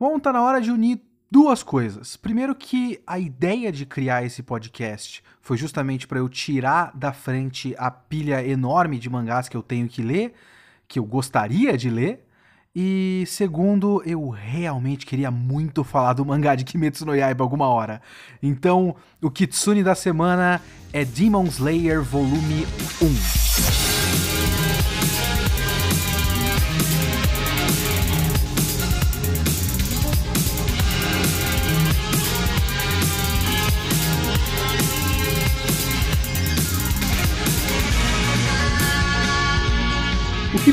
Bom, 0.00 0.18
tá 0.18 0.32
na 0.32 0.40
hora 0.40 0.62
de 0.62 0.70
unir 0.70 0.98
duas 1.30 1.62
coisas. 1.62 2.16
Primeiro 2.16 2.54
que 2.54 3.02
a 3.06 3.18
ideia 3.18 3.70
de 3.70 3.84
criar 3.84 4.24
esse 4.24 4.42
podcast 4.42 5.22
foi 5.42 5.58
justamente 5.58 6.08
para 6.08 6.20
eu 6.20 6.26
tirar 6.26 6.90
da 6.96 7.12
frente 7.12 7.74
a 7.76 7.90
pilha 7.90 8.42
enorme 8.42 8.98
de 8.98 9.10
mangás 9.10 9.46
que 9.46 9.54
eu 9.54 9.62
tenho 9.62 9.86
que 9.86 10.00
ler, 10.00 10.32
que 10.88 10.98
eu 10.98 11.04
gostaria 11.04 11.76
de 11.76 11.90
ler. 11.90 12.26
E 12.74 13.24
segundo, 13.26 14.02
eu 14.06 14.30
realmente 14.30 15.04
queria 15.04 15.30
muito 15.30 15.84
falar 15.84 16.14
do 16.14 16.24
mangá 16.24 16.54
de 16.54 16.64
Kimetsu 16.64 17.04
no 17.04 17.14
Yaiba 17.14 17.44
alguma 17.44 17.68
hora. 17.68 18.00
Então, 18.42 18.96
o 19.20 19.30
Kitsune 19.30 19.82
da 19.82 19.94
semana 19.94 20.62
é 20.94 21.04
Demon 21.04 21.44
Slayer 21.44 22.02
Volume 22.02 22.66
1. 23.02 23.99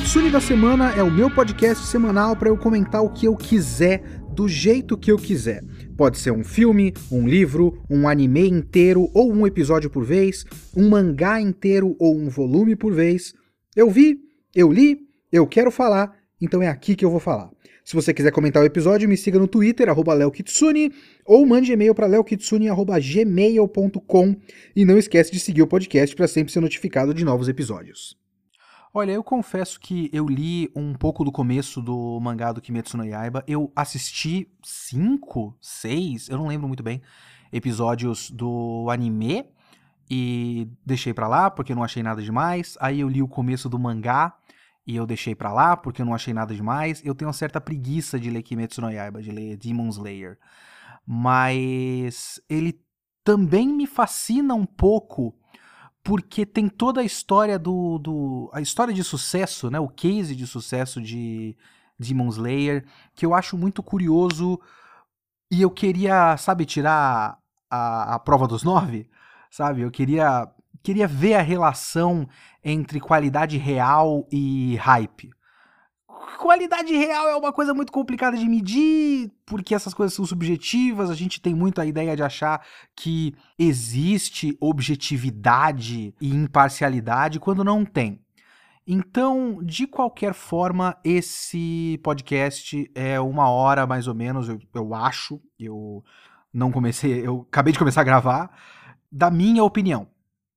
O 0.07 0.09
Kitsune 0.09 0.31
da 0.31 0.39
Semana 0.39 0.93
é 0.93 1.03
o 1.03 1.11
meu 1.11 1.29
podcast 1.29 1.85
semanal 1.85 2.34
para 2.34 2.47
eu 2.47 2.57
comentar 2.57 3.03
o 3.03 3.09
que 3.09 3.25
eu 3.25 3.35
quiser, 3.35 4.02
do 4.33 4.47
jeito 4.47 4.97
que 4.97 5.11
eu 5.11 5.17
quiser. 5.17 5.61
Pode 5.97 6.17
ser 6.17 6.31
um 6.31 6.45
filme, 6.45 6.93
um 7.11 7.27
livro, 7.27 7.83
um 7.89 8.07
anime 8.07 8.47
inteiro 8.47 9.09
ou 9.13 9.33
um 9.33 9.45
episódio 9.45 9.89
por 9.89 10.05
vez, 10.05 10.45
um 10.73 10.88
mangá 10.88 11.41
inteiro 11.41 11.93
ou 11.99 12.16
um 12.16 12.30
volume 12.30 12.73
por 12.73 12.93
vez. 12.93 13.33
Eu 13.75 13.89
vi, 13.89 14.17
eu 14.55 14.71
li, 14.71 14.97
eu 15.30 15.45
quero 15.45 15.70
falar, 15.70 16.16
então 16.39 16.63
é 16.63 16.69
aqui 16.69 16.95
que 16.95 17.03
eu 17.03 17.11
vou 17.11 17.19
falar. 17.19 17.49
Se 17.83 17.94
você 17.94 18.13
quiser 18.13 18.31
comentar 18.31 18.63
o 18.63 18.66
episódio, 18.66 19.09
me 19.09 19.17
siga 19.17 19.38
no 19.38 19.45
Twitter, 19.45 19.89
arroba 19.89 20.13
leokitsune, 20.13 20.94
ou 21.25 21.45
mande 21.45 21.73
e-mail 21.73 21.94
para 21.94 22.08
leokitsune.gmail.com 22.08 24.36
e 24.73 24.86
não 24.86 24.97
esquece 24.97 25.33
de 25.33 25.39
seguir 25.42 25.64
o 25.64 25.67
podcast 25.67 26.16
para 26.16 26.30
sempre 26.30 26.53
ser 26.53 26.61
notificado 26.61 27.14
de 27.14 27.25
novos 27.25 27.49
episódios. 27.49 28.25
Olha, 29.00 29.12
eu 29.12 29.23
confesso 29.23 29.80
que 29.80 30.09
eu 30.12 30.28
li 30.28 30.72
um 30.76 30.92
pouco 30.92 31.23
do 31.23 31.31
começo 31.31 31.84
do 31.84 32.20
mangá 32.20 32.52
do 32.52 32.59
Kimetsu 32.59 32.98
no 32.98 33.06
Yaiba. 33.06 33.44
Eu 33.45 33.72
assisti 33.76 34.52
cinco, 34.64 35.56
seis, 35.62 36.28
eu 36.30 36.36
não 36.36 36.48
lembro 36.48 36.67
muito 36.67 36.81
bem, 36.81 37.00
episódios 37.54 38.31
do 38.31 38.88
anime 38.89 39.45
e 40.09 40.67
deixei 40.84 41.14
pra 41.14 41.28
lá 41.28 41.52
porque 41.52 41.76
não 41.76 41.84
achei 41.84 42.02
nada 42.02 42.23
demais. 42.23 42.76
Aí 42.81 43.02
eu 43.02 43.08
li 43.08 43.22
o 43.22 43.28
começo 43.28 43.70
do 43.70 43.78
mangá 43.78 44.36
e 44.84 44.95
eu 44.95 45.06
deixei 45.06 45.36
pra 45.36 45.54
lá 45.54 45.78
porque 45.78 46.02
eu 46.02 46.06
não 46.08 46.16
achei 46.16 46.34
nada 46.34 46.56
demais. 46.56 47.00
Eu 47.06 47.14
tenho 47.14 47.28
uma 47.28 47.34
certa 47.34 47.61
preguiça 47.61 48.20
de 48.20 48.32
ler 48.32 48.42
Kimetsu 48.42 48.82
no 48.82 48.89
Yaiba, 48.89 49.22
de 49.22 49.30
ler 49.30 49.58
Demon 49.58 49.89
Slayer. 49.89 50.39
Mas 51.06 52.42
ele 52.50 52.82
também 53.23 53.67
me 53.67 53.86
fascina 53.86 54.56
um 54.56 54.66
pouco 54.66 55.36
porque 56.08 56.45
tem 56.45 56.69
toda 56.69 57.02
a 57.02 57.03
história 57.03 57.59
do, 57.59 57.97
do 57.97 58.50
a 58.53 58.61
história 58.61 58.94
de 58.94 59.03
sucesso, 59.03 59.69
né, 59.69 59.77
o 59.77 59.89
case 59.89 60.38
de 60.38 60.47
sucesso 60.47 61.02
de 61.02 61.53
Demon 61.99 62.30
Slayer, 62.30 62.86
que 63.14 63.25
eu 63.25 63.33
acho 63.33 63.58
muito 63.58 63.83
curioso 63.83 64.58
e 65.52 65.61
eu 65.61 65.69
queria, 65.69 66.38
sabe, 66.38 66.64
tirar 66.66 67.38
a, 67.69 68.16
a 68.16 68.19
prova 68.19 68.47
dos 68.47 68.64
nove, 68.64 69.09
sabe? 69.52 69.81
Eu 69.81 69.91
queria 69.91 70.49
queria 70.81 71.09
ver 71.09 71.33
a 71.33 71.41
relação 71.41 72.25
entre 72.64 73.02
qualidade 73.02 73.58
real 73.58 74.25
e 74.31 74.77
hype, 74.77 75.30
qualidade 76.38 76.95
real 76.95 77.28
é 77.28 77.36
uma 77.36 77.53
coisa 77.53 77.73
muito 77.73 77.92
complicada 77.92 78.38
de 78.38 78.47
medir, 78.47 79.31
porque 79.45 79.73
essas 79.73 79.94
coisas 79.94 80.14
são 80.14 80.25
subjetivas, 80.25 81.09
a 81.09 81.16
gente 81.16 81.42
tem 81.42 81.56
muito 81.56 81.80
a 81.80 81.86
ideia 81.86 82.16
de 82.16 82.23
achar 82.23 82.66
que 82.95 83.33
existe 83.58 84.58
objetividade 84.59 86.14
e 86.20 86.30
imparcialidade 86.30 87.39
quando 87.39 87.64
não 87.64 87.86
tem. 87.86 88.21
Então, 88.89 89.60
de 89.64 89.86
qualquer 89.86 90.33
forma, 90.33 90.95
esse 91.04 91.99
podcast 92.02 92.89
é 92.95 93.20
uma 93.20 93.49
hora 93.49 93.86
mais 93.86 94.08
ou 94.08 94.15
menos, 94.15 94.48
eu, 94.48 94.59
eu 94.73 94.95
acho. 94.95 95.42
Eu 95.59 96.04
não 96.54 96.71
comecei, 96.71 97.27
eu 97.27 97.45
acabei 97.49 97.73
de 97.73 97.80
começar 97.80 98.02
a 98.02 98.05
gravar, 98.05 98.49
da 99.11 99.30
minha 99.30 99.61
opinião. 99.64 100.08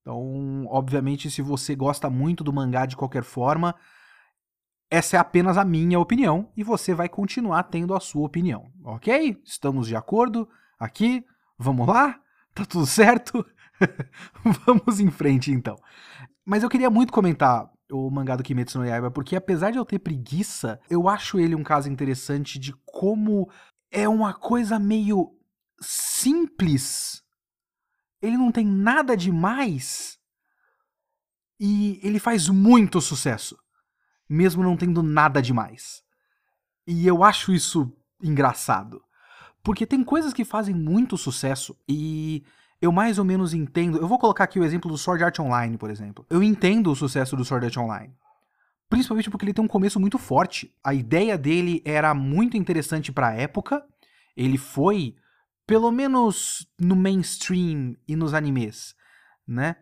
Então, 0.01 0.65
obviamente, 0.67 1.29
se 1.29 1.41
você 1.41 1.75
gosta 1.75 2.09
muito 2.09 2.43
do 2.43 2.53
mangá 2.53 2.85
de 2.85 2.95
qualquer 2.95 3.23
forma, 3.23 3.75
essa 4.91 5.15
é 5.15 5.19
apenas 5.19 5.57
a 5.57 5.63
minha 5.63 5.97
opinião 5.97 6.51
e 6.55 6.63
você 6.63 6.93
vai 6.93 7.07
continuar 7.07 7.63
tendo 7.63 7.95
a 7.95 7.99
sua 8.01 8.25
opinião, 8.25 8.69
ok? 8.83 9.41
Estamos 9.45 9.87
de 9.87 9.95
acordo 9.95 10.49
aqui? 10.77 11.25
Vamos 11.57 11.87
lá? 11.87 12.19
Tá 12.53 12.65
tudo 12.65 12.85
certo? 12.85 13.45
Vamos 14.65 14.99
em 14.99 15.09
frente 15.09 15.49
então. 15.49 15.77
Mas 16.45 16.61
eu 16.61 16.69
queria 16.69 16.89
muito 16.89 17.13
comentar 17.13 17.71
o 17.89 18.11
mangá 18.11 18.35
do 18.35 18.43
Kimetsu 18.43 18.79
no 18.79 18.85
Yaiba, 18.85 19.09
porque 19.09 19.37
apesar 19.37 19.71
de 19.71 19.77
eu 19.77 19.85
ter 19.85 19.99
preguiça, 19.99 20.77
eu 20.89 21.07
acho 21.07 21.39
ele 21.39 21.55
um 21.55 21.63
caso 21.63 21.89
interessante 21.89 22.59
de 22.59 22.73
como 22.85 23.49
é 23.89 24.09
uma 24.09 24.33
coisa 24.33 24.77
meio 24.77 25.31
simples. 25.79 27.23
Ele 28.21 28.35
não 28.35 28.51
tem 28.51 28.65
nada 28.67 29.15
demais. 29.15 30.19
E 31.57 31.97
ele 32.03 32.19
faz 32.19 32.49
muito 32.49 32.99
sucesso 32.99 33.55
mesmo 34.31 34.63
não 34.63 34.77
tendo 34.77 35.03
nada 35.03 35.41
demais. 35.41 36.01
E 36.87 37.05
eu 37.05 37.21
acho 37.21 37.51
isso 37.51 37.91
engraçado. 38.23 39.03
Porque 39.61 39.85
tem 39.85 40.03
coisas 40.03 40.33
que 40.33 40.45
fazem 40.45 40.73
muito 40.73 41.17
sucesso 41.17 41.77
e 41.87 42.43
eu 42.81 42.91
mais 42.91 43.19
ou 43.19 43.25
menos 43.25 43.53
entendo. 43.53 43.97
Eu 43.97 44.07
vou 44.07 44.17
colocar 44.17 44.45
aqui 44.45 44.57
o 44.57 44.63
exemplo 44.63 44.89
do 44.89 44.97
Sword 44.97 45.23
Art 45.23 45.37
Online, 45.39 45.77
por 45.77 45.91
exemplo. 45.91 46.25
Eu 46.29 46.41
entendo 46.41 46.89
o 46.91 46.95
sucesso 46.95 47.35
do 47.35 47.43
Sword 47.43 47.65
Art 47.65 47.77
Online. 47.77 48.15
Principalmente 48.89 49.29
porque 49.29 49.45
ele 49.45 49.53
tem 49.53 49.63
um 49.63 49.67
começo 49.67 49.99
muito 49.99 50.17
forte. 50.17 50.73
A 50.81 50.93
ideia 50.93 51.37
dele 51.37 51.81
era 51.85 52.13
muito 52.13 52.55
interessante 52.55 53.11
para 53.11 53.27
a 53.27 53.33
época. 53.33 53.85
Ele 54.35 54.57
foi, 54.57 55.15
pelo 55.67 55.91
menos 55.91 56.67
no 56.79 56.95
mainstream 56.95 57.97
e 58.07 58.15
nos 58.15 58.33
animes, 58.33 58.95
né? 59.45 59.75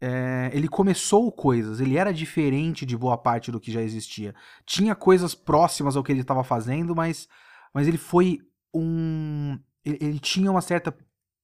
É, 0.00 0.50
ele 0.52 0.68
começou 0.68 1.30
coisas, 1.32 1.80
ele 1.80 1.96
era 1.96 2.12
diferente 2.12 2.86
de 2.86 2.96
boa 2.96 3.18
parte 3.18 3.50
do 3.50 3.60
que 3.60 3.72
já 3.72 3.82
existia. 3.82 4.34
Tinha 4.64 4.94
coisas 4.94 5.34
próximas 5.34 5.96
ao 5.96 6.04
que 6.04 6.12
ele 6.12 6.20
estava 6.20 6.44
fazendo, 6.44 6.94
mas, 6.94 7.28
mas 7.74 7.88
ele 7.88 7.98
foi 7.98 8.40
um. 8.72 9.58
Ele, 9.84 9.98
ele, 10.00 10.18
tinha 10.18 10.50
uma 10.50 10.60
certa 10.60 10.96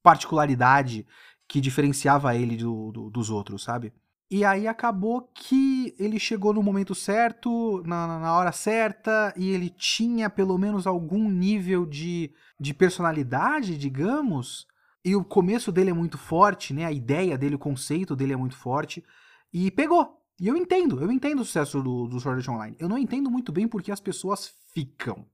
particularidade 0.03 1.07
que 1.49 1.61
diferenciava 1.61 2.35
ele 2.37 2.57
do, 2.57 2.93
do, 2.93 3.11
dos 3.11 3.29
outros, 3.31 3.65
sabe? 3.65 3.93
E 4.31 4.45
aí 4.45 4.67
acabou 4.67 5.31
que 5.35 5.95
ele 5.99 6.19
chegou 6.19 6.53
no 6.55 6.63
momento 6.63 6.95
certo, 6.95 7.83
na, 7.85 8.19
na 8.19 8.37
hora 8.37 8.53
certa, 8.53 9.33
e 9.37 9.51
ele 9.51 9.69
tinha 9.69 10.31
pelo 10.31 10.57
menos 10.57 10.87
algum 10.87 11.29
nível 11.29 11.85
de, 11.85 12.33
de 12.59 12.73
personalidade, 12.73 13.77
digamos, 13.77 14.67
e 15.05 15.15
o 15.15 15.23
começo 15.23 15.71
dele 15.71 15.91
é 15.91 15.93
muito 15.93 16.17
forte, 16.17 16.73
né? 16.73 16.87
A 16.87 16.93
ideia 16.93 17.37
dele, 17.37 17.57
o 17.57 17.59
conceito 17.59 18.17
dele 18.17 18.33
é 18.33 18.37
muito 18.37 18.57
forte. 18.57 19.05
E 19.53 19.71
pegou. 19.71 20.19
E 20.41 20.49
eu 20.49 20.57
entendo, 20.57 21.01
eu 21.01 21.13
entendo 21.13 21.41
o 21.41 21.45
sucesso 21.45 21.83
do, 21.83 22.09
do 22.09 22.19
Sword 22.19 22.41
Art 22.41 22.49
Online. 22.49 22.77
Eu 22.81 22.89
não 22.89 22.97
entendo 22.97 23.31
muito 23.31 23.53
bem 23.53 23.69
porque 23.69 23.93
as 23.93 24.01
pessoas 24.01 24.53
ficam 24.73 25.27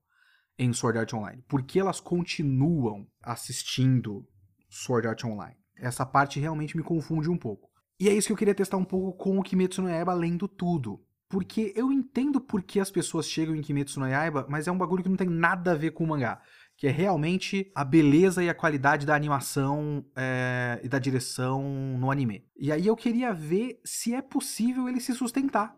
em 0.59 0.73
Sword 0.73 0.99
Art 0.99 1.13
Online. 1.13 1.43
Porque 1.47 1.79
elas 1.79 2.01
continuam 2.01 3.07
assistindo 3.23 4.27
Sword 4.69 5.07
Art 5.07 5.23
Online. 5.23 5.55
Essa 5.77 6.05
parte 6.05 6.39
realmente 6.39 6.75
me 6.75 6.83
confunde 6.83 7.29
um 7.29 7.37
pouco. 7.37 7.69
E 7.97 8.09
é 8.09 8.13
isso 8.13 8.27
que 8.27 8.33
eu 8.33 8.37
queria 8.37 8.53
testar 8.53 8.77
um 8.77 8.85
pouco 8.85 9.17
com 9.17 9.39
o 9.39 9.43
Kimetsu 9.43 9.81
no 9.81 9.89
Yaiba 9.89 10.13
lendo 10.13 10.49
tudo. 10.49 11.01
Porque 11.29 11.71
eu 11.77 11.93
entendo 11.93 12.41
por 12.41 12.61
que 12.61 12.79
as 12.79 12.91
pessoas 12.91 13.25
chegam 13.25 13.55
em 13.55 13.61
Kimetsu 13.61 14.01
no 14.01 14.07
Yaiba, 14.07 14.45
mas 14.49 14.67
é 14.67 14.71
um 14.71 14.77
bagulho 14.77 15.01
que 15.01 15.09
não 15.09 15.15
tem 15.15 15.29
nada 15.29 15.71
a 15.71 15.75
ver 15.75 15.91
com 15.91 16.03
o 16.03 16.07
mangá 16.07 16.41
que 16.81 16.87
é 16.87 16.91
realmente 16.91 17.71
a 17.75 17.85
beleza 17.85 18.43
e 18.43 18.49
a 18.49 18.55
qualidade 18.55 19.05
da 19.05 19.13
animação 19.13 20.03
é, 20.15 20.81
e 20.83 20.89
da 20.89 20.97
direção 20.97 21.61
no 21.99 22.09
anime. 22.09 22.43
E 22.57 22.71
aí 22.71 22.87
eu 22.87 22.95
queria 22.95 23.31
ver 23.31 23.79
se 23.85 24.15
é 24.15 24.19
possível 24.19 24.89
ele 24.89 24.99
se 24.99 25.13
sustentar. 25.13 25.77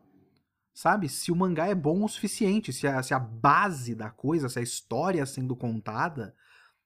Sabe? 0.73 1.09
Se 1.09 1.29
o 1.29 1.35
mangá 1.35 1.67
é 1.67 1.75
bom 1.75 2.05
o 2.05 2.07
suficiente, 2.07 2.71
se 2.71 2.87
a, 2.87 3.03
se 3.03 3.13
a 3.13 3.19
base 3.19 3.93
da 3.93 4.09
coisa, 4.09 4.47
se 4.47 4.59
a 4.59 4.61
história 4.61 5.25
sendo 5.25 5.57
contada 5.57 6.33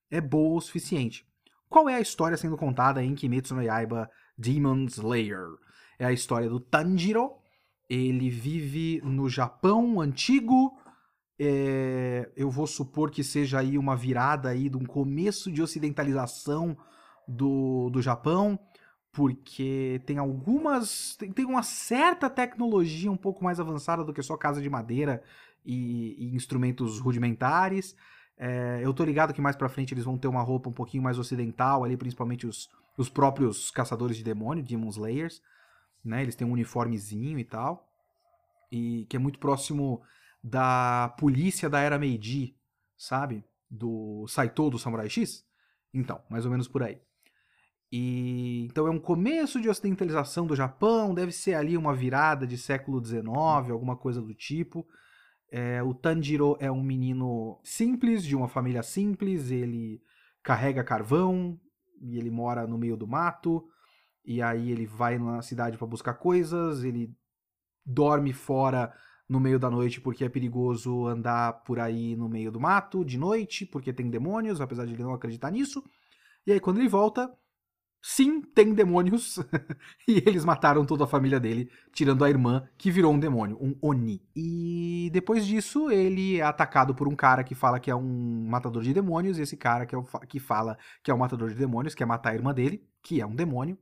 é 0.10 0.20
boa 0.20 0.58
o 0.58 0.62
suficiente. 0.62 1.24
Qual 1.70 1.88
é 1.88 1.94
a 1.94 2.02
história 2.02 2.38
sendo 2.38 2.58
contada 2.58 3.04
em 3.04 3.14
Kimetsu 3.14 3.54
no 3.54 3.62
Yaiba 3.62 4.10
Demon 4.36 4.86
Slayer? 4.86 5.46
É 6.00 6.08
a 6.08 6.12
história 6.12 6.50
do 6.50 6.60
Tanjiro. 6.60 7.34
Ele 7.88 8.32
vive 8.32 9.00
no 9.04 9.30
Japão 9.30 10.02
antigo, 10.02 10.76
é, 11.40 12.32
eu 12.36 12.50
vou 12.50 12.66
supor 12.66 13.12
que 13.12 13.24
seja 13.24 13.60
aí 13.60 13.78
uma 13.78 13.96
virada 13.96 14.50
aí 14.50 14.70
de 14.70 14.78
um 14.78 14.86
começo 14.86 15.52
de 15.52 15.62
ocidentalização 15.62 16.76
do, 17.28 17.90
do 17.90 18.02
Japão, 18.02 18.60
porque 19.12 20.02
tem 20.06 20.18
algumas. 20.18 21.16
Tem, 21.16 21.32
tem 21.32 21.46
uma 21.46 21.64
certa 21.64 22.30
tecnologia 22.30 23.12
um 23.12 23.18
pouco 23.18 23.44
mais 23.44 23.60
avançada 23.60 24.04
do 24.04 24.14
que 24.14 24.22
só 24.22 24.36
casa 24.38 24.62
de 24.62 24.70
madeira 24.70 25.24
e, 25.66 26.16
e 26.18 26.36
instrumentos 26.36 27.00
rudimentares. 27.00 27.96
É, 28.38 28.80
eu 28.84 28.94
tô 28.94 29.04
ligado 29.04 29.34
que 29.34 29.42
mais 29.42 29.56
pra 29.56 29.70
frente 29.70 29.94
eles 29.94 30.06
vão 30.06 30.18
ter 30.18 30.28
uma 30.28 30.42
roupa 30.42 30.70
um 30.70 30.74
pouquinho 30.74 31.04
mais 31.04 31.18
ocidental 31.18 31.84
ali, 31.84 31.98
principalmente 31.98 32.46
os, 32.46 32.70
os 32.96 33.10
próprios 33.10 33.72
caçadores 33.72 34.18
de 34.18 34.24
demônio, 34.24 34.64
Demon 34.64 34.90
Slayers, 34.90 35.42
né? 36.04 36.22
Eles 36.22 36.36
têm 36.36 36.48
um 36.48 36.52
uniformezinho 36.52 37.40
e 37.40 37.44
tal. 37.44 37.88
E 38.72 39.06
que 39.10 39.16
é 39.16 39.20
muito 39.20 39.40
próximo 39.40 40.02
da 40.48 41.14
polícia 41.20 41.70
da 41.70 41.82
era 41.82 42.00
Meiji, 42.00 42.56
sabe? 42.96 43.44
Do 43.70 44.26
Saito 44.28 44.70
do 44.70 44.80
Samurai 44.80 45.10
X. 45.10 45.46
Então, 45.94 46.22
mais 46.30 46.46
ou 46.46 46.52
menos 46.52 46.68
por 46.70 46.84
aí. 46.84 47.02
E 47.92 48.66
então 48.66 48.88
é 48.88 48.90
um 48.90 49.00
começo 49.00 49.62
de 49.62 49.70
ocidentalização 49.70 50.46
do 50.46 50.56
Japão, 50.56 51.14
deve 51.14 51.32
ser 51.32 51.54
ali 51.54 51.78
uma 51.78 51.94
virada 51.94 52.46
de 52.48 52.58
século 52.58 53.04
XIX, 53.04 53.28
alguma 53.72 53.96
coisa 53.96 54.22
do 54.22 54.34
tipo. 54.34 54.88
É, 55.50 55.82
o 55.84 55.94
Tanjiro 55.94 56.58
é 56.60 56.72
um 56.72 56.84
menino 56.84 57.60
simples, 57.64 58.24
de 58.24 58.36
uma 58.36 58.48
família 58.48 58.84
simples, 58.84 59.52
ele 59.52 60.02
carrega 60.44 60.84
carvão 60.84 61.60
e 62.02 62.18
ele 62.18 62.30
mora 62.30 62.66
no 62.66 62.78
meio 62.78 62.96
do 62.96 63.08
mato. 63.08 63.68
E 64.26 64.42
aí 64.42 64.72
ele 64.72 64.86
vai 64.86 65.18
na 65.18 65.42
cidade 65.42 65.78
para 65.78 65.88
buscar 65.88 66.14
coisas, 66.14 66.84
ele 66.84 67.14
dorme 67.86 68.34
fora 68.34 68.94
no 69.30 69.40
meio 69.40 69.60
da 69.60 69.70
noite 69.70 70.00
porque 70.00 70.24
é 70.24 70.30
perigoso 70.30 71.06
andar 71.08 71.64
por 71.64 71.80
aí 71.80 72.16
no 72.16 72.30
meio 72.30 72.52
do 72.52 72.60
mato 72.60 73.04
de 73.04 73.18
noite, 73.18 73.66
porque 73.66 73.92
tem 73.94 74.10
demônios, 74.10 74.62
apesar 74.62 74.86
de 74.86 74.94
ele 74.94 75.04
não 75.04 75.14
acreditar 75.14 75.52
nisso. 75.52 75.84
E 76.46 76.52
aí 76.52 76.60
quando 76.60 76.80
ele 76.80 76.88
volta, 76.88 77.30
sim, 78.02 78.42
tem 78.42 78.74
demônios. 78.74 79.38
e 80.08 80.24
eles 80.26 80.46
mataram 80.46 80.86
toda 80.86 81.04
a 81.04 81.08
família 81.08 81.40
dele, 81.40 81.70
tirando 81.92 82.24
a 82.24 82.30
irmã, 82.30 82.68
que 82.78 82.90
virou 82.90 83.14
um 83.14 83.20
demônio, 83.20 83.58
um 83.60 83.78
Oni. 83.82 84.22
E 84.36 85.10
depois 85.12 85.46
disso, 85.46 85.92
ele 85.92 86.38
é 86.38 86.44
atacado 86.44 86.96
por 86.96 87.08
um 87.08 87.16
cara 87.16 87.44
que 87.44 87.56
fala 87.56 87.80
que 87.80 87.92
é 87.92 87.96
um 87.96 88.48
matador 88.48 88.82
de 88.82 88.94
demônios, 88.94 89.38
e 89.38 89.42
esse 89.42 89.58
cara 89.58 89.86
que, 89.86 89.94
é 89.94 89.98
o, 89.98 90.04
que 90.04 90.40
fala 90.40 90.78
que 91.04 91.12
é 91.12 91.14
um 91.14 91.18
matador 91.18 91.50
de 91.50 91.56
demônios, 91.56 91.96
quer 91.96 92.06
matar 92.06 92.32
a 92.32 92.36
irmã 92.36 92.54
dele, 92.54 92.82
que 93.04 93.20
é 93.20 93.26
um 93.26 93.36
demônio. 93.36 93.78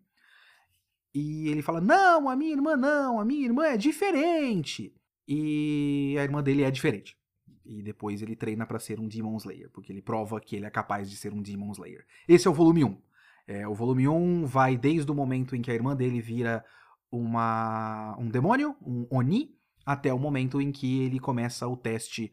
E 1.13 1.48
ele 1.50 1.62
fala: 1.62 1.80
Não, 1.80 2.27
a 2.27 2.36
minha 2.36 2.51
irmã 2.51 2.75
não, 2.75 3.19
a 3.19 3.25
minha 3.25 3.45
irmã 3.45 3.65
é 3.68 3.77
diferente. 3.77 4.94
E 5.27 6.16
a 6.19 6.24
irmã 6.24 6.42
dele 6.42 6.63
é 6.63 6.72
diferente. 6.72 7.18
E 7.66 7.81
depois 7.81 8.22
ele 8.22 8.36
treina 8.36 8.66
para 8.66 8.77
ser 8.77 9.00
um 9.00 9.07
Demon 9.07 9.38
Slayer, 9.38 9.69
porque 9.72 9.92
ele 9.92 10.01
prova 10.01 10.39
que 10.39 10.56
ele 10.56 10.66
é 10.66 10.69
capaz 10.69 11.10
de 11.10 11.18
ser 11.18 11.33
um 11.33 11.42
Demon 11.42 11.72
Slayer. 11.72 12.06
Esse 12.27 12.48
é 12.48 12.51
o 12.51 12.54
volume 12.54 12.83
1. 12.83 13.01
É, 13.48 13.68
o 13.68 13.74
volume 13.74 14.07
1 14.07 14.45
vai 14.45 14.77
desde 14.77 15.12
o 15.12 15.16
momento 15.16 15.56
em 15.56 15.62
que 15.62 15.72
a 15.72 15.74
irmã 15.74 15.95
dele 15.95 16.22
vira 16.22 16.63
uma, 17.12 18.16
um 18.19 18.30
demônio, 18.30 18.75
um 18.81 19.07
Oni, 19.10 19.56
até 19.86 20.13
o 20.13 20.19
momento 20.19 20.62
em 20.62 20.72
que 20.72 21.01
ele 21.04 21.19
começa 21.19 21.68
o 21.68 21.77
teste 21.77 22.31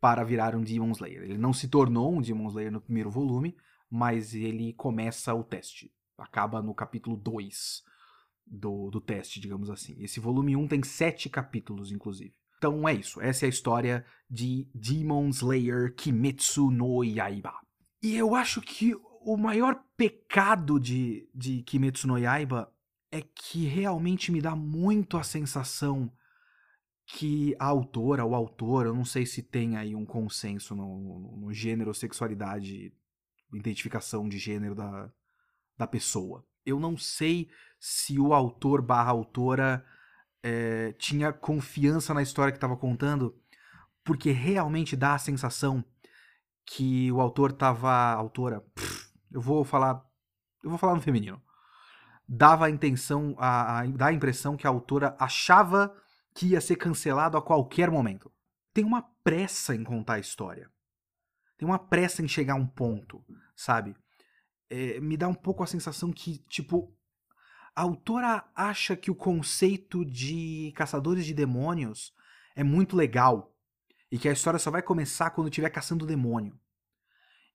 para 0.00 0.22
virar 0.22 0.54
um 0.54 0.62
Demon 0.62 0.90
Slayer. 0.90 1.22
Ele 1.22 1.38
não 1.38 1.52
se 1.52 1.68
tornou 1.68 2.14
um 2.14 2.20
Demon 2.20 2.48
Slayer 2.48 2.72
no 2.72 2.80
primeiro 2.80 3.10
volume, 3.10 3.56
mas 3.90 4.34
ele 4.34 4.72
começa 4.74 5.34
o 5.34 5.42
teste. 5.42 5.92
Acaba 6.18 6.62
no 6.62 6.74
capítulo 6.74 7.16
2 7.16 7.82
do, 8.46 8.90
do 8.90 9.00
teste, 9.00 9.40
digamos 9.40 9.70
assim. 9.70 9.96
Esse 10.02 10.20
volume 10.20 10.56
1 10.56 10.68
tem 10.68 10.82
sete 10.82 11.28
capítulos, 11.28 11.90
inclusive. 11.90 12.34
Então 12.58 12.88
é 12.88 12.94
isso. 12.94 13.20
Essa 13.20 13.44
é 13.44 13.46
a 13.46 13.50
história 13.50 14.04
de 14.30 14.68
Demon 14.74 15.28
Slayer 15.28 15.94
Kimetsu 15.94 16.70
no 16.70 17.02
Yaiba. 17.04 17.54
E 18.02 18.16
eu 18.16 18.34
acho 18.34 18.60
que 18.60 18.94
o 19.22 19.36
maior 19.36 19.82
pecado 19.96 20.78
de, 20.78 21.28
de 21.34 21.62
Kimetsu 21.62 22.06
no 22.06 22.18
Yaiba 22.18 22.70
é 23.10 23.22
que 23.22 23.64
realmente 23.64 24.30
me 24.32 24.40
dá 24.40 24.54
muito 24.54 25.16
a 25.16 25.22
sensação 25.22 26.12
que 27.06 27.54
a 27.58 27.66
autora, 27.66 28.24
o 28.24 28.34
autor, 28.34 28.86
eu 28.86 28.94
não 28.94 29.04
sei 29.04 29.26
se 29.26 29.42
tem 29.42 29.76
aí 29.76 29.94
um 29.94 30.06
consenso 30.06 30.74
no, 30.74 31.38
no, 31.38 31.52
gênero, 31.52 31.94
sexualidade, 31.94 32.92
identificação 33.52 34.28
de 34.28 34.38
gênero 34.38 34.74
da, 34.74 35.12
da 35.76 35.86
pessoa. 35.86 36.44
Eu 36.64 36.80
não 36.80 36.96
sei 36.96 37.48
se 37.86 38.18
o 38.18 38.32
autor 38.32 38.80
barra 38.80 39.10
autora 39.10 39.84
é, 40.42 40.92
tinha 40.92 41.34
confiança 41.34 42.14
na 42.14 42.22
história 42.22 42.50
que 42.50 42.56
estava 42.56 42.78
contando, 42.78 43.38
porque 44.02 44.30
realmente 44.30 44.96
dá 44.96 45.12
a 45.12 45.18
sensação 45.18 45.84
que 46.64 47.12
o 47.12 47.20
autor 47.20 47.52
tava. 47.52 47.92
Autora. 48.14 48.62
Pff, 48.74 49.12
eu 49.30 49.38
vou 49.38 49.64
falar. 49.64 50.02
Eu 50.62 50.70
vou 50.70 50.78
falar 50.78 50.94
no 50.94 51.02
feminino. 51.02 51.42
Dava 52.26 52.64
a 52.64 52.70
intenção, 52.70 53.34
a, 53.36 53.80
a, 53.80 53.86
dá 53.86 54.06
a 54.06 54.12
impressão 54.14 54.56
que 54.56 54.66
a 54.66 54.70
autora 54.70 55.14
achava 55.20 55.94
que 56.34 56.46
ia 56.46 56.62
ser 56.62 56.76
cancelado 56.76 57.36
a 57.36 57.42
qualquer 57.42 57.90
momento. 57.90 58.32
Tem 58.72 58.82
uma 58.82 59.02
pressa 59.22 59.74
em 59.74 59.84
contar 59.84 60.14
a 60.14 60.20
história. 60.20 60.70
Tem 61.58 61.68
uma 61.68 61.78
pressa 61.78 62.22
em 62.22 62.28
chegar 62.28 62.54
a 62.54 62.56
um 62.56 62.66
ponto, 62.66 63.22
sabe? 63.54 63.94
É, 64.70 64.98
me 65.00 65.18
dá 65.18 65.28
um 65.28 65.34
pouco 65.34 65.62
a 65.62 65.66
sensação 65.66 66.10
que, 66.10 66.38
tipo, 66.48 66.96
a 67.74 67.82
autora 67.82 68.44
acha 68.54 68.96
que 68.96 69.10
o 69.10 69.14
conceito 69.14 70.04
de 70.04 70.72
caçadores 70.76 71.26
de 71.26 71.34
demônios 71.34 72.14
é 72.54 72.62
muito 72.62 72.96
legal 72.96 73.52
e 74.10 74.18
que 74.18 74.28
a 74.28 74.32
história 74.32 74.58
só 74.58 74.70
vai 74.70 74.80
começar 74.80 75.30
quando 75.30 75.48
estiver 75.48 75.70
caçando 75.70 76.04
o 76.04 76.08
demônio. 76.08 76.58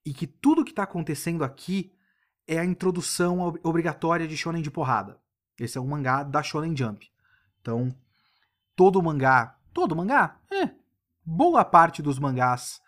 E 0.06 0.14
que 0.14 0.28
tudo 0.28 0.66
que 0.66 0.72
está 0.72 0.84
acontecendo 0.84 1.44
aqui 1.44 1.94
é 2.46 2.60
a 2.60 2.66
introdução 2.66 3.40
obrigatória 3.64 4.28
de 4.28 4.36
shonen 4.36 4.62
de 4.62 4.72
porrada. 4.72 5.22
Esse 5.58 5.78
é 5.78 5.82
um 5.82 5.88
mangá 5.88 6.24
da 6.24 6.42
Shonen 6.42 6.76
Jump. 6.76 7.10
Então, 7.62 7.94
todo 8.76 9.04
mangá, 9.04 9.58
todo 9.74 9.96
mangá, 9.96 10.40
é, 10.52 10.72
boa 11.24 11.64
parte 11.64 12.02
dos 12.02 12.18
mangás 12.18 12.82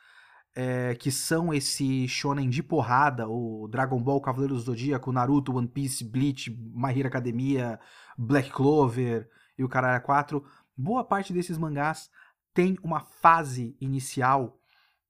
é, 0.56 0.96
que 0.96 1.12
são 1.12 1.54
esse 1.54 2.08
shonen 2.08 2.50
de 2.50 2.62
porrada, 2.62 3.28
o 3.28 3.68
Dragon 3.70 4.02
Ball, 4.02 4.22
Cavaleiros 4.22 4.66
do 4.66 4.72
Zodíaco, 4.72 5.12
Naruto, 5.12 5.56
One 5.56 5.68
Piece, 5.68 6.04
Bleach, 6.04 6.52
My 6.52 6.98
Hero 6.98 7.08
Academia, 7.08 7.80
Black 8.18 8.50
Clover 8.52 9.30
e 9.58 9.64
o 9.64 9.70
Caralho 9.70 10.04
4, 10.04 10.44
boa 10.76 11.04
parte 11.04 11.32
desses 11.32 11.58
mangás 11.58 12.10
tem 12.54 12.78
uma 12.84 13.00
fase 13.00 13.76
inicial 13.80 14.58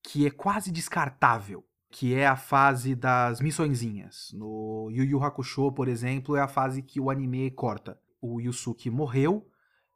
que 0.03 0.25
é 0.25 0.31
quase 0.31 0.71
descartável, 0.71 1.63
que 1.89 2.15
é 2.15 2.27
a 2.27 2.35
fase 2.35 2.95
das 2.95 3.41
missõezinhas. 3.41 4.31
No 4.33 4.89
Yu 4.91 5.03
Yu 5.03 5.23
Hakusho, 5.23 5.71
por 5.71 5.87
exemplo, 5.87 6.35
é 6.35 6.41
a 6.41 6.47
fase 6.47 6.81
que 6.81 6.99
o 6.99 7.09
anime 7.09 7.49
corta. 7.51 7.99
O 8.21 8.39
Yusuke 8.39 8.89
morreu 8.89 9.47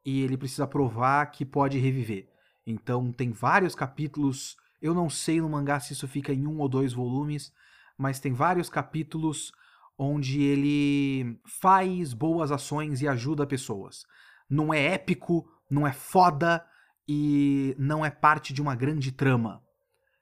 e 0.04 0.22
ele 0.22 0.38
precisa 0.38 0.68
provar 0.68 1.28
que 1.28 1.46
pode 1.46 1.78
reviver. 1.78 2.28
Então 2.66 3.12
tem 3.12 3.32
vários 3.32 3.76
capítulos 3.76 4.58
eu 4.86 4.94
não 4.94 5.10
sei 5.10 5.42
no 5.42 5.50
mangá 5.50 5.80
se 5.80 5.94
isso 5.94 6.08
fica 6.08 6.32
em 6.32 6.46
um 6.46 6.60
ou 6.60 6.70
dois 6.70 6.94
volumes, 6.94 7.52
mas 7.98 8.20
tem 8.20 8.34
vários 8.34 8.70
capítulos 8.70 9.52
onde 9.98 10.44
ele 10.44 11.40
faz 11.60 12.14
boas 12.14 12.52
ações 12.52 13.02
e 13.02 13.08
ajuda 13.08 13.48
pessoas. 13.48 14.06
Não 14.48 14.72
é 14.72 14.94
épico, 14.94 15.50
não 15.72 15.88
é 15.88 15.92
foda 15.92 16.64
e 17.08 17.76
não 17.80 18.06
é 18.06 18.12
parte 18.12 18.54
de 18.54 18.62
uma 18.62 18.76
grande 18.76 19.12
trama. 19.12 19.64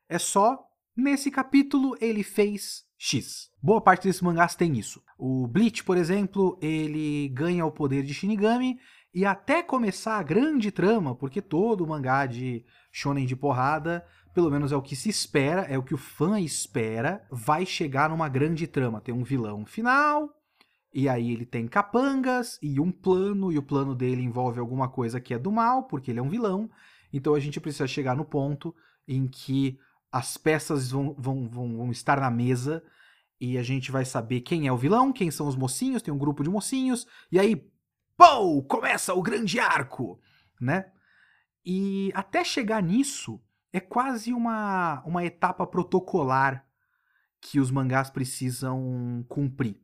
É 0.07 0.17
só 0.17 0.65
nesse 0.95 1.29
capítulo 1.29 1.97
ele 1.99 2.23
fez 2.23 2.85
X. 2.97 3.49
Boa 3.61 3.81
parte 3.81 4.07
desses 4.07 4.21
mangás 4.21 4.55
tem 4.55 4.77
isso. 4.77 5.03
O 5.17 5.45
Bleach, 5.45 5.83
por 5.83 5.97
exemplo, 5.97 6.57
ele 6.61 7.27
ganha 7.29 7.65
o 7.65 7.71
poder 7.71 8.03
de 8.03 8.13
Shinigami 8.13 8.79
e 9.13 9.25
até 9.25 9.61
começar 9.61 10.17
a 10.17 10.23
grande 10.23 10.71
trama, 10.71 11.15
porque 11.15 11.41
todo 11.41 11.85
mangá 11.85 12.25
de 12.25 12.65
shonen 12.93 13.25
de 13.25 13.35
porrada 13.35 14.05
pelo 14.33 14.49
menos 14.49 14.71
é 14.71 14.75
o 14.75 14.81
que 14.81 14.95
se 14.95 15.09
espera, 15.09 15.61
é 15.61 15.77
o 15.77 15.83
que 15.83 15.93
o 15.93 15.97
fã 15.97 16.39
espera, 16.39 17.25
vai 17.31 17.65
chegar 17.65 18.09
numa 18.09 18.27
grande 18.27 18.65
trama. 18.65 18.99
Tem 18.99 19.13
um 19.13 19.23
vilão 19.23 19.65
final, 19.65 20.29
e 20.93 21.07
aí 21.07 21.31
ele 21.31 21.45
tem 21.45 21.67
capangas 21.67 22.57
e 22.61 22.79
um 22.79 22.91
plano, 22.91 23.51
e 23.51 23.57
o 23.57 23.63
plano 23.63 23.95
dele 23.95 24.21
envolve 24.21 24.59
alguma 24.59 24.89
coisa 24.89 25.19
que 25.19 25.33
é 25.33 25.39
do 25.39 25.51
mal, 25.51 25.83
porque 25.83 26.11
ele 26.11 26.19
é 26.19 26.23
um 26.23 26.29
vilão. 26.29 26.69
Então 27.11 27.35
a 27.35 27.39
gente 27.39 27.59
precisa 27.59 27.87
chegar 27.87 28.15
no 28.15 28.25
ponto 28.25 28.75
em 29.07 29.27
que 29.27 29.77
as 30.11 30.37
peças 30.37 30.91
vão, 30.91 31.15
vão, 31.17 31.49
vão, 31.49 31.77
vão 31.77 31.91
estar 31.91 32.19
na 32.19 32.29
mesa 32.29 32.83
e 33.39 33.57
a 33.57 33.63
gente 33.63 33.91
vai 33.91 34.05
saber 34.05 34.41
quem 34.41 34.67
é 34.67 34.71
o 34.71 34.77
vilão, 34.77 35.11
quem 35.11 35.29
são 35.29 35.47
os 35.47 35.55
mocinhos, 35.55 36.01
tem 36.01 36.13
um 36.13 36.17
grupo 36.17 36.43
de 36.43 36.49
mocinhos, 36.49 37.05
e 37.31 37.39
aí, 37.39 37.69
pô, 38.15 38.63
começa 38.63 39.13
o 39.13 39.21
grande 39.21 39.59
arco, 39.59 40.19
né? 40.61 40.91
E 41.65 42.11
até 42.13 42.43
chegar 42.43 42.81
nisso, 42.81 43.41
é 43.73 43.79
quase 43.79 44.31
uma, 44.31 45.03
uma 45.03 45.25
etapa 45.25 45.65
protocolar 45.65 46.63
que 47.41 47.59
os 47.59 47.71
mangás 47.71 48.11
precisam 48.11 49.25
cumprir. 49.27 49.81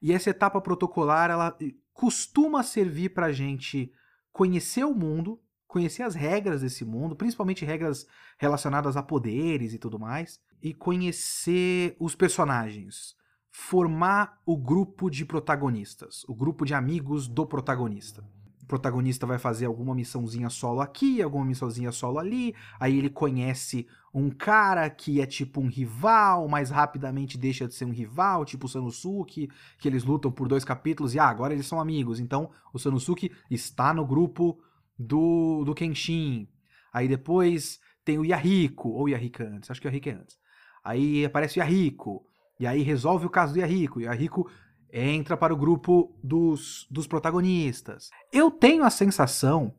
E 0.00 0.12
essa 0.12 0.30
etapa 0.30 0.60
protocolar, 0.60 1.30
ela 1.30 1.56
costuma 1.92 2.62
servir 2.62 3.10
para 3.10 3.26
a 3.26 3.32
gente 3.32 3.92
conhecer 4.32 4.84
o 4.84 4.94
mundo, 4.94 5.40
conhecer 5.66 6.02
as 6.02 6.14
regras 6.14 6.62
desse 6.62 6.84
mundo, 6.84 7.14
principalmente 7.14 7.64
regras 7.64 8.06
relacionadas 8.38 8.96
a 8.96 9.02
poderes 9.02 9.74
e 9.74 9.78
tudo 9.78 9.98
mais, 9.98 10.40
e 10.62 10.72
conhecer 10.72 11.96
os 12.00 12.14
personagens, 12.14 13.14
formar 13.50 14.40
o 14.46 14.56
grupo 14.56 15.10
de 15.10 15.24
protagonistas, 15.26 16.24
o 16.24 16.34
grupo 16.34 16.64
de 16.64 16.72
amigos 16.72 17.28
do 17.28 17.46
protagonista. 17.46 18.24
Protagonista 18.68 19.26
vai 19.26 19.38
fazer 19.38 19.66
alguma 19.66 19.94
missãozinha 19.94 20.50
solo 20.50 20.80
aqui, 20.80 21.22
alguma 21.22 21.44
missãozinha 21.44 21.90
solo 21.90 22.18
ali, 22.18 22.54
aí 22.78 22.98
ele 22.98 23.08
conhece 23.08 23.88
um 24.12 24.30
cara 24.30 24.88
que 24.90 25.20
é 25.20 25.26
tipo 25.26 25.60
um 25.60 25.68
rival, 25.68 26.46
mas 26.48 26.70
rapidamente 26.70 27.38
deixa 27.38 27.66
de 27.66 27.74
ser 27.74 27.86
um 27.86 27.90
rival, 27.90 28.44
tipo 28.44 28.66
o 28.66 28.68
Sanosuke, 28.68 29.48
que 29.78 29.88
eles 29.88 30.04
lutam 30.04 30.30
por 30.30 30.46
dois 30.46 30.64
capítulos 30.64 31.14
e 31.14 31.18
ah, 31.18 31.28
agora 31.28 31.54
eles 31.54 31.66
são 31.66 31.80
amigos. 31.80 32.20
Então 32.20 32.50
o 32.72 32.78
Sanosuke 32.78 33.32
está 33.50 33.92
no 33.92 34.06
grupo 34.06 34.58
do, 34.98 35.64
do 35.64 35.74
Kenshin. 35.74 36.46
Aí 36.92 37.08
depois 37.08 37.80
tem 38.04 38.18
o 38.18 38.24
Yahiko, 38.24 38.90
ou 38.90 39.08
Yahika 39.08 39.44
antes, 39.44 39.70
acho 39.70 39.80
que 39.80 39.86
o 39.86 39.90
Yahika 39.90 40.10
é 40.10 40.14
antes. 40.14 40.38
Aí 40.84 41.24
aparece 41.24 41.58
o 41.58 41.60
Yahiko, 41.60 42.24
e 42.60 42.66
aí 42.66 42.82
resolve 42.82 43.26
o 43.26 43.30
caso 43.30 43.54
do 43.54 43.60
Yahiko. 43.60 43.98
O 43.98 44.02
Yahiko 44.02 44.50
entra 44.92 45.36
para 45.36 45.52
o 45.52 45.56
grupo 45.56 46.16
dos, 46.22 46.86
dos 46.90 47.06
protagonistas. 47.06 48.10
Eu 48.32 48.50
tenho 48.50 48.84
a 48.84 48.90
sensação 48.90 49.74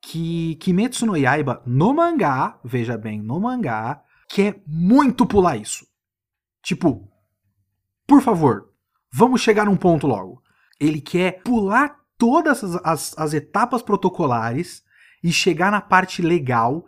que 0.00 0.56
Kimetsu 0.56 1.06
no 1.06 1.16
Yaiba, 1.16 1.62
no 1.66 1.92
mangá, 1.92 2.58
veja 2.64 2.96
bem, 2.96 3.20
no 3.20 3.40
mangá, 3.40 4.02
quer 4.28 4.62
muito 4.66 5.26
pular 5.26 5.56
isso. 5.56 5.86
Tipo, 6.62 7.08
por 8.06 8.22
favor, 8.22 8.72
vamos 9.12 9.40
chegar 9.40 9.66
num 9.66 9.76
ponto 9.76 10.06
logo. 10.06 10.42
Ele 10.80 11.00
quer 11.00 11.42
pular 11.42 11.98
todas 12.16 12.62
as, 12.62 12.80
as, 12.84 13.18
as 13.18 13.34
etapas 13.34 13.82
protocolares 13.82 14.82
e 15.22 15.32
chegar 15.32 15.70
na 15.70 15.80
parte 15.80 16.22
legal, 16.22 16.86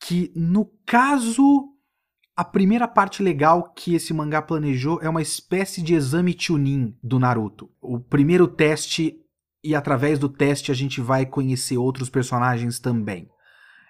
que 0.00 0.32
no 0.34 0.66
caso 0.86 1.75
a 2.36 2.44
primeira 2.44 2.86
parte 2.86 3.22
legal 3.22 3.72
que 3.74 3.94
esse 3.94 4.12
mangá 4.12 4.42
planejou 4.42 5.00
é 5.00 5.08
uma 5.08 5.22
espécie 5.22 5.80
de 5.80 5.94
exame 5.94 6.36
Chunin 6.38 6.94
do 7.02 7.18
Naruto. 7.18 7.70
O 7.80 7.98
primeiro 7.98 8.46
teste, 8.46 9.16
e 9.64 9.74
através 9.74 10.18
do 10.18 10.28
teste 10.28 10.70
a 10.70 10.74
gente 10.74 11.00
vai 11.00 11.24
conhecer 11.24 11.78
outros 11.78 12.10
personagens 12.10 12.78
também. 12.78 13.30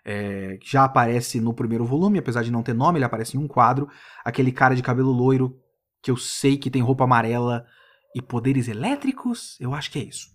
É, 0.04 0.60
já 0.62 0.84
aparece 0.84 1.40
no 1.40 1.52
primeiro 1.52 1.84
volume, 1.84 2.20
apesar 2.20 2.44
de 2.44 2.52
não 2.52 2.62
ter 2.62 2.72
nome, 2.72 2.98
ele 2.98 3.04
aparece 3.04 3.36
em 3.36 3.40
um 3.40 3.48
quadro. 3.48 3.88
Aquele 4.24 4.52
cara 4.52 4.76
de 4.76 4.82
cabelo 4.82 5.10
loiro, 5.10 5.58
que 6.00 6.12
eu 6.12 6.16
sei 6.16 6.56
que 6.56 6.70
tem 6.70 6.80
roupa 6.80 7.02
amarela 7.02 7.66
e 8.14 8.22
poderes 8.22 8.68
elétricos, 8.68 9.56
eu 9.58 9.74
acho 9.74 9.90
que 9.90 9.98
é 9.98 10.04
isso. 10.04 10.28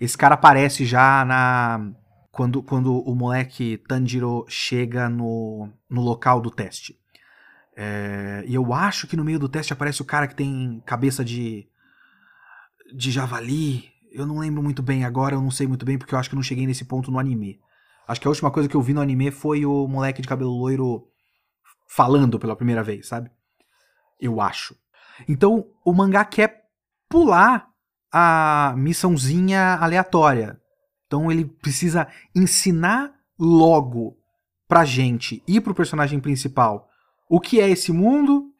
Esse 0.00 0.16
cara 0.16 0.34
aparece 0.34 0.86
já 0.86 1.22
na. 1.26 1.92
Quando, 2.32 2.62
quando 2.62 2.96
o 3.00 3.14
moleque 3.14 3.76
Tanjiro 3.86 4.46
chega 4.48 5.10
no, 5.10 5.68
no 5.90 6.00
local 6.00 6.40
do 6.40 6.50
teste. 6.50 6.96
É, 7.80 8.42
e 8.44 8.56
eu 8.56 8.74
acho 8.74 9.06
que 9.06 9.16
no 9.16 9.24
meio 9.24 9.38
do 9.38 9.48
teste 9.48 9.72
aparece 9.72 10.02
o 10.02 10.04
cara 10.04 10.26
que 10.26 10.34
tem 10.34 10.82
cabeça 10.84 11.24
de. 11.24 11.64
de 12.92 13.12
javali. 13.12 13.88
Eu 14.10 14.26
não 14.26 14.38
lembro 14.38 14.60
muito 14.60 14.82
bem 14.82 15.04
agora, 15.04 15.36
eu 15.36 15.40
não 15.40 15.50
sei 15.50 15.68
muito 15.68 15.84
bem 15.84 15.96
porque 15.96 16.12
eu 16.12 16.18
acho 16.18 16.28
que 16.28 16.34
não 16.34 16.42
cheguei 16.42 16.66
nesse 16.66 16.84
ponto 16.84 17.08
no 17.08 17.20
anime. 17.20 17.60
Acho 18.08 18.20
que 18.20 18.26
a 18.26 18.30
última 18.30 18.50
coisa 18.50 18.68
que 18.68 18.74
eu 18.74 18.82
vi 18.82 18.92
no 18.92 19.00
anime 19.00 19.30
foi 19.30 19.64
o 19.64 19.86
moleque 19.86 20.20
de 20.20 20.26
cabelo 20.26 20.50
loiro 20.50 21.06
falando 21.86 22.36
pela 22.36 22.56
primeira 22.56 22.82
vez, 22.82 23.06
sabe? 23.06 23.30
Eu 24.20 24.40
acho. 24.40 24.74
Então 25.28 25.64
o 25.84 25.92
mangá 25.92 26.24
quer 26.24 26.64
pular 27.08 27.68
a 28.10 28.74
missãozinha 28.76 29.74
aleatória. 29.74 30.60
Então 31.06 31.30
ele 31.30 31.44
precisa 31.44 32.08
ensinar 32.34 33.12
logo 33.38 34.16
pra 34.66 34.84
gente 34.84 35.44
e 35.46 35.60
pro 35.60 35.74
personagem 35.74 36.18
principal 36.18 36.87
o 37.28 37.40
que 37.40 37.60
é 37.60 37.68
esse 37.68 37.92
mundo, 37.92 38.52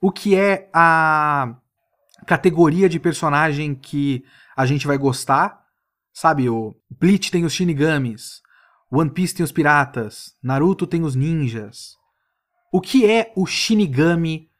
o 0.00 0.10
que 0.10 0.34
é 0.34 0.68
a 0.72 1.56
categoria 2.26 2.88
de 2.88 2.98
personagem 2.98 3.74
que 3.74 4.24
a 4.56 4.66
gente 4.66 4.86
vai 4.86 4.98
gostar. 4.98 5.64
Sabe, 6.12 6.48
o 6.48 6.74
Bleach 6.90 7.30
tem 7.30 7.44
os 7.44 7.52
Shinigamis, 7.52 8.40
One 8.90 9.10
Piece 9.10 9.34
tem 9.34 9.44
os 9.44 9.52
piratas, 9.52 10.34
Naruto 10.42 10.86
tem 10.86 11.02
os 11.02 11.14
ninjas. 11.14 11.96
O 12.72 12.80
que 12.80 13.08
é 13.08 13.32
o 13.36 13.46
Shinigami 13.46 14.50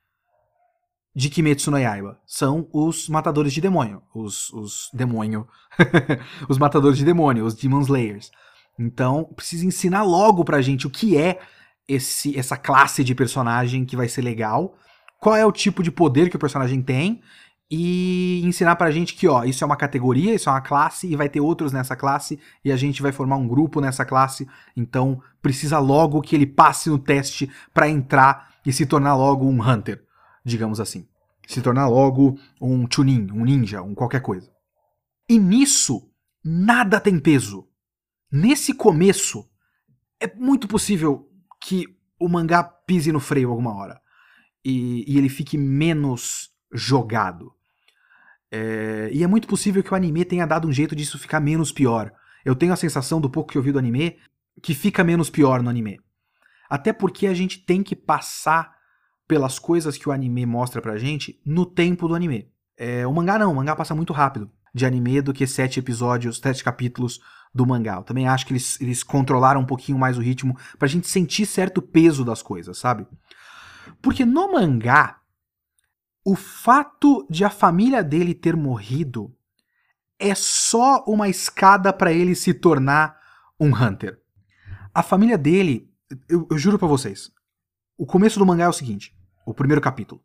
de 1.14 1.30
Kimetsu 1.30 1.70
no 1.70 1.78
Yaiba? 1.78 2.20
São 2.26 2.68
os 2.72 3.08
matadores 3.08 3.52
de 3.52 3.60
demônio, 3.60 4.02
os, 4.14 4.50
os 4.52 4.90
demônio, 4.92 5.48
os 6.48 6.58
matadores 6.58 6.98
de 6.98 7.04
demônio, 7.04 7.44
os 7.44 7.54
Demon 7.54 7.80
Slayers. 7.80 8.30
Então, 8.78 9.24
precisa 9.24 9.64
ensinar 9.64 10.02
logo 10.02 10.44
pra 10.44 10.60
gente 10.60 10.86
o 10.86 10.90
que 10.90 11.16
é 11.16 11.40
esse, 11.88 12.38
essa 12.38 12.56
classe 12.56 13.04
de 13.04 13.14
personagem 13.14 13.84
que 13.84 13.96
vai 13.96 14.08
ser 14.08 14.22
legal, 14.22 14.76
qual 15.20 15.36
é 15.36 15.44
o 15.46 15.52
tipo 15.52 15.82
de 15.82 15.90
poder 15.90 16.28
que 16.28 16.36
o 16.36 16.40
personagem 16.40 16.82
tem 16.82 17.20
e 17.70 18.42
ensinar 18.44 18.76
pra 18.76 18.90
gente 18.90 19.14
que, 19.14 19.26
ó, 19.26 19.42
isso 19.44 19.64
é 19.64 19.66
uma 19.66 19.76
categoria, 19.76 20.34
isso 20.34 20.48
é 20.48 20.52
uma 20.52 20.60
classe 20.60 21.06
e 21.06 21.16
vai 21.16 21.28
ter 21.28 21.40
outros 21.40 21.72
nessa 21.72 21.96
classe 21.96 22.38
e 22.64 22.70
a 22.70 22.76
gente 22.76 23.02
vai 23.02 23.10
formar 23.10 23.36
um 23.36 23.48
grupo 23.48 23.80
nessa 23.80 24.04
classe, 24.04 24.48
então 24.76 25.20
precisa 25.42 25.78
logo 25.78 26.22
que 26.22 26.36
ele 26.36 26.46
passe 26.46 26.88
no 26.88 26.98
teste 26.98 27.50
para 27.74 27.88
entrar 27.88 28.54
e 28.64 28.72
se 28.72 28.86
tornar 28.86 29.14
logo 29.16 29.46
um 29.46 29.60
hunter, 29.62 30.04
digamos 30.44 30.80
assim. 30.80 31.08
Se 31.46 31.60
tornar 31.60 31.88
logo 31.88 32.38
um 32.60 32.86
chunin, 32.92 33.28
um 33.32 33.44
ninja, 33.44 33.82
um 33.82 33.94
qualquer 33.94 34.20
coisa. 34.20 34.50
E 35.28 35.38
nisso, 35.38 36.08
nada 36.44 37.00
tem 37.00 37.18
peso. 37.18 37.68
Nesse 38.30 38.72
começo, 38.72 39.48
é 40.20 40.32
muito 40.34 40.66
possível 40.66 41.28
que 41.66 41.98
o 42.16 42.28
mangá 42.28 42.62
pise 42.62 43.10
no 43.10 43.18
freio 43.18 43.50
alguma 43.50 43.74
hora 43.74 44.00
e, 44.64 45.04
e 45.12 45.18
ele 45.18 45.28
fique 45.28 45.58
menos 45.58 46.50
jogado. 46.72 47.52
É, 48.52 49.10
e 49.12 49.24
é 49.24 49.26
muito 49.26 49.48
possível 49.48 49.82
que 49.82 49.92
o 49.92 49.96
anime 49.96 50.24
tenha 50.24 50.46
dado 50.46 50.68
um 50.68 50.72
jeito 50.72 50.94
disso 50.94 51.18
ficar 51.18 51.40
menos 51.40 51.72
pior. 51.72 52.12
Eu 52.44 52.54
tenho 52.54 52.72
a 52.72 52.76
sensação 52.76 53.20
do 53.20 53.28
pouco 53.28 53.50
que 53.50 53.58
eu 53.58 53.62
vi 53.62 53.72
do 53.72 53.80
anime 53.80 54.16
que 54.62 54.74
fica 54.74 55.02
menos 55.02 55.28
pior 55.28 55.60
no 55.60 55.68
anime. 55.68 55.98
Até 56.70 56.92
porque 56.92 57.26
a 57.26 57.34
gente 57.34 57.58
tem 57.58 57.82
que 57.82 57.96
passar 57.96 58.72
pelas 59.26 59.58
coisas 59.58 59.98
que 59.98 60.08
o 60.08 60.12
anime 60.12 60.46
mostra 60.46 60.80
pra 60.80 60.96
gente 60.96 61.40
no 61.44 61.66
tempo 61.66 62.06
do 62.06 62.14
anime. 62.14 62.48
É, 62.76 63.04
o 63.08 63.12
mangá 63.12 63.40
não, 63.40 63.50
o 63.50 63.56
mangá 63.56 63.74
passa 63.74 63.92
muito 63.92 64.12
rápido 64.12 64.48
de 64.72 64.86
anime 64.86 65.20
do 65.20 65.32
que 65.32 65.48
sete 65.48 65.80
episódios, 65.80 66.38
sete 66.38 66.62
capítulos 66.62 67.20
do 67.54 67.66
mangá. 67.66 67.96
Eu 67.96 68.02
também 68.02 68.28
acho 68.28 68.46
que 68.46 68.52
eles, 68.52 68.80
eles 68.80 69.02
controlaram 69.02 69.60
um 69.60 69.66
pouquinho 69.66 69.98
mais 69.98 70.18
o 70.18 70.20
ritmo 70.20 70.56
pra 70.78 70.88
gente 70.88 71.08
sentir 71.08 71.46
certo 71.46 71.80
peso 71.80 72.24
das 72.24 72.42
coisas, 72.42 72.78
sabe? 72.78 73.06
Porque 74.02 74.24
no 74.24 74.52
mangá, 74.52 75.20
o 76.24 76.34
fato 76.34 77.26
de 77.30 77.44
a 77.44 77.50
família 77.50 78.02
dele 78.02 78.34
ter 78.34 78.56
morrido 78.56 79.34
é 80.18 80.34
só 80.34 81.04
uma 81.06 81.28
escada 81.28 81.92
para 81.92 82.12
ele 82.12 82.34
se 82.34 82.52
tornar 82.52 83.16
um 83.58 83.74
Hunter. 83.74 84.20
A 84.92 85.02
família 85.02 85.36
dele, 85.36 85.90
eu, 86.28 86.46
eu 86.50 86.58
juro 86.58 86.78
para 86.78 86.88
vocês, 86.88 87.30
o 87.96 88.06
começo 88.06 88.38
do 88.38 88.46
mangá 88.46 88.64
é 88.64 88.68
o 88.68 88.72
seguinte: 88.72 89.16
o 89.46 89.54
primeiro 89.54 89.80
capítulo. 89.80 90.22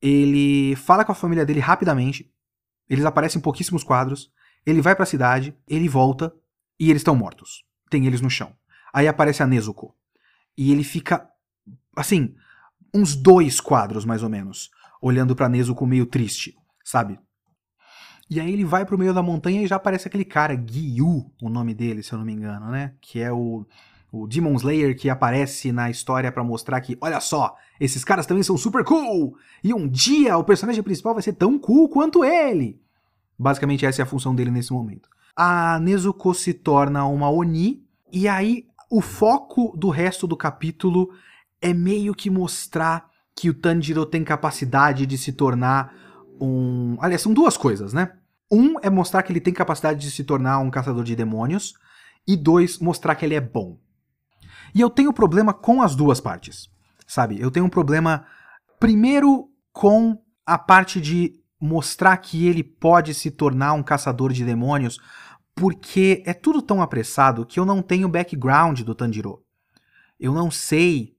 Ele 0.00 0.74
fala 0.76 1.04
com 1.04 1.12
a 1.12 1.16
família 1.16 1.46
dele 1.46 1.60
rapidamente, 1.60 2.32
eles 2.88 3.04
aparecem 3.04 3.38
em 3.38 3.42
pouquíssimos 3.42 3.84
quadros, 3.84 4.32
ele 4.64 4.80
vai 4.80 4.94
para 4.94 5.04
a 5.04 5.06
cidade, 5.06 5.56
ele 5.66 5.88
volta 5.88 6.32
e 6.78 6.90
eles 6.90 7.00
estão 7.00 7.14
mortos. 7.14 7.64
Tem 7.90 8.06
eles 8.06 8.20
no 8.20 8.30
chão. 8.30 8.52
Aí 8.92 9.08
aparece 9.08 9.42
a 9.42 9.46
Nezuko. 9.46 9.94
E 10.56 10.70
ele 10.70 10.84
fica, 10.84 11.28
assim, 11.96 12.34
uns 12.92 13.14
dois 13.14 13.60
quadros 13.60 14.04
mais 14.04 14.22
ou 14.22 14.28
menos, 14.28 14.70
olhando 15.00 15.34
pra 15.34 15.48
Nezuko 15.48 15.86
meio 15.86 16.06
triste, 16.06 16.56
sabe? 16.84 17.18
E 18.28 18.40
aí 18.40 18.52
ele 18.52 18.64
vai 18.64 18.84
pro 18.84 18.98
meio 18.98 19.12
da 19.12 19.22
montanha 19.22 19.62
e 19.62 19.66
já 19.66 19.76
aparece 19.76 20.08
aquele 20.08 20.24
cara, 20.24 20.54
Gyu, 20.54 21.30
o 21.40 21.48
nome 21.48 21.74
dele, 21.74 22.02
se 22.02 22.12
eu 22.12 22.18
não 22.18 22.24
me 22.24 22.32
engano, 22.32 22.70
né? 22.70 22.94
Que 23.00 23.20
é 23.20 23.32
o, 23.32 23.66
o 24.10 24.26
Demon 24.26 24.54
Slayer 24.54 24.96
que 24.96 25.08
aparece 25.08 25.72
na 25.72 25.90
história 25.90 26.32
para 26.32 26.44
mostrar 26.44 26.80
que, 26.80 26.96
olha 27.00 27.20
só, 27.20 27.54
esses 27.80 28.04
caras 28.04 28.26
também 28.26 28.42
são 28.42 28.56
super 28.56 28.84
cool! 28.84 29.36
E 29.62 29.72
um 29.72 29.88
dia 29.88 30.36
o 30.36 30.44
personagem 30.44 30.82
principal 30.82 31.14
vai 31.14 31.22
ser 31.22 31.34
tão 31.34 31.58
cool 31.58 31.88
quanto 31.88 32.24
ele! 32.24 32.81
Basicamente, 33.42 33.84
essa 33.84 34.00
é 34.00 34.04
a 34.04 34.06
função 34.06 34.34
dele 34.34 34.50
nesse 34.50 34.72
momento. 34.72 35.08
A 35.36 35.78
Nezuko 35.80 36.32
se 36.32 36.54
torna 36.54 37.04
uma 37.06 37.28
Oni, 37.28 37.84
e 38.12 38.28
aí 38.28 38.66
o 38.90 39.00
foco 39.00 39.74
do 39.76 39.90
resto 39.90 40.26
do 40.26 40.36
capítulo 40.36 41.10
é 41.60 41.74
meio 41.74 42.14
que 42.14 42.30
mostrar 42.30 43.10
que 43.34 43.50
o 43.50 43.54
Tanjiro 43.54 44.06
tem 44.06 44.22
capacidade 44.22 45.06
de 45.06 45.18
se 45.18 45.32
tornar 45.32 45.92
um. 46.40 46.96
Aliás, 47.00 47.22
são 47.22 47.34
duas 47.34 47.56
coisas, 47.56 47.92
né? 47.92 48.12
Um 48.50 48.76
é 48.82 48.90
mostrar 48.90 49.22
que 49.22 49.32
ele 49.32 49.40
tem 49.40 49.52
capacidade 49.52 49.98
de 49.98 50.10
se 50.10 50.22
tornar 50.22 50.58
um 50.58 50.70
caçador 50.70 51.02
de 51.02 51.16
demônios, 51.16 51.74
e 52.26 52.36
dois, 52.36 52.78
mostrar 52.78 53.16
que 53.16 53.24
ele 53.24 53.34
é 53.34 53.40
bom. 53.40 53.78
E 54.74 54.80
eu 54.80 54.88
tenho 54.88 55.12
problema 55.12 55.52
com 55.52 55.82
as 55.82 55.96
duas 55.96 56.20
partes, 56.20 56.68
sabe? 57.06 57.40
Eu 57.40 57.50
tenho 57.50 57.66
um 57.66 57.70
problema, 57.70 58.24
primeiro, 58.78 59.50
com 59.72 60.22
a 60.46 60.56
parte 60.58 61.00
de 61.00 61.41
mostrar 61.62 62.16
que 62.16 62.48
ele 62.48 62.64
pode 62.64 63.14
se 63.14 63.30
tornar 63.30 63.72
um 63.74 63.84
caçador 63.84 64.32
de 64.32 64.44
demônios, 64.44 64.98
porque 65.54 66.20
é 66.26 66.34
tudo 66.34 66.60
tão 66.60 66.82
apressado 66.82 67.46
que 67.46 67.60
eu 67.60 67.64
não 67.64 67.80
tenho 67.80 68.08
background 68.08 68.80
do 68.80 68.96
Tanjiro. 68.96 69.44
Eu 70.18 70.34
não 70.34 70.50
sei 70.50 71.14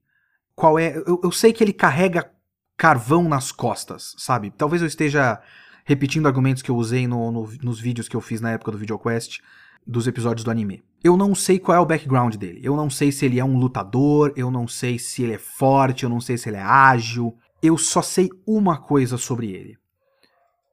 qual 0.54 0.78
é. 0.78 0.96
Eu, 1.06 1.18
eu 1.24 1.32
sei 1.32 1.50
que 1.50 1.64
ele 1.64 1.72
carrega 1.72 2.30
carvão 2.76 3.26
nas 3.26 3.50
costas, 3.50 4.14
sabe? 4.18 4.50
Talvez 4.50 4.82
eu 4.82 4.88
esteja 4.88 5.40
repetindo 5.82 6.26
argumentos 6.26 6.62
que 6.62 6.70
eu 6.70 6.76
usei 6.76 7.06
no, 7.06 7.32
no, 7.32 7.50
nos 7.62 7.80
vídeos 7.80 8.06
que 8.06 8.16
eu 8.16 8.20
fiz 8.20 8.40
na 8.40 8.50
época 8.50 8.70
do 8.70 8.78
VideoQuest, 8.78 9.40
dos 9.86 10.06
episódios 10.06 10.44
do 10.44 10.50
anime. 10.50 10.82
Eu 11.02 11.16
não 11.16 11.34
sei 11.34 11.58
qual 11.58 11.76
é 11.76 11.80
o 11.80 11.86
background 11.86 12.34
dele. 12.36 12.60
Eu 12.62 12.76
não 12.76 12.90
sei 12.90 13.10
se 13.10 13.24
ele 13.24 13.38
é 13.38 13.44
um 13.44 13.56
lutador, 13.56 14.32
eu 14.36 14.50
não 14.50 14.68
sei 14.68 14.98
se 14.98 15.22
ele 15.22 15.34
é 15.34 15.38
forte, 15.38 16.04
eu 16.04 16.10
não 16.10 16.20
sei 16.20 16.36
se 16.36 16.50
ele 16.50 16.56
é 16.56 16.62
ágil. 16.62 17.34
Eu 17.62 17.78
só 17.78 18.02
sei 18.02 18.28
uma 18.46 18.78
coisa 18.78 19.16
sobre 19.16 19.50
ele. 19.50 19.78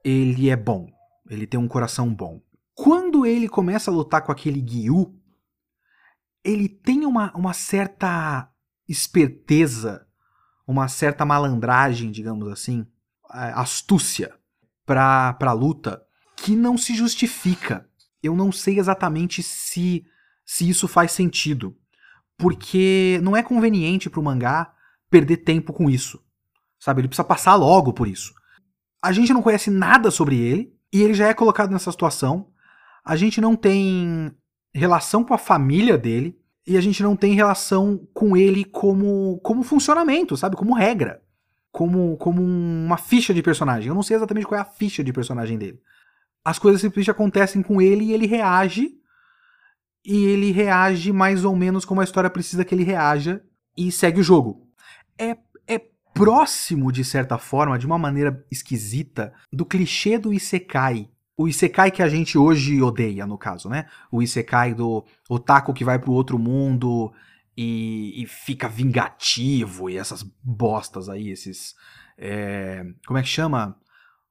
Ele 0.03 0.49
é 0.49 0.55
bom. 0.55 0.87
Ele 1.29 1.47
tem 1.47 1.59
um 1.59 1.67
coração 1.67 2.13
bom. 2.13 2.41
Quando 2.73 3.25
ele 3.25 3.47
começa 3.47 3.91
a 3.91 3.93
lutar 3.93 4.23
com 4.23 4.31
aquele 4.31 4.61
Gyu, 4.61 5.15
ele 6.43 6.67
tem 6.67 7.05
uma, 7.05 7.31
uma 7.35 7.53
certa 7.53 8.49
esperteza, 8.87 10.05
uma 10.65 10.87
certa 10.87 11.23
malandragem, 11.25 12.11
digamos 12.11 12.47
assim, 12.47 12.85
astúcia 13.29 14.35
para 14.85 15.37
a 15.39 15.53
luta 15.53 16.03
que 16.35 16.55
não 16.55 16.77
se 16.77 16.95
justifica. 16.95 17.87
Eu 18.21 18.35
não 18.35 18.51
sei 18.51 18.79
exatamente 18.79 19.43
se 19.43 20.05
se 20.51 20.67
isso 20.67 20.85
faz 20.85 21.13
sentido, 21.13 21.77
porque 22.37 23.21
não 23.23 23.37
é 23.37 23.41
conveniente 23.41 24.09
para 24.09 24.19
o 24.19 24.23
mangá 24.23 24.73
perder 25.09 25.37
tempo 25.37 25.71
com 25.71 25.89
isso. 25.89 26.21
Sabe, 26.77 26.99
ele 26.99 27.07
precisa 27.07 27.23
passar 27.23 27.55
logo 27.55 27.93
por 27.93 28.05
isso. 28.05 28.33
A 29.01 29.11
gente 29.11 29.33
não 29.33 29.41
conhece 29.41 29.69
nada 29.69 30.11
sobre 30.11 30.39
ele 30.39 30.73
e 30.93 31.01
ele 31.01 31.13
já 31.13 31.27
é 31.27 31.33
colocado 31.33 31.71
nessa 31.71 31.91
situação. 31.91 32.47
A 33.03 33.15
gente 33.15 33.41
não 33.41 33.55
tem 33.55 34.31
relação 34.73 35.23
com 35.23 35.33
a 35.33 35.37
família 35.37 35.97
dele 35.97 36.39
e 36.65 36.77
a 36.77 36.81
gente 36.81 37.01
não 37.01 37.15
tem 37.15 37.33
relação 37.33 38.07
com 38.13 38.37
ele 38.37 38.63
como 38.63 39.39
como 39.43 39.63
funcionamento, 39.63 40.37
sabe, 40.37 40.55
como 40.55 40.75
regra 40.75 41.21
como, 41.71 42.17
como 42.17 42.41
uma 42.41 42.97
ficha 42.97 43.33
de 43.33 43.41
personagem. 43.41 43.87
Eu 43.87 43.95
não 43.95 44.03
sei 44.03 44.17
exatamente 44.17 44.45
qual 44.45 44.59
é 44.59 44.61
a 44.61 44.65
ficha 44.65 45.03
de 45.03 45.13
personagem 45.13 45.57
dele. 45.57 45.79
As 46.43 46.59
coisas 46.59 46.81
simplesmente 46.81 47.11
acontecem 47.11 47.61
com 47.61 47.81
ele 47.81 48.05
e 48.05 48.13
ele 48.13 48.27
reage. 48.27 48.97
E 50.03 50.25
ele 50.25 50.51
reage 50.51 51.13
mais 51.13 51.45
ou 51.45 51.55
menos 51.55 51.85
como 51.85 52.01
a 52.01 52.03
história 52.03 52.29
precisa 52.29 52.65
que 52.65 52.73
ele 52.75 52.83
reaja 52.83 53.41
e 53.77 53.91
segue 53.91 54.19
o 54.19 54.23
jogo. 54.23 54.67
É, 55.17 55.37
próximo, 56.21 56.91
de 56.91 57.03
certa 57.03 57.39
forma, 57.39 57.79
de 57.79 57.87
uma 57.87 57.97
maneira 57.97 58.45
esquisita, 58.51 59.33
do 59.51 59.65
clichê 59.65 60.19
do 60.19 60.31
Isekai. 60.31 61.09
O 61.35 61.47
Isekai 61.47 61.89
que 61.89 62.03
a 62.03 62.07
gente 62.07 62.37
hoje 62.37 62.79
odeia, 62.79 63.25
no 63.25 63.39
caso, 63.39 63.67
né? 63.67 63.87
O 64.11 64.21
Isekai 64.21 64.75
do 64.75 65.03
otaku 65.27 65.73
que 65.73 65.83
vai 65.83 65.97
pro 65.97 66.11
outro 66.11 66.37
mundo 66.37 67.11
e, 67.57 68.21
e 68.21 68.27
fica 68.27 68.69
vingativo 68.69 69.89
e 69.89 69.97
essas 69.97 70.21
bostas 70.43 71.09
aí, 71.09 71.31
esses. 71.31 71.73
É, 72.15 72.85
como 73.07 73.17
é 73.17 73.23
que 73.23 73.27
chama? 73.27 73.75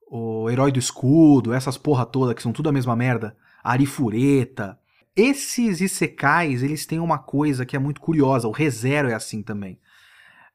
O 0.08 0.48
Herói 0.48 0.70
do 0.70 0.78
Escudo, 0.78 1.52
essas 1.52 1.76
porra 1.76 2.06
toda 2.06 2.36
que 2.36 2.42
são 2.42 2.52
tudo 2.52 2.68
a 2.68 2.72
mesma 2.72 2.94
merda. 2.94 3.36
Arifureta. 3.64 4.78
Esses 5.16 5.80
Isekais, 5.80 6.62
eles 6.62 6.86
têm 6.86 7.00
uma 7.00 7.18
coisa 7.18 7.66
que 7.66 7.74
é 7.74 7.80
muito 7.80 8.00
curiosa. 8.00 8.46
O 8.46 8.52
ReZero 8.52 9.08
é 9.08 9.14
assim 9.14 9.42
também. 9.42 9.80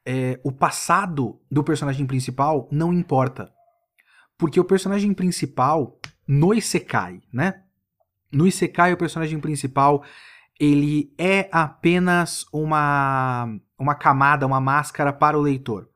É, 0.06 0.38
o 0.44 0.52
passado 0.52 1.40
do 1.50 1.64
personagem 1.64 2.06
principal 2.06 2.68
não 2.70 2.92
importa. 2.92 3.52
Porque 4.38 4.60
o 4.60 4.64
personagem 4.64 5.12
principal, 5.12 5.98
no 6.26 6.54
Isekai, 6.54 7.20
né? 7.32 7.62
No 8.30 8.46
Isekai, 8.46 8.92
o 8.92 8.96
personagem 8.96 9.40
principal 9.40 10.04
ele 10.58 11.12
é 11.18 11.48
apenas 11.52 12.46
uma, 12.52 13.58
uma 13.78 13.94
camada, 13.94 14.46
uma 14.46 14.60
máscara 14.60 15.12
para 15.12 15.38
o 15.38 15.42
leitor. 15.42 15.88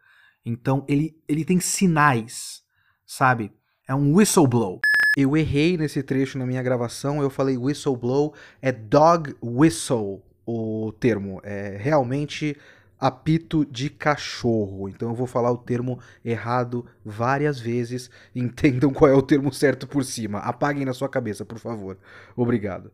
Então 0.44 0.84
ele, 0.88 1.16
ele 1.28 1.44
tem 1.44 1.60
sinais, 1.60 2.62
sabe? 3.06 3.52
É 3.86 3.94
um 3.94 4.14
whistleblow. 4.14 4.80
Eu 5.16 5.36
errei 5.36 5.76
nesse 5.76 6.02
trecho 6.02 6.38
na 6.38 6.46
minha 6.46 6.62
gravação, 6.62 7.20
eu 7.20 7.28
falei 7.28 7.56
whistleblow, 7.56 8.34
é 8.62 8.70
dog 8.70 9.34
whistle 9.42 10.22
o 10.46 10.92
termo. 10.98 11.40
É 11.42 11.76
realmente 11.78 12.56
apito 13.00 13.64
de 13.64 13.88
cachorro. 13.88 14.88
Então 14.88 15.08
eu 15.08 15.14
vou 15.14 15.26
falar 15.26 15.50
o 15.50 15.56
termo 15.56 15.98
errado 16.24 16.84
várias 17.04 17.58
vezes. 17.58 18.10
Entendam 18.36 18.92
qual 18.92 19.10
é 19.10 19.14
o 19.14 19.22
termo 19.22 19.52
certo 19.52 19.86
por 19.86 20.04
cima. 20.04 20.38
Apaguem 20.40 20.84
na 20.84 20.92
sua 20.92 21.08
cabeça, 21.08 21.44
por 21.44 21.58
favor. 21.58 21.96
Obrigado. 22.36 22.92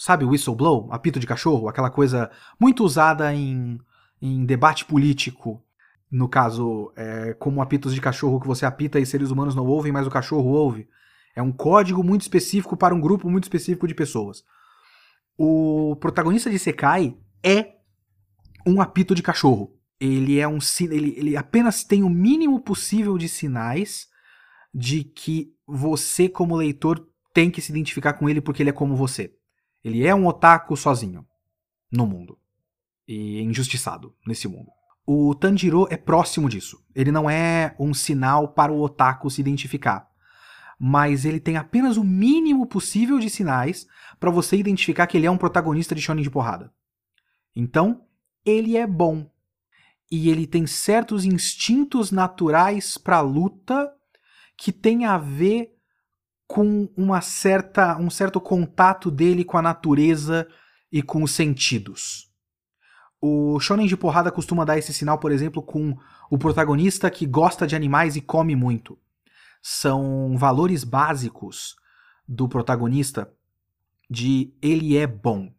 Sabe 0.00 0.24
whistleblow? 0.24 0.88
Apito 0.92 1.18
de 1.18 1.26
cachorro? 1.26 1.68
Aquela 1.68 1.90
coisa 1.90 2.30
muito 2.58 2.84
usada 2.84 3.34
em, 3.34 3.80
em 4.22 4.44
debate 4.46 4.84
político. 4.84 5.60
No 6.10 6.28
caso, 6.28 6.92
é, 6.96 7.34
como 7.34 7.60
apitos 7.60 7.92
de 7.92 8.00
cachorro 8.00 8.40
que 8.40 8.46
você 8.46 8.64
apita 8.64 9.00
e 9.00 9.04
seres 9.04 9.30
humanos 9.30 9.54
não 9.54 9.66
ouvem, 9.66 9.92
mas 9.92 10.06
o 10.06 10.10
cachorro 10.10 10.50
ouve. 10.50 10.88
É 11.34 11.42
um 11.42 11.52
código 11.52 12.02
muito 12.02 12.22
específico 12.22 12.76
para 12.76 12.94
um 12.94 13.00
grupo 13.00 13.28
muito 13.28 13.44
específico 13.44 13.86
de 13.86 13.94
pessoas. 13.94 14.44
O 15.36 15.96
protagonista 16.00 16.48
de 16.48 16.58
Sekai 16.58 17.16
é 17.44 17.77
um 18.66 18.80
apito 18.80 19.14
de 19.14 19.22
cachorro. 19.22 19.74
Ele 20.00 20.38
é 20.38 20.46
um 20.46 20.58
ele, 20.80 21.14
ele 21.16 21.36
apenas 21.36 21.82
tem 21.82 22.02
o 22.02 22.10
mínimo 22.10 22.60
possível 22.60 23.18
de 23.18 23.28
sinais 23.28 24.08
de 24.72 25.02
que 25.02 25.52
você, 25.66 26.28
como 26.28 26.56
leitor, 26.56 27.06
tem 27.34 27.50
que 27.50 27.60
se 27.60 27.72
identificar 27.72 28.14
com 28.14 28.28
ele 28.28 28.40
porque 28.40 28.62
ele 28.62 28.70
é 28.70 28.72
como 28.72 28.96
você. 28.96 29.34
Ele 29.82 30.06
é 30.06 30.14
um 30.14 30.26
otaku 30.26 30.76
sozinho 30.76 31.26
no 31.90 32.06
mundo. 32.06 32.38
E 33.06 33.40
injustiçado 33.40 34.14
nesse 34.26 34.46
mundo. 34.46 34.70
O 35.06 35.34
Tanjiro 35.34 35.86
é 35.90 35.96
próximo 35.96 36.48
disso. 36.48 36.84
Ele 36.94 37.10
não 37.10 37.30
é 37.30 37.74
um 37.78 37.94
sinal 37.94 38.48
para 38.48 38.72
o 38.72 38.82
otaku 38.82 39.30
se 39.30 39.40
identificar. 39.40 40.06
Mas 40.78 41.24
ele 41.24 41.40
tem 41.40 41.56
apenas 41.56 41.96
o 41.96 42.04
mínimo 42.04 42.66
possível 42.66 43.18
de 43.18 43.30
sinais 43.30 43.86
para 44.20 44.30
você 44.30 44.56
identificar 44.56 45.06
que 45.06 45.16
ele 45.16 45.26
é 45.26 45.30
um 45.30 45.38
protagonista 45.38 45.94
de 45.94 46.02
shonen 46.02 46.22
de 46.22 46.30
porrada. 46.30 46.72
Então, 47.56 48.04
ele 48.48 48.76
é 48.76 48.86
bom. 48.86 49.30
E 50.10 50.30
ele 50.30 50.46
tem 50.46 50.66
certos 50.66 51.24
instintos 51.24 52.10
naturais 52.10 52.96
para 52.96 53.20
luta 53.20 53.92
que 54.56 54.72
tem 54.72 55.04
a 55.04 55.18
ver 55.18 55.74
com 56.46 56.88
uma 56.96 57.20
certa, 57.20 57.98
um 57.98 58.08
certo 58.08 58.40
contato 58.40 59.10
dele 59.10 59.44
com 59.44 59.58
a 59.58 59.62
natureza 59.62 60.48
e 60.90 61.02
com 61.02 61.22
os 61.22 61.32
sentidos. 61.32 62.32
O 63.20 63.60
shonen 63.60 63.86
de 63.86 63.96
porrada 63.96 64.32
costuma 64.32 64.64
dar 64.64 64.78
esse 64.78 64.94
sinal, 64.94 65.18
por 65.18 65.30
exemplo, 65.30 65.62
com 65.62 65.96
o 66.30 66.38
protagonista 66.38 67.10
que 67.10 67.26
gosta 67.26 67.66
de 67.66 67.76
animais 67.76 68.16
e 68.16 68.20
come 68.20 68.56
muito. 68.56 68.98
São 69.60 70.36
valores 70.38 70.84
básicos 70.84 71.76
do 72.26 72.48
protagonista 72.48 73.30
de 74.08 74.54
ele 74.62 74.96
é 74.96 75.06
bom. 75.06 75.52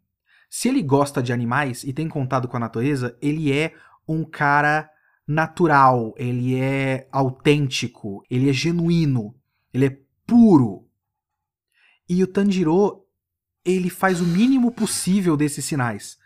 Se 0.50 0.68
ele 0.68 0.82
gosta 0.82 1.22
de 1.22 1.32
animais 1.32 1.84
e 1.84 1.94
tem 1.94 2.10
contato 2.10 2.48
com 2.48 2.58
a 2.58 2.60
natureza, 2.60 3.16
ele 3.22 3.54
é 3.54 3.76
um 4.08 4.26
cara 4.26 4.90
natural, 5.28 6.16
ele 6.18 6.56
é 6.56 7.08
autêntico, 7.12 8.26
ele 8.28 8.50
é 8.50 8.54
genuíno, 8.54 9.36
ele 9.72 9.86
é 9.86 10.00
puro. 10.26 10.88
E 12.10 12.24
o 12.24 12.28
Tanjiro, 12.28 13.06
ele 13.64 13.92
faz 13.92 14.20
o 14.20 14.26
mínimo 14.26 14.72
possível 14.72 15.38
desses 15.38 15.64
sinais. 15.66 16.18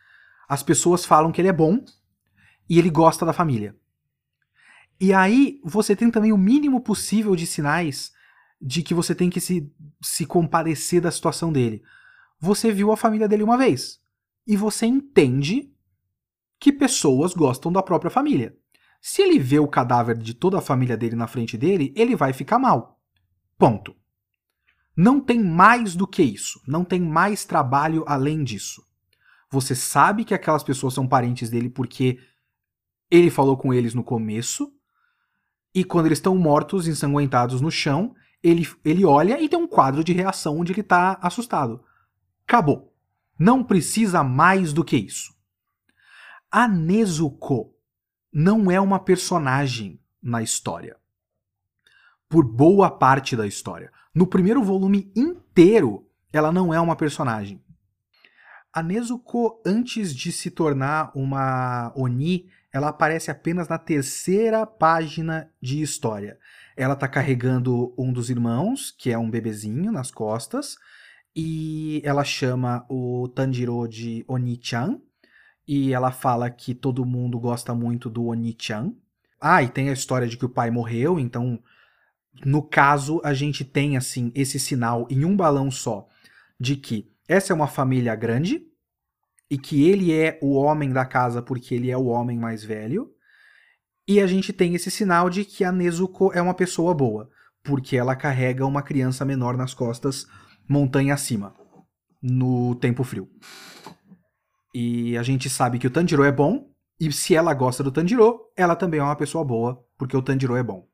As 0.47 0.63
pessoas 0.63 1.03
falam 1.03 1.31
que 1.33 1.41
ele 1.41 1.49
é 1.49 1.53
bom 1.53 1.83
e 2.69 2.79
ele 2.79 2.89
gosta 2.89 3.25
da 3.25 3.33
família. 3.33 3.75
E 5.01 5.13
aí 5.13 5.59
você 5.65 5.97
tem 5.97 6.09
também 6.09 6.31
o 6.31 6.37
mínimo 6.37 6.79
possível 6.79 7.35
de 7.35 7.45
sinais 7.45 8.13
de 8.61 8.81
que 8.81 8.93
você 8.93 9.13
tem 9.13 9.29
que 9.29 9.41
se, 9.41 9.69
se 10.01 10.25
compadecer 10.25 11.01
da 11.01 11.11
situação 11.11 11.51
dele. 11.51 11.83
Você 12.39 12.71
viu 12.71 12.89
a 12.93 12.97
família 12.97 13.27
dele 13.27 13.43
uma 13.43 13.57
vez 13.57 14.01
e 14.45 14.57
você 14.57 14.85
entende 14.85 15.73
que 16.59 16.71
pessoas 16.71 17.33
gostam 17.33 17.71
da 17.71 17.83
própria 17.83 18.11
família. 18.11 18.55
Se 19.01 19.21
ele 19.21 19.37
vê 19.37 19.59
o 19.59 19.67
cadáver 19.67 20.17
de 20.17 20.33
toda 20.33 20.57
a 20.57 20.61
família 20.61 20.95
dele 20.95 21.15
na 21.15 21.27
frente 21.27 21.57
dele, 21.57 21.93
ele 21.95 22.15
vai 22.15 22.31
ficar 22.31 22.57
mal. 22.57 23.01
Ponto. 23.57 23.95
Não 24.95 25.19
tem 25.19 25.43
mais 25.43 25.95
do 25.95 26.07
que 26.07 26.23
isso. 26.23 26.61
Não 26.67 26.85
tem 26.85 27.01
mais 27.01 27.43
trabalho 27.43 28.05
além 28.07 28.43
disso. 28.43 28.81
Você 29.49 29.75
sabe 29.75 30.23
que 30.23 30.33
aquelas 30.33 30.63
pessoas 30.63 30.93
são 30.93 31.07
parentes 31.07 31.49
dele 31.49 31.69
porque 31.69 32.19
ele 33.11 33.29
falou 33.29 33.57
com 33.57 33.73
eles 33.73 33.93
no 33.93 34.03
começo. 34.03 34.71
E 35.75 35.83
quando 35.83 36.05
eles 36.05 36.19
estão 36.19 36.37
mortos, 36.37 36.87
ensanguentados 36.87 37.59
no 37.59 37.71
chão, 37.71 38.15
ele, 38.41 38.67
ele 38.85 39.03
olha 39.03 39.41
e 39.41 39.49
tem 39.49 39.59
um 39.59 39.67
quadro 39.67 40.03
de 40.03 40.13
reação 40.13 40.59
onde 40.59 40.71
ele 40.71 40.81
está 40.81 41.19
assustado. 41.21 41.83
Acabou. 42.47 42.92
Não 43.43 43.61
precisa 43.61 44.23
mais 44.23 44.71
do 44.71 44.85
que 44.85 44.95
isso. 44.95 45.33
A 46.49 46.65
Nezuko 46.65 47.75
não 48.31 48.71
é 48.71 48.79
uma 48.79 48.99
personagem 48.99 49.99
na 50.21 50.41
história. 50.41 50.95
Por 52.29 52.45
boa 52.45 52.89
parte 52.89 53.35
da 53.35 53.45
história. 53.45 53.91
No 54.15 54.25
primeiro 54.25 54.63
volume 54.63 55.11
inteiro, 55.13 56.09
ela 56.31 56.53
não 56.53 56.73
é 56.73 56.79
uma 56.79 56.95
personagem. 56.95 57.61
A 58.71 58.81
Nezuko, 58.81 59.61
antes 59.65 60.15
de 60.15 60.31
se 60.31 60.49
tornar 60.49 61.11
uma 61.13 61.91
Oni, 61.97 62.49
ela 62.71 62.87
aparece 62.87 63.29
apenas 63.29 63.67
na 63.67 63.77
terceira 63.77 64.65
página 64.65 65.51
de 65.61 65.81
história. 65.81 66.39
Ela 66.77 66.93
está 66.93 67.09
carregando 67.09 67.93
um 67.97 68.13
dos 68.13 68.29
irmãos, 68.29 68.89
que 68.97 69.11
é 69.11 69.17
um 69.17 69.29
bebezinho, 69.29 69.91
nas 69.91 70.11
costas, 70.11 70.77
e 71.35 72.01
ela 72.03 72.23
chama 72.23 72.85
o 72.89 73.27
Tanjiro 73.29 73.87
de 73.87 74.23
Oni-chan, 74.27 74.99
e 75.67 75.93
ela 75.93 76.11
fala 76.11 76.49
que 76.49 76.75
todo 76.75 77.05
mundo 77.05 77.39
gosta 77.39 77.73
muito 77.73 78.09
do 78.09 78.25
Oni-chan. 78.25 78.93
Ah, 79.39 79.63
e 79.63 79.69
tem 79.69 79.89
a 79.89 79.93
história 79.93 80.27
de 80.27 80.37
que 80.37 80.45
o 80.45 80.49
pai 80.49 80.69
morreu, 80.69 81.19
então 81.19 81.61
no 82.45 82.61
caso 82.61 83.21
a 83.23 83.33
gente 83.33 83.63
tem 83.63 83.95
assim 83.95 84.31
esse 84.33 84.59
sinal 84.59 85.05
em 85.09 85.23
um 85.23 85.35
balão 85.35 85.69
só 85.69 86.07
de 86.59 86.75
que 86.75 87.11
essa 87.27 87.53
é 87.53 87.55
uma 87.55 87.67
família 87.67 88.15
grande 88.15 88.65
e 89.49 89.57
que 89.57 89.87
ele 89.87 90.13
é 90.13 90.39
o 90.41 90.53
homem 90.53 90.91
da 90.91 91.05
casa 91.05 91.41
porque 91.41 91.75
ele 91.75 91.91
é 91.91 91.97
o 91.97 92.05
homem 92.05 92.37
mais 92.37 92.63
velho. 92.63 93.11
E 94.07 94.19
a 94.19 94.27
gente 94.27 94.51
tem 94.51 94.75
esse 94.75 94.91
sinal 94.91 95.29
de 95.29 95.45
que 95.45 95.63
a 95.63 95.71
Nezuko 95.71 96.31
é 96.33 96.41
uma 96.41 96.53
pessoa 96.53 96.93
boa, 96.93 97.29
porque 97.63 97.95
ela 97.95 98.15
carrega 98.15 98.65
uma 98.65 98.81
criança 98.81 99.23
menor 99.23 99.55
nas 99.55 99.73
costas, 99.73 100.27
montanha 100.67 101.13
acima, 101.13 101.53
no 102.21 102.75
tempo 102.75 103.03
frio. 103.03 103.29
E 104.73 105.17
a 105.17 105.23
gente 105.23 105.49
sabe 105.49 105.77
que 105.77 105.87
o 105.87 105.91
Tanjiro 105.91 106.23
é 106.23 106.31
bom, 106.31 106.67
e 106.99 107.11
se 107.11 107.35
ela 107.35 107.53
gosta 107.53 107.83
do 107.83 107.91
Tanjiro, 107.91 108.39
ela 108.55 108.75
também 108.75 108.99
é 108.99 109.03
uma 109.03 109.15
pessoa 109.15 109.43
boa, 109.43 109.83
porque 109.97 110.15
o 110.15 110.21
Tanjiro 110.21 110.55
é 110.55 110.63
bom. 110.63 110.87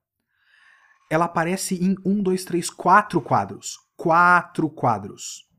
Ela 1.09 1.25
aparece 1.25 1.75
em 1.75 1.95
um, 2.05 2.21
dois, 2.21 2.43
três, 2.43 2.69
quatro 2.69 3.19
quadros. 3.21 3.77
Quatro 3.95 4.69
quadros. 4.69 5.49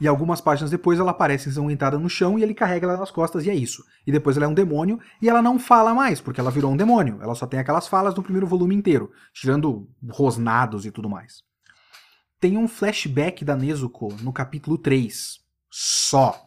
E 0.00 0.06
algumas 0.06 0.40
páginas 0.40 0.70
depois 0.70 0.98
ela 0.98 1.12
aparece 1.12 1.48
ensanguentada 1.48 1.98
no 1.98 2.08
chão 2.08 2.38
e 2.38 2.42
ele 2.42 2.52
carrega 2.52 2.86
ela 2.86 2.98
nas 2.98 3.10
costas 3.10 3.46
e 3.46 3.50
é 3.50 3.54
isso. 3.54 3.82
E 4.06 4.12
depois 4.12 4.36
ela 4.36 4.44
é 4.44 4.48
um 4.48 4.54
demônio 4.54 5.00
e 5.22 5.28
ela 5.28 5.40
não 5.40 5.58
fala 5.58 5.94
mais, 5.94 6.20
porque 6.20 6.38
ela 6.38 6.50
virou 6.50 6.70
um 6.70 6.76
demônio. 6.76 7.18
Ela 7.22 7.34
só 7.34 7.46
tem 7.46 7.58
aquelas 7.58 7.88
falas 7.88 8.14
no 8.14 8.22
primeiro 8.22 8.46
volume 8.46 8.74
inteiro, 8.74 9.10
tirando 9.32 9.88
rosnados 10.10 10.84
e 10.84 10.90
tudo 10.90 11.08
mais. 11.08 11.42
Tem 12.40 12.56
um 12.56 12.68
flashback 12.68 13.44
da 13.44 13.56
Nezuko 13.56 14.12
no 14.22 14.32
capítulo 14.32 14.78
3. 14.78 15.40
Só. 15.70 16.44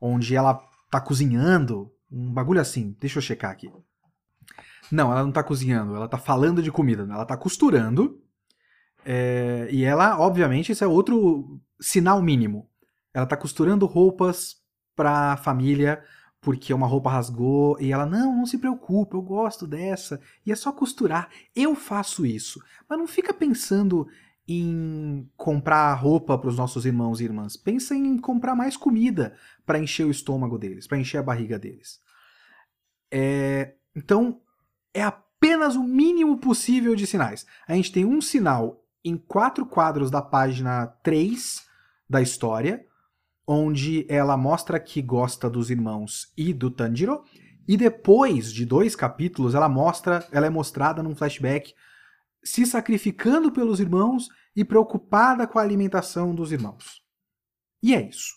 Onde 0.00 0.34
ela 0.34 0.60
tá 0.90 1.00
cozinhando. 1.00 1.90
Um 2.10 2.32
bagulho 2.32 2.60
assim. 2.60 2.96
Deixa 3.00 3.18
eu 3.18 3.22
checar 3.22 3.50
aqui. 3.50 3.70
Não, 4.90 5.10
ela 5.10 5.22
não 5.22 5.32
tá 5.32 5.42
cozinhando, 5.42 5.96
ela 5.96 6.06
tá 6.06 6.18
falando 6.18 6.62
de 6.62 6.70
comida. 6.70 7.02
Ela 7.02 7.24
tá 7.24 7.36
costurando. 7.36 8.20
É, 9.04 9.66
e 9.70 9.84
ela, 9.84 10.18
obviamente, 10.20 10.70
isso 10.70 10.84
é 10.84 10.86
outro 10.86 11.60
sinal 11.80 12.20
mínimo. 12.20 12.68
Ela 13.14 13.26
tá 13.26 13.36
costurando 13.36 13.86
roupas 13.86 14.56
pra 14.94 15.36
família 15.38 16.02
porque 16.42 16.74
uma 16.74 16.88
roupa 16.88 17.08
rasgou 17.08 17.80
e 17.80 17.92
ela, 17.92 18.04
não, 18.04 18.36
não 18.36 18.44
se 18.44 18.58
preocupe, 18.58 19.14
eu 19.14 19.22
gosto 19.22 19.64
dessa. 19.64 20.20
E 20.44 20.50
é 20.50 20.56
só 20.56 20.72
costurar. 20.72 21.30
Eu 21.54 21.74
faço 21.76 22.26
isso. 22.26 22.60
Mas 22.88 22.98
não 22.98 23.06
fica 23.06 23.32
pensando 23.32 24.08
em 24.46 25.30
comprar 25.36 25.94
roupa 25.94 26.36
para 26.36 26.48
os 26.48 26.56
nossos 26.56 26.84
irmãos 26.84 27.20
e 27.20 27.24
irmãs. 27.24 27.56
Pensa 27.56 27.94
em 27.94 28.18
comprar 28.18 28.54
mais 28.54 28.76
comida 28.76 29.36
para 29.64 29.78
encher 29.78 30.04
o 30.04 30.10
estômago 30.10 30.58
deles, 30.58 30.86
para 30.86 30.98
encher 30.98 31.18
a 31.18 31.22
barriga 31.22 31.58
deles. 31.58 32.00
É, 33.10 33.74
então, 33.94 34.40
é 34.92 35.02
apenas 35.02 35.76
o 35.76 35.82
mínimo 35.82 36.38
possível 36.38 36.94
de 36.94 37.06
sinais. 37.06 37.46
A 37.66 37.74
gente 37.74 37.92
tem 37.92 38.04
um 38.04 38.20
sinal 38.20 38.84
em 39.04 39.16
quatro 39.16 39.66
quadros 39.66 40.10
da 40.10 40.22
página 40.22 40.86
3 41.02 41.62
da 42.08 42.20
história, 42.20 42.84
onde 43.46 44.06
ela 44.08 44.36
mostra 44.36 44.78
que 44.78 45.02
gosta 45.02 45.50
dos 45.50 45.70
irmãos 45.70 46.32
e 46.36 46.52
do 46.52 46.70
Tanjiro, 46.70 47.24
e 47.66 47.76
depois 47.76 48.52
de 48.52 48.64
dois 48.64 48.94
capítulos 48.96 49.54
ela 49.54 49.68
mostra, 49.68 50.26
ela 50.32 50.46
é 50.46 50.50
mostrada 50.50 51.02
num 51.02 51.14
flashback 51.14 51.74
se 52.42 52.66
sacrificando 52.66 53.52
pelos 53.52 53.80
irmãos 53.80 54.28
e 54.54 54.64
preocupada 54.64 55.46
com 55.46 55.58
a 55.58 55.62
alimentação 55.62 56.34
dos 56.34 56.52
irmãos. 56.52 57.02
E 57.82 57.94
é 57.94 58.08
isso. 58.08 58.34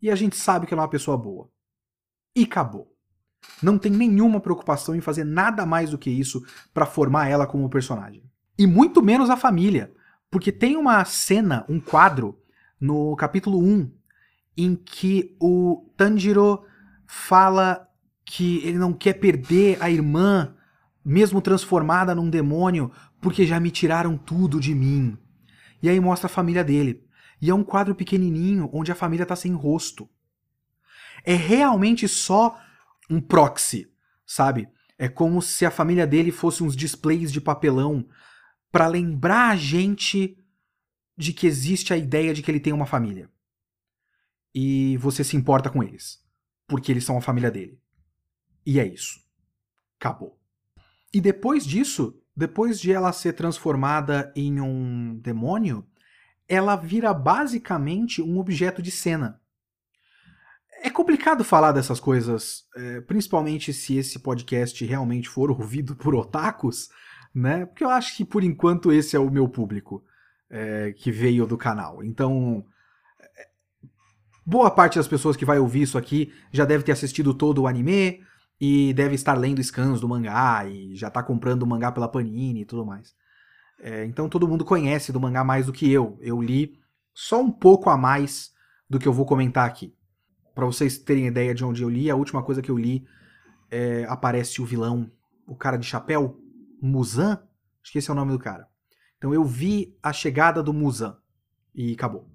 E 0.00 0.10
a 0.10 0.14
gente 0.14 0.36
sabe 0.36 0.66
que 0.66 0.74
ela 0.74 0.82
é 0.82 0.84
uma 0.84 0.90
pessoa 0.90 1.16
boa. 1.16 1.48
E 2.34 2.44
acabou. 2.44 2.92
Não 3.62 3.78
tem 3.78 3.90
nenhuma 3.90 4.40
preocupação 4.40 4.94
em 4.94 5.00
fazer 5.00 5.24
nada 5.24 5.66
mais 5.66 5.90
do 5.90 5.98
que 5.98 6.10
isso 6.10 6.44
para 6.72 6.86
formar 6.86 7.28
ela 7.28 7.46
como 7.46 7.68
personagem. 7.68 8.24
E 8.58 8.66
muito 8.66 9.02
menos 9.02 9.30
a 9.30 9.36
família, 9.36 9.92
porque 10.30 10.52
tem 10.52 10.76
uma 10.76 11.04
cena, 11.04 11.64
um 11.68 11.80
quadro 11.80 12.40
no 12.80 13.14
capítulo 13.16 13.58
1 13.58 13.90
em 14.56 14.74
que 14.74 15.36
o 15.40 15.90
Tanjiro 15.96 16.64
fala 17.06 17.88
que 18.24 18.58
ele 18.66 18.78
não 18.78 18.92
quer 18.92 19.14
perder 19.14 19.78
a 19.80 19.90
irmã, 19.90 20.54
mesmo 21.04 21.40
transformada 21.40 22.14
num 22.14 22.30
demônio, 22.30 22.90
porque 23.20 23.46
já 23.46 23.58
me 23.58 23.70
tiraram 23.70 24.16
tudo 24.16 24.60
de 24.60 24.74
mim. 24.74 25.16
E 25.82 25.88
aí 25.88 25.98
mostra 25.98 26.26
a 26.26 26.30
família 26.30 26.62
dele. 26.62 27.04
E 27.40 27.50
é 27.50 27.54
um 27.54 27.64
quadro 27.64 27.94
pequenininho 27.94 28.70
onde 28.72 28.92
a 28.92 28.94
família 28.94 29.26
tá 29.26 29.34
sem 29.34 29.52
rosto. 29.52 30.08
É 31.24 31.34
realmente 31.34 32.06
só 32.06 32.58
um 33.10 33.20
proxy, 33.20 33.90
sabe? 34.24 34.68
É 34.96 35.08
como 35.08 35.42
se 35.42 35.66
a 35.66 35.70
família 35.70 36.06
dele 36.06 36.30
fosse 36.30 36.62
uns 36.62 36.76
displays 36.76 37.32
de 37.32 37.40
papelão 37.40 38.06
para 38.70 38.86
lembrar 38.86 39.50
a 39.50 39.56
gente 39.56 40.38
de 41.16 41.32
que 41.32 41.46
existe 41.46 41.92
a 41.92 41.96
ideia 41.96 42.32
de 42.32 42.42
que 42.42 42.50
ele 42.50 42.60
tem 42.60 42.72
uma 42.72 42.86
família. 42.86 43.28
E 44.54 44.96
você 44.98 45.24
se 45.24 45.36
importa 45.36 45.70
com 45.70 45.82
eles, 45.82 46.24
porque 46.66 46.92
eles 46.92 47.04
são 47.04 47.16
a 47.16 47.22
família 47.22 47.50
dele. 47.50 47.80
E 48.64 48.78
é 48.78 48.86
isso. 48.86 49.20
Acabou. 49.98 50.41
E 51.12 51.20
depois 51.20 51.64
disso, 51.66 52.18
depois 52.34 52.80
de 52.80 52.90
ela 52.92 53.12
ser 53.12 53.34
transformada 53.34 54.32
em 54.34 54.60
um 54.60 55.18
demônio, 55.18 55.86
ela 56.48 56.76
vira 56.76 57.12
basicamente 57.12 58.22
um 58.22 58.38
objeto 58.38 58.82
de 58.82 58.90
cena. 58.90 59.40
É 60.82 60.90
complicado 60.90 61.44
falar 61.44 61.72
dessas 61.72 62.00
coisas, 62.00 62.64
é, 62.76 63.00
principalmente 63.02 63.72
se 63.72 63.96
esse 63.96 64.18
podcast 64.18 64.84
realmente 64.84 65.28
for 65.28 65.50
ouvido 65.50 65.94
por 65.94 66.14
otakus, 66.14 66.88
né? 67.34 67.66
Porque 67.66 67.84
eu 67.84 67.90
acho 67.90 68.16
que 68.16 68.24
por 68.24 68.42
enquanto 68.42 68.92
esse 68.92 69.14
é 69.14 69.18
o 69.20 69.30
meu 69.30 69.48
público 69.48 70.04
é, 70.50 70.92
que 70.92 71.12
veio 71.12 71.46
do 71.46 71.56
canal. 71.56 72.02
Então, 72.02 72.64
é, 73.20 73.46
boa 74.44 74.70
parte 74.70 74.96
das 74.96 75.06
pessoas 75.06 75.36
que 75.36 75.44
vai 75.44 75.58
ouvir 75.58 75.82
isso 75.82 75.96
aqui 75.96 76.32
já 76.50 76.64
deve 76.64 76.82
ter 76.82 76.92
assistido 76.92 77.32
todo 77.32 77.62
o 77.62 77.66
anime, 77.66 78.20
e 78.64 78.94
deve 78.94 79.16
estar 79.16 79.34
lendo 79.34 79.60
scans 79.60 80.00
do 80.00 80.08
mangá 80.08 80.64
e 80.64 80.94
já 80.94 81.08
está 81.08 81.20
comprando 81.20 81.64
o 81.64 81.66
mangá 81.66 81.90
pela 81.90 82.06
Panini 82.06 82.60
e 82.60 82.64
tudo 82.64 82.86
mais. 82.86 83.12
É, 83.80 84.04
então 84.04 84.28
todo 84.28 84.46
mundo 84.46 84.64
conhece 84.64 85.10
do 85.10 85.18
mangá 85.18 85.42
mais 85.42 85.66
do 85.66 85.72
que 85.72 85.90
eu. 85.90 86.16
Eu 86.20 86.40
li 86.40 86.78
só 87.12 87.42
um 87.42 87.50
pouco 87.50 87.90
a 87.90 87.96
mais 87.96 88.52
do 88.88 89.00
que 89.00 89.08
eu 89.08 89.12
vou 89.12 89.26
comentar 89.26 89.66
aqui. 89.66 89.92
Para 90.54 90.64
vocês 90.64 90.96
terem 90.96 91.26
ideia 91.26 91.52
de 91.52 91.64
onde 91.64 91.82
eu 91.82 91.90
li, 91.90 92.08
a 92.08 92.14
última 92.14 92.40
coisa 92.40 92.62
que 92.62 92.70
eu 92.70 92.78
li 92.78 93.04
é, 93.68 94.06
aparece 94.08 94.62
o 94.62 94.64
vilão, 94.64 95.10
o 95.44 95.56
cara 95.56 95.76
de 95.76 95.84
chapéu, 95.84 96.38
Muzan, 96.80 97.42
acho 97.82 97.90
que 97.90 97.98
esse 97.98 98.10
é 98.10 98.12
o 98.12 98.16
nome 98.16 98.30
do 98.30 98.38
cara. 98.38 98.68
Então 99.18 99.34
eu 99.34 99.42
vi 99.42 99.98
a 100.00 100.12
chegada 100.12 100.62
do 100.62 100.72
Muzan 100.72 101.16
e 101.74 101.94
acabou. 101.94 102.30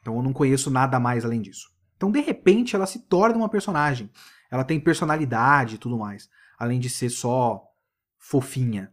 Então 0.00 0.14
eu 0.14 0.22
não 0.22 0.32
conheço 0.32 0.70
nada 0.70 1.00
mais 1.00 1.24
além 1.24 1.42
disso. 1.42 1.68
Então 1.96 2.12
de 2.12 2.20
repente 2.20 2.76
ela 2.76 2.86
se 2.86 3.00
torna 3.08 3.38
uma 3.38 3.48
personagem. 3.48 4.08
Ela 4.50 4.64
tem 4.64 4.80
personalidade 4.80 5.74
e 5.74 5.78
tudo 5.78 5.98
mais. 5.98 6.28
Além 6.58 6.80
de 6.80 6.88
ser 6.88 7.10
só 7.10 7.64
fofinha. 8.18 8.92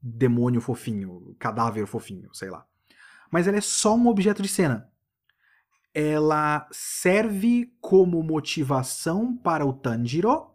Demônio 0.00 0.60
fofinho, 0.60 1.34
cadáver 1.38 1.86
fofinho, 1.86 2.34
sei 2.34 2.50
lá. 2.50 2.66
Mas 3.30 3.46
ela 3.46 3.56
é 3.56 3.60
só 3.60 3.96
um 3.96 4.06
objeto 4.06 4.42
de 4.42 4.48
cena. 4.48 4.90
Ela 5.94 6.68
serve 6.70 7.72
como 7.80 8.22
motivação 8.22 9.36
para 9.36 9.64
o 9.64 9.72
Tanjiro, 9.72 10.50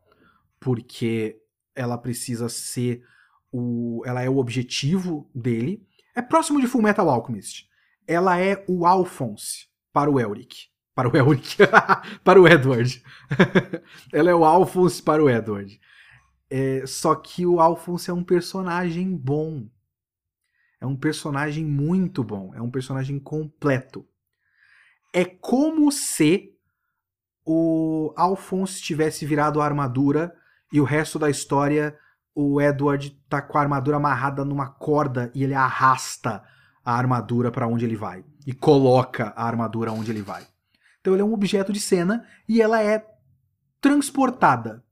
porque 0.60 1.42
ela 1.74 1.98
precisa 1.98 2.50
ser 2.50 3.04
o. 3.52 4.04
Ela 4.06 4.22
é 4.22 4.30
o 4.30 4.38
objetivo 4.38 5.30
dele. 5.34 5.88
É 6.14 6.22
próximo 6.22 6.60
de 6.60 6.68
Full 6.68 6.82
Metal 6.82 7.10
Alchemist. 7.10 7.70
Ela 8.06 8.40
é 8.40 8.64
o 8.68 8.86
Alphonse 8.86 9.70
para 9.94 10.12
o 10.12 10.20
Elric. 10.20 10.70
Para 11.00 11.10
o 11.10 11.18
Elric. 11.18 11.58
para 12.24 12.42
o 12.42 12.48
Edward. 12.48 13.04
Ela 14.12 14.30
é 14.32 14.36
o 14.36 14.44
Alphonse 14.44 15.02
para 15.02 15.24
o 15.24 15.30
Edward. 15.30 15.80
É, 16.50 16.84
só 16.86 17.16
que 17.16 17.46
o 17.46 17.60
Alphonse 17.60 18.10
é 18.10 18.14
um 18.14 18.24
personagem 18.24 19.16
bom. 19.16 19.68
É 20.82 20.86
um 20.86 20.96
personagem 20.96 21.66
muito 21.66 22.24
bom. 22.24 22.54
É 22.54 22.62
um 22.62 22.70
personagem 22.70 23.20
completo. 23.20 24.06
É 25.14 25.24
como 25.24 25.92
se 25.92 26.54
o 27.46 28.14
Alphonse 28.18 28.82
tivesse 28.82 29.26
virado 29.26 29.62
a 29.62 29.66
armadura 29.66 30.34
e 30.72 30.80
o 30.80 30.84
resto 30.84 31.18
da 31.18 31.30
história 31.30 31.98
o 32.36 32.62
Edward 32.62 33.10
tá 33.28 33.42
com 33.42 33.58
a 33.58 33.62
armadura 33.62 33.98
amarrada 33.98 34.46
numa 34.46 34.70
corda 34.70 35.32
e 35.34 35.44
ele 35.44 35.54
arrasta 35.54 36.44
a 36.86 36.94
armadura 36.94 37.52
para 37.52 37.68
onde 37.68 37.86
ele 37.86 37.96
vai 37.96 38.24
e 38.46 38.54
coloca 38.54 39.34
a 39.36 39.46
armadura 39.46 39.92
onde 39.92 40.12
ele 40.12 40.22
vai. 40.22 40.48
Então 41.00 41.14
ele 41.14 41.22
é 41.22 41.26
um 41.26 41.34
objeto 41.34 41.72
de 41.72 41.80
cena 41.80 42.26
e 42.48 42.62
ela 42.62 42.82
é 42.82 43.06
transportada 43.82 44.84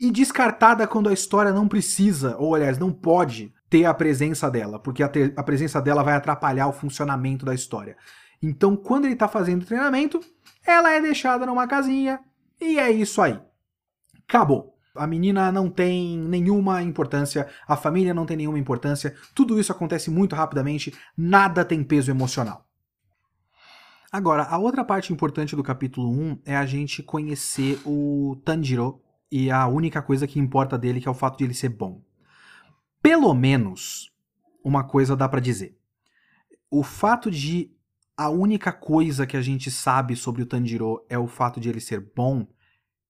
e 0.00 0.10
descartada 0.10 0.86
quando 0.86 1.08
a 1.08 1.12
história 1.12 1.52
não 1.52 1.66
precisa, 1.66 2.36
ou 2.38 2.54
aliás, 2.54 2.78
não 2.78 2.92
pode 2.92 3.52
ter 3.68 3.84
a 3.84 3.92
presença 3.92 4.50
dela, 4.50 4.78
porque 4.78 5.02
a, 5.02 5.10
a 5.36 5.42
presença 5.42 5.80
dela 5.80 6.02
vai 6.02 6.14
atrapalhar 6.14 6.68
o 6.68 6.72
funcionamento 6.72 7.44
da 7.44 7.54
história. 7.54 7.96
Então, 8.40 8.76
quando 8.76 9.06
ele 9.06 9.16
tá 9.16 9.26
fazendo 9.26 9.66
treinamento, 9.66 10.20
ela 10.64 10.92
é 10.92 11.00
deixada 11.00 11.44
numa 11.44 11.66
casinha 11.66 12.20
e 12.60 12.78
é 12.78 12.90
isso 12.90 13.20
aí. 13.20 13.38
Acabou. 14.28 14.74
A 14.94 15.06
menina 15.06 15.52
não 15.52 15.68
tem 15.68 16.18
nenhuma 16.18 16.82
importância, 16.82 17.46
a 17.66 17.76
família 17.76 18.14
não 18.14 18.26
tem 18.26 18.36
nenhuma 18.36 18.58
importância, 18.58 19.14
tudo 19.34 19.58
isso 19.58 19.70
acontece 19.70 20.10
muito 20.10 20.34
rapidamente, 20.34 20.92
nada 21.16 21.64
tem 21.64 21.84
peso 21.84 22.10
emocional. 22.10 22.67
Agora, 24.10 24.44
a 24.44 24.56
outra 24.56 24.82
parte 24.82 25.12
importante 25.12 25.54
do 25.54 25.62
capítulo 25.62 26.10
1 26.10 26.40
é 26.46 26.56
a 26.56 26.64
gente 26.64 27.02
conhecer 27.02 27.78
o 27.84 28.40
Tanjiro 28.42 29.02
e 29.30 29.50
a 29.50 29.66
única 29.66 30.00
coisa 30.00 30.26
que 30.26 30.38
importa 30.38 30.78
dele, 30.78 30.98
que 30.98 31.06
é 31.06 31.10
o 31.10 31.14
fato 31.14 31.36
de 31.36 31.44
ele 31.44 31.52
ser 31.52 31.68
bom. 31.68 32.02
Pelo 33.02 33.34
menos, 33.34 34.10
uma 34.64 34.82
coisa 34.82 35.14
dá 35.14 35.28
para 35.28 35.40
dizer. 35.40 35.78
O 36.70 36.82
fato 36.82 37.30
de 37.30 37.70
a 38.16 38.30
única 38.30 38.72
coisa 38.72 39.26
que 39.26 39.36
a 39.36 39.42
gente 39.42 39.70
sabe 39.70 40.16
sobre 40.16 40.42
o 40.42 40.46
Tanjiro 40.46 41.04
é 41.08 41.18
o 41.18 41.28
fato 41.28 41.60
de 41.60 41.68
ele 41.68 41.80
ser 41.80 42.00
bom, 42.16 42.46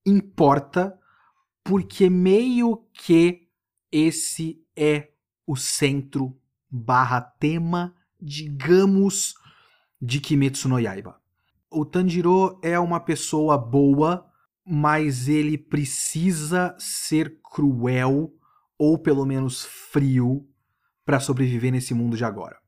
importa 0.05 0.99
porque 1.63 2.11
meio 2.11 2.85
que 2.93 3.49
esse 3.93 4.61
é 4.77 5.11
o 5.47 5.55
centro 5.55 6.37
barra 6.69 7.21
tema, 7.21 7.95
digamos, 8.21 9.35
de 10.01 10.21
Kimetsu 10.21 10.69
no 10.69 10.79
Yaiba. 10.79 11.21
O 11.71 11.85
Tanjiro 11.85 12.59
é 12.63 12.79
uma 12.79 13.01
pessoa 13.01 13.59
boa, 13.59 14.27
mas 14.65 15.29
ele 15.29 15.59
precisa 15.59 16.75
ser 16.79 17.41
cruel 17.43 18.33
ou 18.79 18.99
pelo 18.99 19.27
menos 19.27 19.65
frio 19.65 20.49
para 21.05 21.21
sobreviver 21.21 21.73
nesse 21.73 21.95
mundo 21.95 22.17
de 22.17 22.25
agora. 22.25 22.59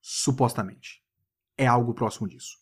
Supostamente. 0.00 1.02
É 1.56 1.66
algo 1.66 1.94
próximo 1.94 2.26
disso 2.26 2.60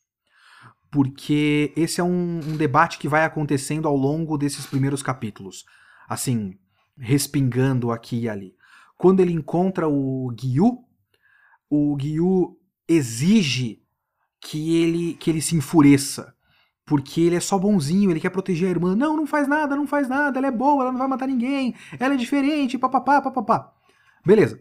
porque 0.91 1.73
esse 1.77 2.01
é 2.01 2.05
um, 2.05 2.39
um, 2.39 2.57
debate 2.57 2.99
que 2.99 3.09
vai 3.09 3.25
acontecendo 3.25 3.87
ao 3.87 3.97
longo 3.97 4.39
desses 4.39 4.67
primeiros 4.67 5.03
capítulos, 5.03 5.65
assim, 6.09 6.59
respingando 6.97 7.91
aqui 7.91 8.21
e 8.21 8.29
ali. 8.29 8.55
Quando 8.97 9.21
ele 9.21 9.33
encontra 9.33 9.89
o 9.89 10.33
Gyu, 10.35 10.85
o 11.71 11.97
Gyu 11.97 12.58
exige 12.89 13.83
que 14.41 14.83
ele, 14.83 15.15
que 15.15 15.31
ele 15.31 15.43
se 15.43 15.55
enfureça, 15.57 16.35
porque 16.87 17.21
ele 17.21 17.37
é 17.37 17.41
só 17.41 17.59
bonzinho, 17.59 18.11
ele 18.11 18.21
quer 18.21 18.31
proteger 18.31 18.69
a 18.69 18.71
irmã. 18.71 18.97
Não, 18.97 19.17
não 19.17 19.27
faz 19.27 19.47
nada, 19.47 19.77
não 19.77 19.87
faz 19.87 20.09
nada, 20.09 20.39
ela 20.39 20.47
é 20.47 20.53
boa, 20.53 20.83
ela 20.83 20.93
não 20.93 20.99
vai 20.99 21.09
matar 21.09 21.27
ninguém, 21.27 21.75
ela 21.99 22.15
é 22.15 22.17
diferente, 22.17 22.79
papapá, 22.79 23.21
papapá. 23.21 23.73
Beleza. 24.25 24.61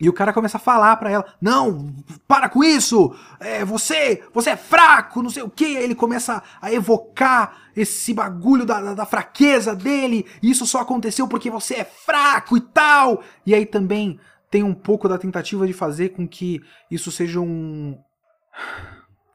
E 0.00 0.08
o 0.08 0.12
cara 0.14 0.32
começa 0.32 0.56
a 0.56 0.60
falar 0.60 0.96
para 0.96 1.10
ela: 1.10 1.26
Não, 1.40 1.94
para 2.26 2.48
com 2.48 2.64
isso! 2.64 3.14
É, 3.38 3.64
você, 3.64 4.24
você 4.32 4.50
é 4.50 4.56
fraco, 4.56 5.22
não 5.22 5.28
sei 5.28 5.42
o 5.42 5.50
que. 5.50 5.76
Ele 5.76 5.94
começa 5.94 6.42
a 6.60 6.72
evocar 6.72 7.70
esse 7.76 8.14
bagulho 8.14 8.64
da, 8.64 8.80
da, 8.80 8.94
da, 8.94 9.06
fraqueza 9.06 9.76
dele. 9.76 10.26
Isso 10.42 10.64
só 10.64 10.80
aconteceu 10.80 11.28
porque 11.28 11.50
você 11.50 11.74
é 11.74 11.84
fraco 11.84 12.56
e 12.56 12.60
tal. 12.62 13.22
E 13.44 13.54
aí 13.54 13.66
também 13.66 14.18
tem 14.50 14.62
um 14.62 14.74
pouco 14.74 15.08
da 15.08 15.18
tentativa 15.18 15.66
de 15.66 15.72
fazer 15.72 16.10
com 16.10 16.26
que 16.26 16.60
isso 16.90 17.10
seja 17.10 17.40
um 17.40 17.96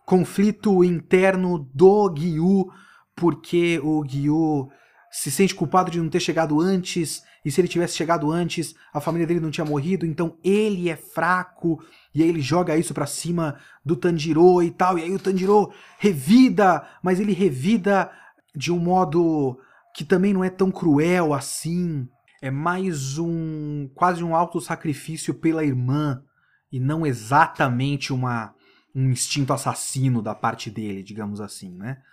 conflito 0.06 0.84
interno 0.84 1.70
do 1.74 2.14
Gyu, 2.14 2.70
porque 3.16 3.80
o 3.84 4.04
Gyu 4.04 4.70
se 5.10 5.32
sente 5.32 5.56
culpado 5.56 5.90
de 5.90 6.00
não 6.00 6.10
ter 6.10 6.20
chegado 6.20 6.60
antes 6.60 7.24
e 7.46 7.52
se 7.52 7.62
ele 7.62 7.68
tivesse 7.68 7.96
chegado 7.96 8.32
antes, 8.32 8.74
a 8.92 9.00
família 9.00 9.28
dele 9.28 9.40
não 9.40 9.52
tinha 9.52 9.64
morrido, 9.64 10.04
então 10.04 10.36
ele 10.44 10.90
é 10.90 10.96
fraco, 10.96 11.80
e 12.14 12.24
aí 12.24 12.28
ele 12.28 12.42
joga 12.42 12.76
isso 12.76 12.92
pra 12.92 13.06
cima 13.06 13.56
do 13.86 13.96
Tanjiro 13.96 14.64
e 14.64 14.72
tal, 14.72 14.98
e 14.98 15.04
aí 15.04 15.14
o 15.14 15.20
Tanjiro 15.20 15.72
revida, 16.00 16.88
mas 17.04 17.20
ele 17.20 17.34
revida 17.34 18.12
de 18.56 18.72
um 18.72 18.80
modo 18.80 19.60
que 19.94 20.04
também 20.04 20.34
não 20.34 20.44
é 20.44 20.50
tão 20.50 20.72
cruel 20.72 21.36
assim. 21.36 22.08
É 22.46 22.52
mais 22.52 23.18
um 23.18 23.90
quase 23.96 24.24
um 24.24 24.36
auto 24.36 24.62
sacrifício 24.62 25.34
pela 25.34 25.66
irmã 25.66 26.24
e 26.72 26.80
não 26.80 27.04
exatamente 27.04 28.14
uma 28.14 28.54
um 28.94 29.10
instinto 29.10 29.52
assassino 29.52 30.22
da 30.22 30.36
parte 30.36 30.70
dele, 30.70 31.02
digamos 31.02 31.42
assim, 31.42 31.76
né? 31.76 32.04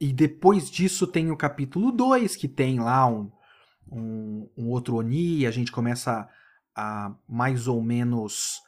E 0.00 0.10
depois 0.10 0.70
disso 0.70 1.06
tem 1.06 1.30
o 1.30 1.36
capítulo 1.36 1.92
2, 1.92 2.34
que 2.34 2.48
tem 2.48 2.80
lá 2.80 3.06
um, 3.06 3.30
um, 3.92 4.48
um 4.56 4.70
outro 4.70 4.96
Oni, 4.96 5.46
a 5.46 5.50
gente 5.50 5.70
começa 5.70 6.26
a, 6.74 7.14
mais 7.28 7.68
ou 7.68 7.82
menos 7.82 8.62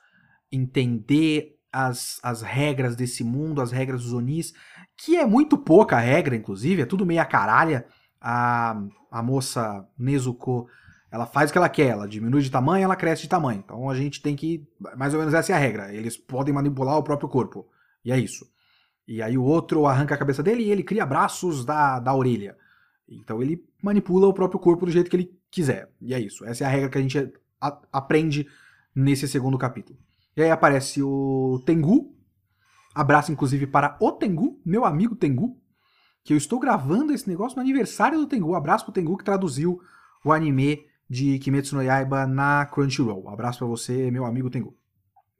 entender 0.52 1.58
as, 1.72 2.20
as 2.22 2.42
regras 2.42 2.94
desse 2.94 3.24
mundo, 3.24 3.62
as 3.62 3.72
regras 3.72 4.02
dos 4.02 4.12
Onis, 4.12 4.52
que 4.94 5.16
é 5.16 5.24
muito 5.24 5.56
pouca 5.56 5.98
regra, 5.98 6.36
inclusive, 6.36 6.82
é 6.82 6.86
tudo 6.86 7.06
meio 7.06 7.22
a 7.22 7.24
caralha. 7.24 7.86
A, 8.20 8.78
a 9.10 9.22
moça 9.22 9.88
Nezuko, 9.98 10.68
ela 11.10 11.26
faz 11.26 11.50
o 11.50 11.52
que 11.52 11.58
ela 11.58 11.68
quer, 11.68 11.88
ela 11.88 12.08
diminui 12.08 12.42
de 12.42 12.50
tamanho, 12.50 12.84
ela 12.84 12.96
cresce 12.96 13.22
de 13.22 13.28
tamanho. 13.28 13.62
Então 13.64 13.88
a 13.88 13.94
gente 13.94 14.20
tem 14.20 14.34
que, 14.34 14.66
mais 14.96 15.14
ou 15.14 15.20
menos 15.20 15.34
essa 15.34 15.52
é 15.52 15.54
a 15.54 15.58
regra, 15.58 15.94
eles 15.94 16.16
podem 16.16 16.52
manipular 16.52 16.96
o 16.96 17.02
próprio 17.02 17.28
corpo, 17.28 17.68
e 18.04 18.12
é 18.12 18.18
isso. 18.18 18.46
E 19.06 19.22
aí 19.22 19.38
o 19.38 19.44
outro 19.44 19.86
arranca 19.86 20.14
a 20.14 20.18
cabeça 20.18 20.42
dele 20.42 20.64
e 20.64 20.70
ele 20.70 20.82
cria 20.82 21.06
braços 21.06 21.64
da, 21.64 22.00
da 22.00 22.14
orelha. 22.14 22.56
Então 23.08 23.40
ele 23.40 23.64
manipula 23.82 24.26
o 24.26 24.34
próprio 24.34 24.58
corpo 24.58 24.84
do 24.84 24.90
jeito 24.90 25.08
que 25.08 25.16
ele 25.16 25.38
quiser. 25.50 25.88
E 26.00 26.12
é 26.12 26.18
isso. 26.18 26.44
Essa 26.44 26.64
é 26.64 26.66
a 26.66 26.70
regra 26.70 26.90
que 26.90 26.98
a 26.98 27.00
gente 27.00 27.32
a 27.60 27.80
aprende 27.92 28.48
nesse 28.94 29.28
segundo 29.28 29.56
capítulo. 29.56 29.98
E 30.36 30.42
aí 30.42 30.50
aparece 30.50 31.02
o 31.02 31.62
Tengu. 31.64 32.14
Abraço, 32.94 33.30
inclusive, 33.30 33.66
para 33.66 33.96
o 34.00 34.10
Tengu, 34.10 34.60
meu 34.64 34.84
amigo 34.84 35.14
Tengu. 35.14 35.56
Que 36.24 36.32
eu 36.32 36.36
estou 36.36 36.58
gravando 36.58 37.12
esse 37.12 37.28
negócio 37.28 37.56
no 37.56 37.62
aniversário 37.62 38.18
do 38.18 38.26
Tengu. 38.26 38.54
Abraço 38.54 38.84
pro 38.84 38.92
Tengu 38.92 39.16
que 39.16 39.24
traduziu 39.24 39.80
o 40.24 40.32
anime 40.32 40.84
de 41.08 41.38
Kimetsu 41.38 41.76
no 41.76 41.82
Yaiba 41.82 42.26
na 42.26 42.66
Crunchyroll. 42.66 43.28
Abraço 43.28 43.58
para 43.58 43.68
você, 43.68 44.10
meu 44.10 44.24
amigo 44.24 44.50
Tengu. 44.50 44.76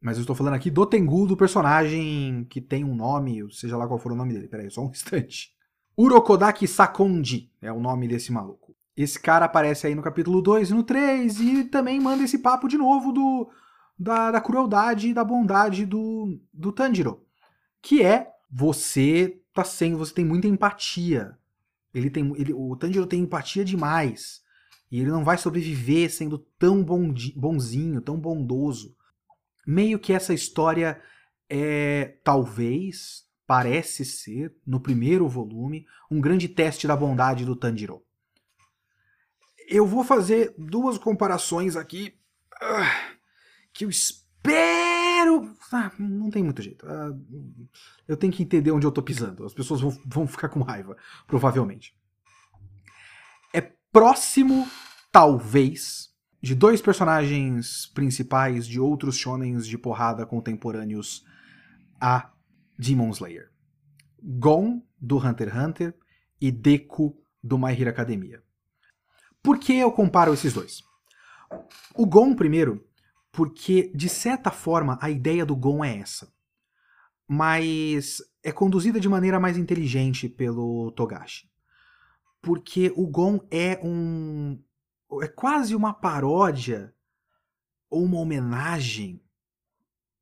Mas 0.01 0.17
eu 0.17 0.21
estou 0.21 0.37
falando 0.37 0.55
aqui 0.55 0.71
do 0.71 0.87
Tengu, 0.87 1.27
do 1.27 1.37
personagem 1.37 2.45
que 2.49 2.61
tem 2.61 2.85
um 2.85 2.95
nome, 2.95 3.47
seja 3.53 3.77
lá 3.77 3.87
qual 3.87 3.99
for 3.99 4.13
o 4.13 4.17
nome 4.17 4.33
dele. 4.33 4.49
Peraí, 4.49 4.71
só 4.71 4.83
um 4.83 4.91
instante. 4.91 5.55
Urokodaki 5.99 6.69
Sakonji 6.69 7.51
é 7.61 7.73
o 7.73 7.81
nome 7.81 8.07
desse 8.07 8.31
maluco. 8.31 8.77
Esse 8.97 9.19
cara 9.19 9.45
aparece 9.45 9.87
aí 9.87 9.95
no 9.95 10.03
capítulo 10.03 10.41
2 10.41 10.71
e 10.71 10.75
no 10.75 10.83
3 10.83 11.41
e 11.41 11.65
também 11.65 12.01
manda 12.01 12.23
esse 12.23 12.39
papo 12.39 12.69
de 12.69 12.79
novo 12.79 13.13
do 13.13 13.51
da, 13.99 14.31
da 14.31 14.41
crueldade 14.41 15.09
e 15.09 15.15
da 15.15 15.25
bondade 15.25 15.85
do, 15.87 16.39
do 16.53 16.71
Tanjiro. 16.73 17.23
Que 17.83 18.03
é 18.03 18.31
você 18.51 19.41
tá 19.53 19.65
sendo, 19.65 19.99
você 19.99 20.15
tem 20.15 20.25
muita 20.25 20.47
empatia. 20.47 21.37
Ele 21.93 22.11
tem, 22.11 22.33
ele, 22.37 22.53
o 22.53 22.77
Tanjiro 22.77 23.07
tem 23.07 23.23
empatia 23.23 23.65
demais. 23.65 24.43
E 24.91 25.01
ele 25.01 25.11
não 25.11 25.25
vai 25.25 25.37
sobreviver 25.37 26.13
sendo 26.13 26.39
tão 26.59 26.85
bonzinho, 27.35 28.01
tão 28.01 28.19
bondoso. 28.19 28.95
Meio 29.67 29.99
que 29.99 30.13
essa 30.13 30.33
história 30.33 31.01
é, 31.49 32.19
talvez, 32.23 33.25
parece 33.47 34.05
ser, 34.05 34.55
no 34.67 34.81
primeiro 34.81 35.29
volume, 35.29 35.87
um 36.11 36.21
grande 36.21 36.49
teste 36.49 36.87
da 36.87 36.97
bondade 36.97 37.45
do 37.45 37.57
Tanjiro. 37.57 38.03
Eu 39.69 39.87
vou 39.87 40.05
fazer 40.05 40.55
duas 40.57 40.97
comparações 40.99 41.75
aqui 41.75 42.15
uh, 42.63 43.17
que 43.73 43.85
eu 43.85 43.91
espero. 43.91 45.57
Ah, 45.73 45.91
não 45.99 46.31
tem 46.31 46.45
muito 46.45 46.63
jeito. 46.63 46.87
Uh, 46.87 47.69
eu 48.07 48.17
tenho 48.17 48.33
que 48.33 48.45
entender 48.45 48.71
onde 48.71 48.87
eu 48.87 48.93
tô 48.93 49.03
pisando. 49.03 49.45
As 49.45 49.53
pessoas 49.53 49.81
vão, 49.81 49.91
vão 50.07 50.27
ficar 50.29 50.49
com 50.49 50.63
raiva, 50.63 50.97
provavelmente. 51.27 51.97
Próximo, 53.97 54.69
talvez, 55.11 56.11
de 56.43 56.55
dois 56.55 56.83
personagens 56.83 57.87
principais 57.95 58.67
de 58.67 58.79
outros 58.79 59.17
shonens 59.17 59.67
de 59.67 59.79
porrada 59.79 60.27
contemporâneos 60.27 61.25
a 61.99 62.31
Demon 62.79 63.09
Slayer. 63.09 63.51
Gon, 64.23 64.83
do 65.01 65.17
Hunter 65.17 65.49
x 65.49 65.57
Hunter, 65.57 65.95
e 66.39 66.53
Deku, 66.53 67.19
do 67.43 67.57
My 67.57 67.73
Hero 67.73 67.89
Academia. 67.89 68.43
Por 69.43 69.59
que 69.59 69.73
eu 69.73 69.91
comparo 69.91 70.35
esses 70.35 70.53
dois? 70.53 70.83
O 71.95 72.05
Gon, 72.05 72.35
primeiro, 72.35 72.87
porque, 73.33 73.91
de 73.95 74.11
certa 74.11 74.51
forma, 74.51 74.99
a 75.01 75.09
ideia 75.09 75.47
do 75.47 75.57
Gon 75.57 75.83
é 75.83 75.97
essa. 75.97 76.31
Mas 77.27 78.19
é 78.45 78.53
conduzida 78.53 79.01
de 79.01 79.09
maneira 79.09 79.41
mais 79.41 79.57
inteligente 79.57 80.29
pelo 80.29 80.93
Togashi. 80.93 81.49
Porque 82.41 82.93
o 82.97 83.07
Gon 83.07 83.41
é 83.51 83.81
um. 83.83 84.63
é 85.23 85.29
quase 85.29 85.75
uma 85.75 85.93
paródia 85.93 86.95
ou 87.91 88.05
uma 88.05 88.19
homenagem, 88.19 89.23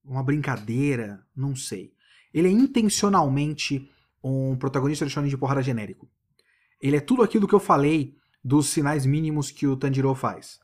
uma 0.04 0.22
brincadeira, 0.22 1.26
não 1.34 1.54
sei 1.56 1.94
ele 2.34 2.48
é 2.48 2.50
intencionalmente 2.50 3.88
um 4.22 4.56
protagonista 4.56 5.06
de 5.06 5.12
shonen 5.12 5.30
de 5.30 5.38
porrada 5.38 5.62
genérico. 5.62 6.10
Ele 6.80 6.96
é 6.96 7.00
tudo 7.00 7.22
aquilo 7.22 7.46
que 7.46 7.54
eu 7.54 7.60
falei 7.60 8.16
dos 8.42 8.66
sinais 8.66 9.06
mínimos 9.06 9.52
que 9.52 9.66
o 9.68 9.76
Tanjiro 9.76 10.12
faz. 10.14 10.58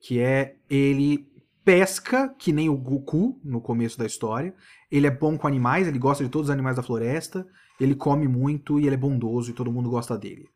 Que 0.00 0.20
é 0.20 0.56
ele 0.70 1.28
pesca, 1.64 2.28
que 2.38 2.52
nem 2.52 2.68
o 2.68 2.76
Goku 2.76 3.40
no 3.44 3.60
começo 3.60 3.98
da 3.98 4.06
história, 4.06 4.54
Ele 4.90 5.06
é 5.06 5.10
bom 5.10 5.38
com 5.38 5.46
animais, 5.46 5.86
ele 5.86 5.98
gosta 5.98 6.24
de 6.24 6.30
todos 6.30 6.48
os 6.48 6.52
animais 6.52 6.76
da 6.76 6.82
floresta, 6.82 7.46
ele 7.80 7.94
come 7.94 8.26
muito 8.26 8.80
e 8.80 8.86
ele 8.86 8.94
é 8.94 8.98
bondoso 8.98 9.50
e 9.50 9.54
todo 9.54 9.72
mundo 9.72 9.88
gosta 9.88 10.18
dele. 10.18 10.48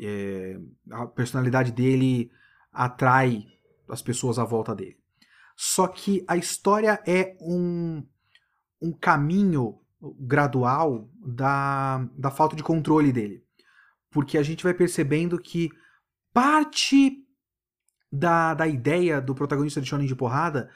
É, 0.00 0.58
a 0.90 1.06
personalidade 1.06 1.72
dele 1.72 2.30
atrai 2.72 3.46
as 3.88 4.02
pessoas 4.02 4.38
à 4.38 4.44
volta 4.44 4.74
dele. 4.74 4.96
Só 5.56 5.88
que 5.88 6.24
a 6.28 6.36
história 6.36 7.02
é 7.06 7.36
um, 7.40 8.06
um 8.80 8.92
caminho 8.92 9.80
gradual 10.20 11.10
da, 11.20 12.06
da 12.16 12.30
falta 12.30 12.54
de 12.54 12.62
controle 12.62 13.12
dele. 13.12 13.42
Porque 14.10 14.38
a 14.38 14.42
gente 14.42 14.62
vai 14.62 14.72
percebendo 14.72 15.38
que 15.38 15.70
parte 16.32 17.24
da, 18.10 18.54
da 18.54 18.66
ideia 18.66 19.20
do 19.20 19.34
protagonista 19.34 19.80
de 19.80 19.88
Shonen 19.88 20.06
de 20.06 20.14
Porrada 20.14 20.70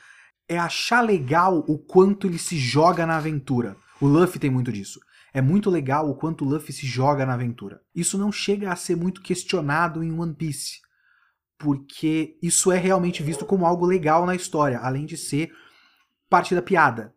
é 0.48 0.58
achar 0.58 1.00
legal 1.00 1.64
o 1.68 1.78
quanto 1.78 2.26
ele 2.26 2.38
se 2.38 2.58
joga 2.58 3.06
na 3.06 3.16
aventura. 3.16 3.76
O 4.00 4.06
Luffy 4.06 4.40
tem 4.40 4.50
muito 4.50 4.72
disso. 4.72 5.00
É 5.32 5.40
muito 5.40 5.70
legal 5.70 6.10
o 6.10 6.14
quanto 6.14 6.44
Luffy 6.44 6.72
se 6.72 6.86
joga 6.86 7.24
na 7.24 7.34
aventura. 7.34 7.80
Isso 7.94 8.18
não 8.18 8.30
chega 8.30 8.70
a 8.70 8.76
ser 8.76 8.96
muito 8.96 9.22
questionado 9.22 10.02
em 10.02 10.12
One 10.12 10.34
Piece, 10.34 10.80
porque 11.58 12.38
isso 12.42 12.70
é 12.70 12.78
realmente 12.78 13.22
visto 13.22 13.46
como 13.46 13.64
algo 13.64 13.86
legal 13.86 14.26
na 14.26 14.34
história, 14.34 14.78
além 14.78 15.06
de 15.06 15.16
ser 15.16 15.52
parte 16.28 16.54
da 16.54 16.60
piada. 16.60 17.14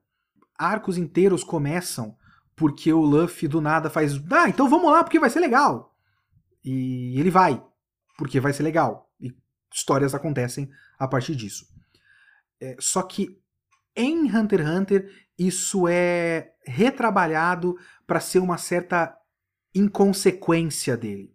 Arcos 0.58 0.98
inteiros 0.98 1.44
começam 1.44 2.16
porque 2.56 2.94
o 2.94 3.02
Luffy 3.02 3.50
do 3.50 3.60
nada 3.60 3.90
faz, 3.90 4.14
ah, 4.32 4.48
então 4.48 4.70
vamos 4.70 4.90
lá 4.90 5.04
porque 5.04 5.20
vai 5.20 5.30
ser 5.30 5.42
legal. 5.42 5.94
E 6.64 7.20
ele 7.20 7.30
vai, 7.30 7.62
porque 8.18 8.40
vai 8.40 8.54
ser 8.54 8.64
legal. 8.64 9.12
E 9.20 9.36
histórias 9.74 10.16
acontecem 10.16 10.70
a 10.98 11.08
partir 11.08 11.36
disso. 11.36 11.68
É, 12.62 12.78
só 12.80 13.04
que 13.04 13.38
em 13.96 14.36
Hunter 14.36 14.62
x 14.62 14.70
Hunter 14.70 15.26
isso 15.38 15.88
é 15.88 16.54
retrabalhado 16.66 17.78
para 18.08 18.20
ser 18.20 18.40
uma 18.40 18.58
certa 18.58 19.16
inconsequência 19.74 20.96
dele. 20.96 21.34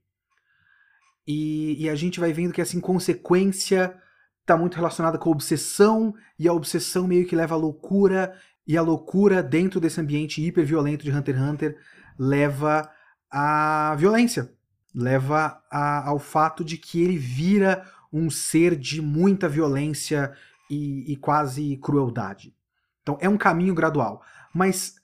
E, 1.26 1.84
e, 1.84 1.88
a 1.88 1.94
gente 1.94 2.18
vai 2.18 2.32
vendo 2.32 2.52
que 2.52 2.60
essa 2.60 2.76
inconsequência 2.76 3.94
está 4.40 4.56
muito 4.56 4.74
relacionada 4.74 5.18
com 5.18 5.28
a 5.28 5.32
obsessão, 5.32 6.14
e 6.38 6.48
a 6.48 6.52
obsessão 6.52 7.06
meio 7.06 7.26
que 7.26 7.36
leva 7.36 7.54
à 7.54 7.58
loucura, 7.58 8.34
e 8.66 8.76
a 8.76 8.82
loucura 8.82 9.42
dentro 9.42 9.78
desse 9.78 10.00
ambiente 10.00 10.44
hiperviolento 10.44 11.04
de 11.04 11.12
Hunter 11.12 11.36
x 11.36 11.44
Hunter 11.44 11.78
leva 12.18 12.90
à 13.30 13.94
violência, 13.96 14.52
leva 14.94 15.62
a, 15.70 16.08
ao 16.08 16.18
fato 16.18 16.64
de 16.64 16.76
que 16.76 17.00
ele 17.00 17.18
vira 17.18 17.86
um 18.12 18.28
ser 18.28 18.74
de 18.74 19.00
muita 19.00 19.48
violência 19.48 20.32
e, 20.70 21.12
e 21.12 21.16
quase 21.16 21.76
crueldade. 21.78 22.56
Então 23.02 23.18
é 23.20 23.28
um 23.28 23.36
caminho 23.36 23.74
gradual. 23.74 24.22
Mas 24.54 24.94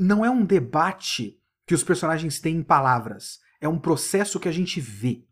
não 0.00 0.24
é 0.24 0.30
um 0.30 0.44
debate 0.44 1.38
que 1.66 1.74
os 1.74 1.84
personagens 1.84 2.40
têm 2.40 2.56
em 2.56 2.62
palavras. 2.62 3.38
É 3.60 3.68
um 3.68 3.78
processo 3.78 4.40
que 4.40 4.48
a 4.48 4.52
gente 4.52 4.80
vê. 4.80 5.24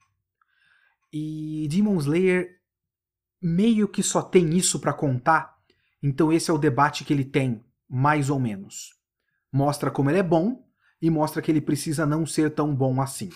E 1.12 1.66
Demon 1.70 1.98
Slayer 1.98 2.60
meio 3.40 3.88
que 3.88 4.02
só 4.02 4.22
tem 4.22 4.56
isso 4.56 4.78
para 4.78 4.92
contar. 4.92 5.56
Então 6.02 6.32
esse 6.32 6.50
é 6.50 6.54
o 6.54 6.58
debate 6.58 7.04
que 7.04 7.12
ele 7.12 7.24
tem, 7.24 7.64
mais 7.88 8.30
ou 8.30 8.38
menos. 8.38 8.90
Mostra 9.50 9.90
como 9.90 10.10
ele 10.10 10.18
é 10.18 10.22
bom 10.22 10.64
e 11.00 11.10
mostra 11.10 11.42
que 11.42 11.50
ele 11.50 11.60
precisa 11.60 12.06
não 12.06 12.24
ser 12.24 12.54
tão 12.54 12.74
bom 12.74 13.00
assim. 13.00 13.30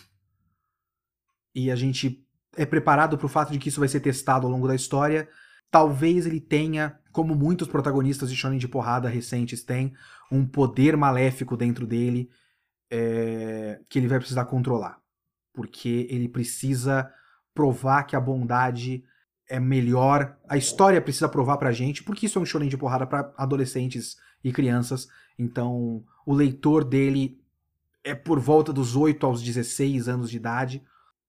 E 1.54 1.70
a 1.70 1.76
gente 1.76 2.26
é 2.56 2.64
preparado 2.64 3.18
para 3.18 3.26
o 3.26 3.30
fato 3.30 3.52
de 3.52 3.58
que 3.58 3.68
isso 3.68 3.80
vai 3.80 3.88
ser 3.88 4.00
testado 4.00 4.46
ao 4.46 4.52
longo 4.52 4.68
da 4.68 4.74
história. 4.74 5.28
Talvez 5.70 6.26
ele 6.26 6.40
tenha 6.40 6.98
como 7.12 7.34
muitos 7.34 7.66
protagonistas 7.66 8.28
de 8.28 8.36
shonen 8.36 8.58
de 8.58 8.68
porrada 8.68 9.08
recentes 9.08 9.62
têm, 9.62 9.94
um 10.30 10.46
poder 10.46 10.98
maléfico 10.98 11.56
dentro 11.56 11.86
dele 11.86 12.28
é, 12.90 13.80
que 13.88 13.98
ele 13.98 14.06
vai 14.06 14.18
precisar 14.18 14.44
controlar. 14.44 15.00
Porque 15.54 16.06
ele 16.10 16.28
precisa 16.28 17.10
provar 17.54 18.04
que 18.04 18.14
a 18.14 18.20
bondade 18.20 19.02
é 19.48 19.58
melhor. 19.58 20.36
A 20.46 20.58
história 20.58 21.00
precisa 21.00 21.26
provar 21.26 21.56
pra 21.56 21.72
gente, 21.72 22.02
porque 22.04 22.26
isso 22.26 22.38
é 22.38 22.42
um 22.42 22.46
shonen 22.46 22.68
de 22.68 22.76
porrada 22.76 23.06
para 23.06 23.32
adolescentes 23.38 24.18
e 24.44 24.52
crianças. 24.52 25.08
Então, 25.38 26.04
o 26.26 26.34
leitor 26.34 26.84
dele 26.84 27.40
é 28.04 28.14
por 28.14 28.38
volta 28.38 28.72
dos 28.74 28.94
8 28.94 29.24
aos 29.24 29.42
16 29.42 30.06
anos 30.06 30.30
de 30.30 30.36
idade. 30.36 30.82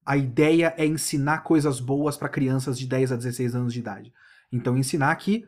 A 0.06 0.18
ideia 0.18 0.74
é 0.78 0.86
ensinar 0.86 1.40
coisas 1.40 1.80
boas 1.80 2.18
para 2.18 2.30
crianças 2.30 2.78
de 2.78 2.86
10 2.86 3.14
a 3.14 3.16
16 3.16 3.56
anos 3.56 3.74
de 3.74 3.80
idade. 3.80 4.14
Então, 4.52 4.78
ensinar 4.78 5.16
que 5.16 5.46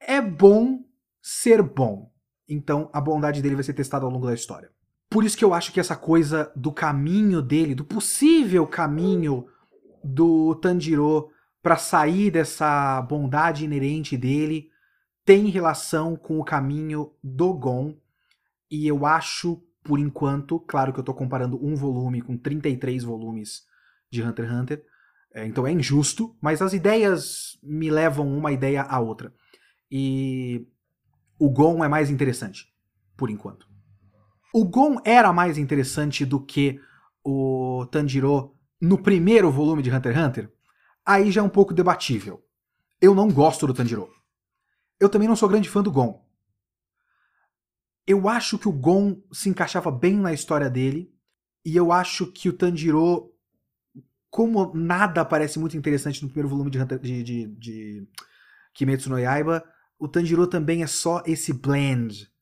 é 0.00 0.20
bom 0.20 0.84
ser 1.22 1.62
bom. 1.62 2.10
Então 2.48 2.90
a 2.92 3.00
bondade 3.00 3.40
dele 3.40 3.54
vai 3.54 3.64
ser 3.64 3.72
testada 3.72 4.04
ao 4.04 4.10
longo 4.10 4.26
da 4.26 4.34
história. 4.34 4.70
Por 5.08 5.24
isso 5.24 5.36
que 5.36 5.44
eu 5.44 5.54
acho 5.54 5.72
que 5.72 5.80
essa 5.80 5.94
coisa 5.94 6.50
do 6.56 6.72
caminho 6.72 7.40
dele, 7.40 7.74
do 7.74 7.84
possível 7.84 8.66
caminho 8.66 9.46
do 10.02 10.54
Tanjiro 10.56 11.30
para 11.62 11.76
sair 11.76 12.30
dessa 12.30 13.00
bondade 13.02 13.64
inerente 13.64 14.16
dele, 14.16 14.70
tem 15.24 15.46
relação 15.46 16.16
com 16.16 16.40
o 16.40 16.44
caminho 16.44 17.12
do 17.22 17.52
Gon. 17.52 17.96
E 18.70 18.88
eu 18.88 19.06
acho, 19.06 19.62
por 19.84 19.98
enquanto, 19.98 20.58
claro 20.58 20.92
que 20.92 20.98
eu 20.98 21.02
estou 21.02 21.14
comparando 21.14 21.62
um 21.64 21.76
volume 21.76 22.20
com 22.20 22.36
33 22.36 23.04
volumes 23.04 23.64
de 24.10 24.22
Hunter 24.22 24.46
x 24.46 24.54
Hunter, 24.54 24.84
é, 25.34 25.46
então 25.46 25.66
é 25.66 25.72
injusto, 25.72 26.36
mas 26.40 26.60
as 26.60 26.72
ideias 26.72 27.58
me 27.62 27.90
levam 27.90 28.26
uma 28.28 28.52
ideia 28.52 28.82
a 28.82 29.00
outra. 29.00 29.32
E 29.90 30.66
o 31.38 31.50
Gon 31.50 31.82
é 31.84 31.88
mais 31.88 32.10
interessante, 32.10 32.66
por 33.16 33.30
enquanto. 33.30 33.66
O 34.52 34.64
Gon 34.64 35.00
era 35.04 35.32
mais 35.32 35.56
interessante 35.56 36.24
do 36.26 36.44
que 36.44 36.78
o 37.24 37.86
Tanjiro 37.90 38.54
no 38.80 39.00
primeiro 39.00 39.50
volume 39.50 39.82
de 39.82 39.90
Hunter 39.90 40.12
x 40.12 40.22
Hunter? 40.22 40.52
Aí 41.04 41.30
já 41.30 41.40
é 41.40 41.44
um 41.44 41.48
pouco 41.48 41.72
debatível. 41.72 42.44
Eu 43.00 43.14
não 43.14 43.28
gosto 43.28 43.66
do 43.66 43.74
Tanjiro. 43.74 44.08
Eu 45.00 45.08
também 45.08 45.26
não 45.26 45.36
sou 45.36 45.48
grande 45.48 45.68
fã 45.68 45.82
do 45.82 45.90
Gon. 45.90 46.22
Eu 48.06 48.28
acho 48.28 48.58
que 48.58 48.68
o 48.68 48.72
Gon 48.72 49.22
se 49.32 49.48
encaixava 49.48 49.90
bem 49.90 50.16
na 50.16 50.32
história 50.32 50.68
dele, 50.68 51.12
e 51.64 51.76
eu 51.76 51.92
acho 51.92 52.26
que 52.26 52.48
o 52.48 52.52
Tanjiro, 52.52 53.31
como 54.32 54.72
nada 54.74 55.26
parece 55.26 55.58
muito 55.58 55.76
interessante 55.76 56.22
no 56.22 56.28
primeiro 56.30 56.48
volume 56.48 56.70
de, 56.70 56.82
de, 56.98 57.22
de, 57.22 57.46
de 57.48 58.08
Kimetsu 58.72 59.10
no 59.10 59.18
Yaiba, 59.18 59.62
o 59.98 60.08
Tanjiro 60.08 60.46
também 60.46 60.82
é 60.82 60.86
só 60.86 61.22
esse 61.26 61.52
blend, 61.52 62.32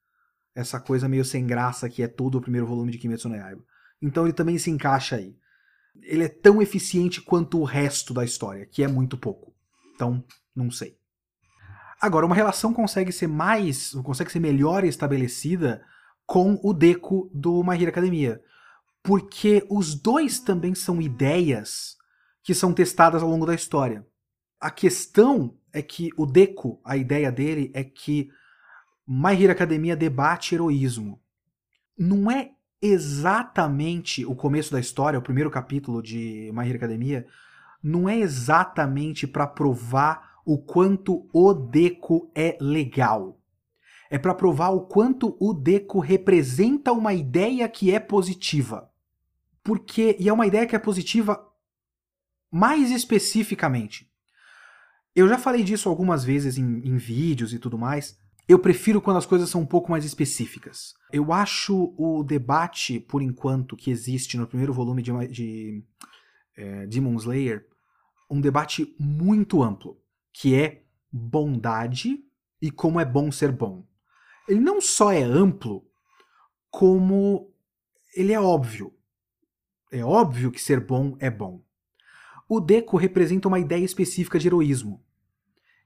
essa 0.55 0.79
coisa 0.79 1.09
meio 1.09 1.24
sem 1.24 1.44
graça 1.44 1.90
que 1.90 2.00
é 2.00 2.07
todo 2.07 2.38
o 2.38 2.40
primeiro 2.40 2.64
volume 2.64 2.92
de 2.92 2.98
Kimetsu 2.98 3.29
no 3.29 3.35
Yaiba. 3.35 3.64
Então 4.00 4.24
ele 4.24 4.33
também 4.33 4.57
se 4.57 4.70
encaixa 4.70 5.16
aí. 5.16 5.37
Ele 6.00 6.22
é 6.22 6.29
tão 6.29 6.62
eficiente 6.62 7.20
quanto 7.20 7.59
o 7.59 7.64
resto 7.64 8.14
da 8.14 8.24
história, 8.24 8.66
que 8.66 8.85
é 8.85 8.88
muito 8.88 9.18
pouco. 9.18 9.53
Então, 9.96 10.22
não 10.55 10.70
sei. 10.70 10.96
Agora, 12.00 12.24
uma 12.24 12.37
relação 12.37 12.72
consegue 12.72 13.11
ser 13.11 13.26
mais, 13.26 13.90
consegue 14.05 14.31
ser 14.31 14.38
melhor 14.38 14.85
estabelecida 14.85 15.85
com 16.24 16.57
o 16.62 16.72
Deco 16.72 17.29
do 17.35 17.64
My 17.64 17.74
Hero 17.74 17.88
Academia. 17.88 18.40
Porque 19.03 19.67
os 19.71 19.95
dois 19.95 20.39
também 20.41 20.75
são 20.75 21.01
ideias 21.01 21.97
que 22.43 22.55
são 22.55 22.73
testadas 22.73 23.23
ao 23.23 23.29
longo 23.29 23.47
da 23.47 23.55
história. 23.55 24.07
A 24.61 24.71
questão 24.71 25.57
é 25.73 25.81
que 25.81 26.11
o 26.17 26.27
Deco, 26.27 26.81
a 26.85 26.97
ideia 26.97 27.31
dele 27.31 27.71
é 27.75 27.83
que 27.83 28.31
My 29.07 29.33
Hero 29.33 29.53
Academia 29.53 29.97
debate 29.97 30.55
heroísmo. 30.55 31.21
Não 31.99 32.31
é 32.31 32.53
exatamente 32.81 34.25
o 34.25 34.35
começo 34.35 34.73
da 34.73 34.81
história, 34.81 35.19
o 35.19 35.23
primeiro 35.23 35.51
capítulo 35.51 36.03
de 36.03 36.51
My 36.55 36.67
Hero 36.67 36.77
Academia, 36.77 37.27
não 37.83 38.09
é 38.09 38.19
exatamente 38.19 39.27
para 39.27 39.47
provar 39.47 40.41
o 40.45 40.59
quanto 40.59 41.29
o 41.33 41.53
Deco 41.53 42.31
é 42.35 42.57
legal. 42.61 43.39
É 44.11 44.19
para 44.19 44.35
provar 44.35 44.71
o 44.71 44.83
quanto 44.83 45.37
o 45.39 45.55
Deco 45.55 46.01
representa 46.01 46.93
uma 46.93 47.15
ideia 47.15 47.69
que 47.69 47.95
é 47.95 48.01
positiva. 48.01 48.91
Porque, 49.71 50.16
e 50.18 50.29
é 50.29 50.33
uma 50.33 50.49
ideia 50.49 50.66
que 50.66 50.75
é 50.75 50.81
positiva 50.81 51.41
mais 52.51 52.91
especificamente. 52.91 54.11
Eu 55.14 55.29
já 55.29 55.39
falei 55.39 55.62
disso 55.62 55.89
algumas 55.89 56.25
vezes 56.25 56.59
em, 56.59 56.81
em 56.85 56.97
vídeos 56.97 57.55
e 57.55 57.59
tudo 57.61 57.79
mais. 57.79 58.18
Eu 58.49 58.59
prefiro 58.59 59.01
quando 59.01 59.18
as 59.18 59.27
coisas 59.27 59.49
são 59.49 59.61
um 59.61 59.66
pouco 59.66 59.89
mais 59.89 60.05
específicas. 60.05 60.93
Eu 61.12 61.33
acho 61.33 61.95
o 61.97 62.25
debate, 62.25 62.99
por 62.99 63.23
enquanto, 63.23 63.77
que 63.77 63.93
existe 63.93 64.37
no 64.37 64.45
primeiro 64.45 64.73
volume 64.73 65.03
de, 65.03 65.12
de 65.29 65.85
é, 66.57 66.85
Demon 66.89 67.14
Slayer 67.14 67.64
um 68.29 68.41
debate 68.41 68.93
muito 68.99 69.62
amplo, 69.62 70.03
que 70.33 70.57
é 70.57 70.83
bondade 71.12 72.18
e 72.61 72.73
como 72.73 72.99
é 72.99 73.05
bom 73.05 73.31
ser 73.31 73.53
bom. 73.53 73.87
Ele 74.49 74.59
não 74.59 74.81
só 74.81 75.12
é 75.12 75.23
amplo, 75.23 75.87
como 76.73 77.55
ele 78.16 78.33
é 78.33 78.41
óbvio. 78.41 78.93
É 79.91 80.05
óbvio 80.05 80.51
que 80.51 80.61
ser 80.61 80.80
bom 80.80 81.16
é 81.18 81.28
bom. 81.28 81.62
O 82.49 82.61
Deco 82.61 82.97
representa 82.97 83.49
uma 83.49 83.59
ideia 83.59 83.84
específica 83.84 84.38
de 84.38 84.47
heroísmo. 84.47 85.03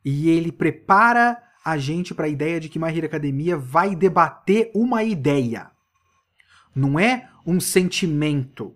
E 0.04 0.28
ele 0.28 0.52
prepara 0.52 1.42
a 1.64 1.78
gente 1.78 2.14
para 2.14 2.26
a 2.26 2.28
ideia 2.28 2.60
de 2.60 2.68
que 2.68 2.78
My 2.78 2.98
Academia 3.00 3.56
vai 3.56 3.96
debater 3.96 4.70
uma 4.74 5.02
ideia. 5.02 5.70
Não 6.74 6.98
é 6.98 7.30
um 7.46 7.58
sentimento 7.58 8.74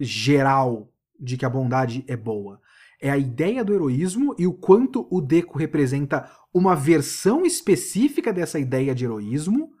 geral 0.00 0.90
de 1.18 1.36
que 1.36 1.44
a 1.44 1.50
bondade 1.50 2.04
é 2.08 2.16
boa. 2.16 2.60
É 3.00 3.10
a 3.10 3.18
ideia 3.18 3.62
do 3.62 3.74
heroísmo 3.74 4.34
e 4.38 4.46
o 4.46 4.54
quanto 4.54 5.06
o 5.10 5.20
Deco 5.20 5.58
representa 5.58 6.30
uma 6.52 6.74
versão 6.74 7.44
específica 7.44 8.32
dessa 8.32 8.58
ideia 8.58 8.94
de 8.94 9.04
heroísmo, 9.04 9.72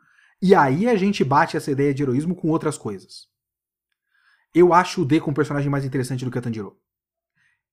e 0.42 0.54
aí 0.54 0.86
a 0.86 0.96
gente 0.96 1.24
bate 1.24 1.56
essa 1.56 1.70
ideia 1.70 1.94
de 1.94 2.02
heroísmo 2.02 2.34
com 2.34 2.48
outras 2.48 2.76
coisas. 2.76 3.34
Eu 4.58 4.72
acho 4.72 5.02
o 5.02 5.04
Deco 5.04 5.30
um 5.30 5.34
personagem 5.34 5.68
mais 5.68 5.84
interessante 5.84 6.24
do 6.24 6.30
que 6.30 6.38
a 6.38 6.40
Tanjiro. 6.40 6.80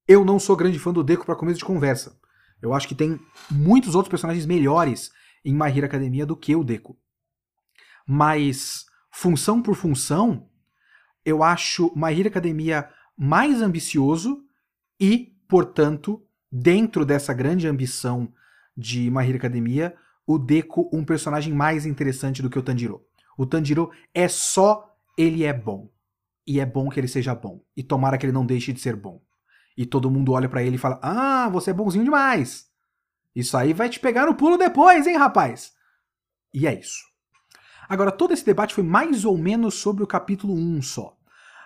Eu 0.06 0.22
não 0.22 0.38
sou 0.38 0.54
grande 0.54 0.78
fã 0.78 0.92
do 0.92 1.02
Deco 1.02 1.24
para 1.24 1.34
começo 1.34 1.58
de 1.58 1.64
conversa. 1.64 2.20
Eu 2.60 2.74
acho 2.74 2.86
que 2.86 2.94
tem 2.94 3.18
muitos 3.50 3.94
outros 3.94 4.10
personagens 4.10 4.44
melhores 4.44 5.10
em 5.42 5.54
My 5.54 5.70
Hero 5.74 5.86
Academia 5.86 6.26
do 6.26 6.36
que 6.36 6.54
o 6.54 6.62
Deco. 6.62 6.94
Mas, 8.06 8.84
função 9.10 9.62
por 9.62 9.74
função, 9.74 10.46
eu 11.24 11.42
acho 11.42 11.90
My 11.96 12.12
Hero 12.12 12.28
Academia 12.28 12.90
mais 13.16 13.62
ambicioso 13.62 14.44
e, 15.00 15.34
portanto, 15.48 16.22
dentro 16.52 17.06
dessa 17.06 17.32
grande 17.32 17.66
ambição 17.66 18.30
de 18.76 19.10
My 19.10 19.26
Hero 19.26 19.38
Academia, 19.38 19.96
o 20.26 20.38
Deco 20.38 20.90
um 20.92 21.02
personagem 21.02 21.54
mais 21.54 21.86
interessante 21.86 22.42
do 22.42 22.50
que 22.50 22.58
o 22.58 22.62
Tanjiro. 22.62 23.02
O 23.38 23.46
Tanjiro 23.46 23.90
é 24.12 24.28
só 24.28 24.94
ele 25.16 25.44
é 25.44 25.52
bom. 25.54 25.93
E 26.46 26.60
é 26.60 26.66
bom 26.66 26.88
que 26.88 27.00
ele 27.00 27.08
seja 27.08 27.34
bom. 27.34 27.62
E 27.76 27.82
tomara 27.82 28.18
que 28.18 28.26
ele 28.26 28.32
não 28.32 28.44
deixe 28.44 28.72
de 28.72 28.80
ser 28.80 28.96
bom. 28.96 29.22
E 29.76 29.84
todo 29.86 30.10
mundo 30.10 30.32
olha 30.32 30.48
para 30.48 30.62
ele 30.62 30.76
e 30.76 30.78
fala: 30.78 31.00
Ah, 31.02 31.48
você 31.48 31.70
é 31.70 31.74
bonzinho 31.74 32.04
demais. 32.04 32.66
Isso 33.34 33.56
aí 33.56 33.72
vai 33.72 33.88
te 33.88 33.98
pegar 33.98 34.26
no 34.26 34.34
pulo 34.34 34.56
depois, 34.56 35.06
hein, 35.06 35.16
rapaz? 35.16 35.72
E 36.52 36.66
é 36.66 36.78
isso. 36.78 37.02
Agora, 37.88 38.12
todo 38.12 38.32
esse 38.32 38.44
debate 38.44 38.74
foi 38.74 38.84
mais 38.84 39.24
ou 39.24 39.36
menos 39.36 39.74
sobre 39.74 40.04
o 40.04 40.06
capítulo 40.06 40.54
1 40.54 40.82
só. 40.82 41.16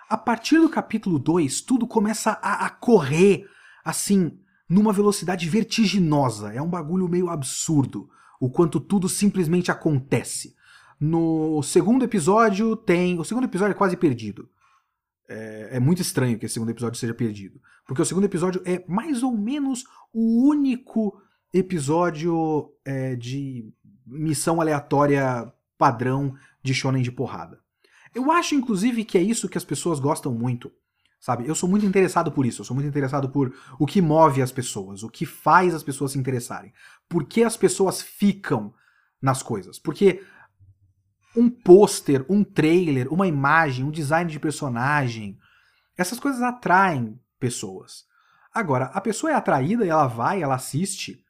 A 0.08 0.16
partir 0.16 0.58
do 0.58 0.70
capítulo 0.70 1.18
2, 1.18 1.60
tudo 1.60 1.86
começa 1.86 2.38
a, 2.42 2.64
a 2.64 2.70
correr, 2.70 3.46
assim, 3.84 4.38
numa 4.68 4.92
velocidade 4.92 5.46
vertiginosa. 5.48 6.52
É 6.52 6.62
um 6.62 6.68
bagulho 6.68 7.08
meio 7.08 7.28
absurdo 7.28 8.08
o 8.40 8.48
quanto 8.48 8.80
tudo 8.80 9.08
simplesmente 9.08 9.70
acontece. 9.70 10.56
No 10.98 11.62
segundo 11.62 12.04
episódio 12.04 12.74
tem. 12.74 13.18
O 13.18 13.24
segundo 13.24 13.44
episódio 13.44 13.72
é 13.72 13.76
quase 13.76 13.96
perdido. 13.96 14.48
É, 15.28 15.68
é, 15.72 15.80
muito 15.80 16.00
estranho 16.00 16.38
que 16.38 16.46
esse 16.46 16.54
segundo 16.54 16.70
episódio 16.70 16.98
seja 16.98 17.12
perdido. 17.12 17.60
Porque 17.86 18.00
o 18.00 18.04
segundo 18.04 18.24
episódio 18.24 18.62
é 18.64 18.82
mais 18.88 19.22
ou 19.22 19.36
menos 19.36 19.84
o 20.12 20.48
único 20.48 21.20
episódio 21.52 22.72
é, 22.84 23.14
de 23.14 23.70
missão 24.06 24.60
aleatória 24.60 25.52
padrão 25.76 26.34
de 26.62 26.72
shonen 26.72 27.02
de 27.02 27.12
porrada. 27.12 27.60
Eu 28.14 28.32
acho, 28.32 28.54
inclusive, 28.54 29.04
que 29.04 29.18
é 29.18 29.22
isso 29.22 29.48
que 29.48 29.58
as 29.58 29.64
pessoas 29.64 30.00
gostam 30.00 30.32
muito. 30.32 30.72
Sabe? 31.20 31.48
Eu 31.48 31.54
sou 31.54 31.68
muito 31.68 31.84
interessado 31.84 32.30
por 32.30 32.46
isso. 32.46 32.62
Eu 32.62 32.64
sou 32.64 32.74
muito 32.74 32.88
interessado 32.88 33.28
por 33.28 33.54
o 33.78 33.86
que 33.86 34.00
move 34.00 34.40
as 34.40 34.52
pessoas, 34.52 35.02
o 35.02 35.10
que 35.10 35.26
faz 35.26 35.74
as 35.74 35.82
pessoas 35.82 36.12
se 36.12 36.18
interessarem. 36.18 36.72
Por 37.08 37.24
que 37.24 37.42
as 37.42 37.56
pessoas 37.56 38.00
ficam 38.00 38.72
nas 39.20 39.42
coisas? 39.42 39.78
Porque 39.78 40.22
um 41.36 41.48
pôster, 41.48 42.24
um 42.28 42.42
trailer, 42.42 43.12
uma 43.12 43.26
imagem, 43.26 43.84
um 43.84 43.90
design 43.90 44.30
de 44.30 44.40
personagem, 44.40 45.38
essas 45.96 46.18
coisas 46.18 46.42
atraem 46.42 47.18
pessoas. 47.38 48.04
Agora, 48.52 48.86
a 48.86 49.00
pessoa 49.00 49.32
é 49.32 49.34
atraída 49.34 49.84
e 49.84 49.88
ela 49.88 50.06
vai, 50.06 50.42
ela 50.42 50.54
assiste, 50.54 51.22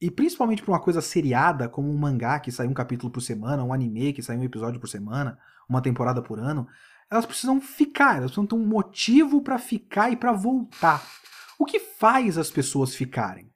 e 0.00 0.10
principalmente 0.10 0.62
por 0.62 0.72
uma 0.72 0.80
coisa 0.80 1.00
seriada, 1.00 1.68
como 1.68 1.90
um 1.90 1.96
mangá 1.98 2.38
que 2.38 2.52
sai 2.52 2.66
um 2.66 2.74
capítulo 2.74 3.10
por 3.10 3.20
semana, 3.20 3.64
um 3.64 3.72
anime 3.72 4.12
que 4.12 4.22
sai 4.22 4.36
um 4.36 4.44
episódio 4.44 4.78
por 4.78 4.88
semana, 4.88 5.38
uma 5.68 5.80
temporada 5.80 6.22
por 6.22 6.38
ano, 6.38 6.68
elas 7.10 7.24
precisam 7.24 7.60
ficar, 7.60 8.16
elas 8.16 8.30
precisam 8.30 8.46
ter 8.46 8.54
um 8.54 8.66
motivo 8.66 9.40
para 9.40 9.58
ficar 9.58 10.10
e 10.10 10.16
para 10.16 10.32
voltar. 10.32 11.02
O 11.58 11.64
que 11.64 11.80
faz 11.80 12.36
as 12.36 12.50
pessoas 12.50 12.94
ficarem? 12.94 13.50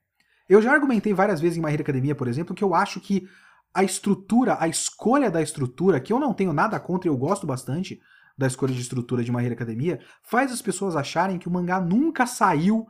Eu 0.49 0.61
já 0.61 0.73
argumentei 0.73 1.13
várias 1.13 1.39
vezes 1.39 1.57
em 1.57 1.61
My 1.61 1.71
Hero 1.71 1.83
Academia, 1.83 2.15
por 2.15 2.27
exemplo, 2.27 2.55
que 2.55 2.63
eu 2.63 2.73
acho 2.73 2.99
que 2.99 3.27
a 3.73 3.83
estrutura, 3.83 4.57
a 4.59 4.67
escolha 4.67 5.31
da 5.31 5.41
estrutura, 5.41 5.99
que 5.99 6.11
eu 6.11 6.19
não 6.19 6.33
tenho 6.33 6.53
nada 6.53 6.79
contra 6.79 7.09
eu 7.09 7.17
gosto 7.17 7.47
bastante 7.47 8.01
da 8.37 8.47
escolha 8.47 8.73
de 8.73 8.81
estrutura 8.81 9.23
de 9.23 9.31
Hero 9.31 9.53
Academia, 9.53 9.99
faz 10.23 10.51
as 10.51 10.61
pessoas 10.61 10.95
acharem 10.95 11.37
que 11.37 11.47
o 11.47 11.51
mangá 11.51 11.79
nunca 11.79 12.25
saiu 12.25 12.87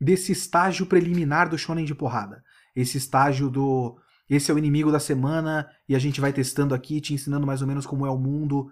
desse 0.00 0.32
estágio 0.32 0.86
preliminar 0.86 1.48
do 1.48 1.58
shonen 1.58 1.84
de 1.84 1.94
porrada. 1.94 2.42
Esse 2.74 2.98
estágio 2.98 3.48
do 3.48 3.98
esse 4.28 4.50
é 4.50 4.54
o 4.54 4.58
inimigo 4.58 4.90
da 4.90 4.98
semana 4.98 5.68
e 5.88 5.94
a 5.94 5.98
gente 5.98 6.20
vai 6.20 6.32
testando 6.32 6.74
aqui, 6.74 7.00
te 7.00 7.14
ensinando 7.14 7.46
mais 7.46 7.62
ou 7.62 7.68
menos 7.68 7.86
como 7.86 8.04
é 8.04 8.10
o 8.10 8.18
mundo 8.18 8.70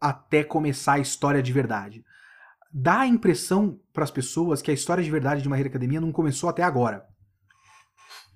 até 0.00 0.44
começar 0.44 0.94
a 0.94 0.98
história 1.00 1.42
de 1.42 1.52
verdade. 1.52 2.04
Dá 2.72 3.00
a 3.00 3.06
impressão 3.06 3.80
para 3.92 4.04
as 4.04 4.10
pessoas 4.10 4.62
que 4.62 4.70
a 4.70 4.74
história 4.74 5.02
de 5.02 5.10
verdade 5.10 5.42
de 5.42 5.52
Hero 5.52 5.68
Academia 5.68 6.00
não 6.00 6.12
começou 6.12 6.48
até 6.48 6.62
agora. 6.62 7.04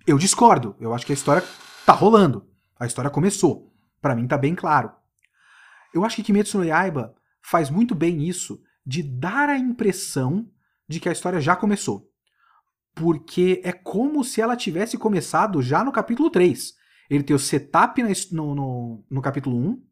Eu 0.06 0.18
discordo. 0.18 0.76
Eu 0.80 0.92
acho 0.92 1.06
que 1.06 1.12
a 1.12 1.14
história 1.14 1.42
tá 1.84 1.92
rolando. 1.92 2.46
A 2.78 2.86
história 2.86 3.10
começou. 3.10 3.72
Para 4.00 4.14
mim 4.14 4.26
tá 4.26 4.36
bem 4.36 4.54
claro. 4.54 4.92
Eu 5.94 6.04
acho 6.04 6.16
que 6.16 6.22
Kimetsu 6.22 6.58
no 6.58 6.64
Yaiba 6.64 7.14
faz 7.42 7.70
muito 7.70 7.94
bem 7.94 8.22
isso 8.22 8.60
de 8.84 9.02
dar 9.02 9.48
a 9.48 9.58
impressão 9.58 10.48
de 10.88 11.00
que 11.00 11.08
a 11.08 11.12
história 11.12 11.40
já 11.40 11.56
começou. 11.56 12.10
Porque 12.94 13.60
é 13.64 13.72
como 13.72 14.22
se 14.22 14.40
ela 14.40 14.56
tivesse 14.56 14.96
começado 14.96 15.62
já 15.62 15.82
no 15.82 15.92
capítulo 15.92 16.30
3. 16.30 16.74
Ele 17.08 17.22
tem 17.22 17.34
o 17.34 17.38
setup 17.38 18.02
no, 18.02 18.54
no, 18.54 19.04
no 19.10 19.22
capítulo 19.22 19.56
1, 19.56 19.82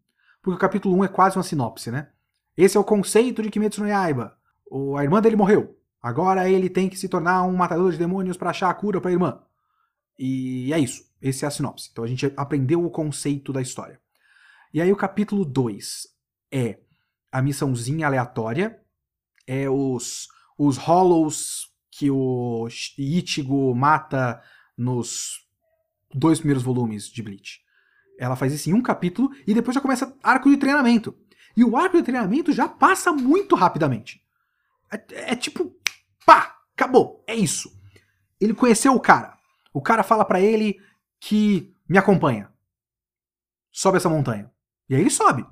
porque 0.42 0.56
o 0.56 0.60
capítulo 0.60 0.96
1 0.96 1.04
é 1.04 1.08
quase 1.08 1.36
uma 1.36 1.42
sinopse, 1.42 1.90
né? 1.90 2.10
Esse 2.56 2.76
é 2.76 2.80
o 2.80 2.84
conceito 2.84 3.42
de 3.42 3.50
Kimetsu 3.50 3.80
no 3.82 3.88
Yaiba. 3.88 4.36
O, 4.70 4.96
a 4.96 5.02
irmã 5.02 5.20
dele 5.20 5.36
morreu. 5.36 5.78
Agora 6.02 6.48
ele 6.48 6.68
tem 6.68 6.88
que 6.88 6.98
se 6.98 7.08
tornar 7.08 7.42
um 7.44 7.56
matador 7.56 7.90
de 7.90 7.98
demônios 7.98 8.36
para 8.36 8.50
achar 8.50 8.68
a 8.68 8.74
cura 8.74 9.00
para 9.00 9.10
a 9.10 9.12
irmã. 9.12 9.40
E 10.18 10.72
é 10.72 10.78
isso. 10.78 11.02
Esse 11.24 11.46
é 11.46 11.48
a 11.48 11.50
sinopse. 11.50 11.88
Então 11.90 12.04
a 12.04 12.06
gente 12.06 12.30
aprendeu 12.36 12.84
o 12.84 12.90
conceito 12.90 13.50
da 13.50 13.62
história. 13.62 13.98
E 14.74 14.82
aí 14.82 14.92
o 14.92 14.96
capítulo 14.96 15.42
2 15.42 16.06
é 16.52 16.78
a 17.32 17.40
missãozinha 17.40 18.06
aleatória, 18.06 18.78
é 19.46 19.68
os, 19.70 20.28
os 20.58 20.76
Hollows 20.76 21.72
que 21.90 22.10
o 22.10 22.68
Ichigo 22.98 23.74
mata 23.74 24.42
nos 24.76 25.46
dois 26.12 26.40
primeiros 26.40 26.62
volumes 26.62 27.08
de 27.08 27.22
Bleach. 27.22 27.60
Ela 28.18 28.36
faz 28.36 28.52
isso 28.52 28.68
em 28.68 28.74
um 28.74 28.82
capítulo 28.82 29.30
e 29.46 29.54
depois 29.54 29.74
já 29.74 29.80
começa 29.80 30.14
arco 30.22 30.50
de 30.50 30.58
treinamento. 30.58 31.16
E 31.56 31.64
o 31.64 31.74
arco 31.74 31.96
de 31.96 32.02
treinamento 32.02 32.52
já 32.52 32.68
passa 32.68 33.12
muito 33.12 33.54
rapidamente. 33.54 34.20
É, 34.92 35.32
é 35.32 35.36
tipo, 35.36 35.74
pá, 36.26 36.54
acabou, 36.74 37.24
é 37.26 37.34
isso. 37.34 37.72
Ele 38.38 38.52
conheceu 38.52 38.92
o 38.92 39.00
cara. 39.00 39.38
O 39.72 39.80
cara 39.80 40.02
fala 40.02 40.24
para 40.24 40.40
ele 40.40 40.78
que 41.20 41.74
me 41.88 41.98
acompanha. 41.98 42.52
Sobe 43.70 43.98
essa 43.98 44.08
montanha. 44.08 44.50
E 44.88 44.94
aí 44.94 45.00
ele 45.00 45.10
sobe. 45.10 45.46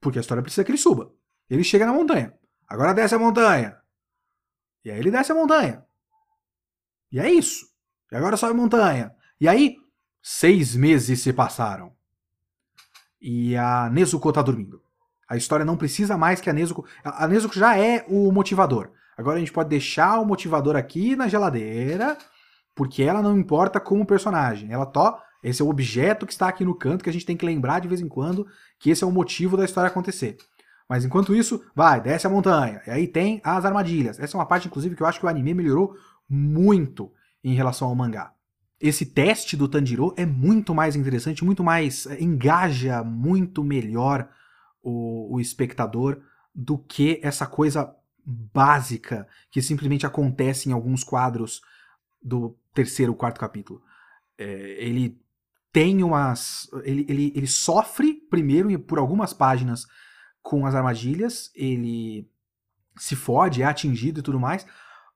Porque 0.00 0.18
a 0.18 0.20
história 0.20 0.42
precisa 0.42 0.64
que 0.64 0.70
ele 0.70 0.78
suba. 0.78 1.12
Ele 1.48 1.64
chega 1.64 1.86
na 1.86 1.92
montanha. 1.92 2.34
Agora 2.68 2.94
desce 2.94 3.14
a 3.14 3.18
montanha. 3.18 3.78
E 4.84 4.90
aí 4.90 4.98
ele 4.98 5.10
desce 5.10 5.32
a 5.32 5.34
montanha. 5.34 5.84
E 7.10 7.20
é 7.20 7.30
isso. 7.30 7.66
E 8.10 8.16
agora 8.16 8.36
sobe 8.36 8.52
a 8.52 8.56
montanha. 8.56 9.14
E 9.40 9.48
aí, 9.48 9.76
seis 10.22 10.74
meses 10.74 11.20
se 11.20 11.32
passaram. 11.32 11.94
E 13.20 13.56
a 13.56 13.88
Nezuko 13.90 14.32
tá 14.32 14.42
dormindo. 14.42 14.82
A 15.28 15.36
história 15.36 15.64
não 15.64 15.76
precisa 15.76 16.18
mais 16.18 16.40
que 16.40 16.50
a 16.50 16.52
Nezuko. 16.52 16.86
A 17.02 17.26
Nezuko 17.26 17.54
já 17.54 17.78
é 17.78 18.04
o 18.08 18.30
motivador. 18.30 18.92
Agora 19.16 19.36
a 19.36 19.40
gente 19.40 19.52
pode 19.52 19.68
deixar 19.68 20.18
o 20.18 20.26
motivador 20.26 20.76
aqui 20.76 21.14
na 21.16 21.28
geladeira 21.28 22.18
porque 22.74 23.02
ela 23.02 23.22
não 23.22 23.38
importa 23.38 23.78
como 23.78 24.06
personagem. 24.06 24.72
Ela 24.72 24.86
tó, 24.86 25.18
esse 25.42 25.62
é 25.62 25.64
o 25.64 25.68
objeto 25.68 26.26
que 26.26 26.32
está 26.32 26.48
aqui 26.48 26.64
no 26.64 26.74
canto 26.74 27.04
que 27.04 27.10
a 27.10 27.12
gente 27.12 27.26
tem 27.26 27.36
que 27.36 27.46
lembrar 27.46 27.80
de 27.80 27.88
vez 27.88 28.00
em 28.00 28.08
quando 28.08 28.46
que 28.78 28.90
esse 28.90 29.04
é 29.04 29.06
o 29.06 29.12
motivo 29.12 29.56
da 29.56 29.64
história 29.64 29.88
acontecer. 29.88 30.36
Mas 30.88 31.04
enquanto 31.04 31.34
isso, 31.34 31.64
vai, 31.74 32.00
desce 32.00 32.26
a 32.26 32.30
montanha. 32.30 32.82
E 32.86 32.90
aí 32.90 33.06
tem 33.06 33.40
as 33.42 33.64
armadilhas. 33.64 34.18
Essa 34.18 34.36
é 34.36 34.38
uma 34.38 34.46
parte, 34.46 34.66
inclusive, 34.66 34.94
que 34.94 35.02
eu 35.02 35.06
acho 35.06 35.18
que 35.18 35.26
o 35.26 35.28
anime 35.28 35.54
melhorou 35.54 35.96
muito 36.28 37.12
em 37.42 37.54
relação 37.54 37.88
ao 37.88 37.94
mangá. 37.94 38.32
Esse 38.80 39.06
teste 39.06 39.56
do 39.56 39.68
Tanjiro 39.68 40.12
é 40.16 40.26
muito 40.26 40.74
mais 40.74 40.94
interessante, 40.94 41.44
muito 41.44 41.64
mais. 41.64 42.06
Eh, 42.06 42.22
engaja 42.22 43.02
muito 43.02 43.64
melhor 43.64 44.28
o, 44.82 45.36
o 45.36 45.40
espectador 45.40 46.20
do 46.54 46.76
que 46.76 47.18
essa 47.22 47.46
coisa 47.46 47.94
básica 48.26 49.26
que 49.50 49.62
simplesmente 49.62 50.06
acontece 50.06 50.68
em 50.68 50.72
alguns 50.72 51.02
quadros 51.02 51.62
do 52.24 52.56
terceiro, 52.72 53.14
quarto 53.14 53.38
capítulo. 53.38 53.82
É, 54.38 54.44
ele 54.82 55.20
tem 55.72 56.02
umas. 56.02 56.68
Ele, 56.82 57.04
ele, 57.08 57.32
ele 57.36 57.46
sofre 57.46 58.14
primeiro 58.30 58.78
por 58.80 58.98
algumas 58.98 59.32
páginas 59.32 59.86
com 60.42 60.66
as 60.66 60.74
armadilhas, 60.74 61.50
ele 61.54 62.28
se 62.96 63.16
fode, 63.16 63.62
é 63.62 63.64
atingido 63.64 64.20
e 64.20 64.22
tudo 64.22 64.40
mais. 64.40 64.66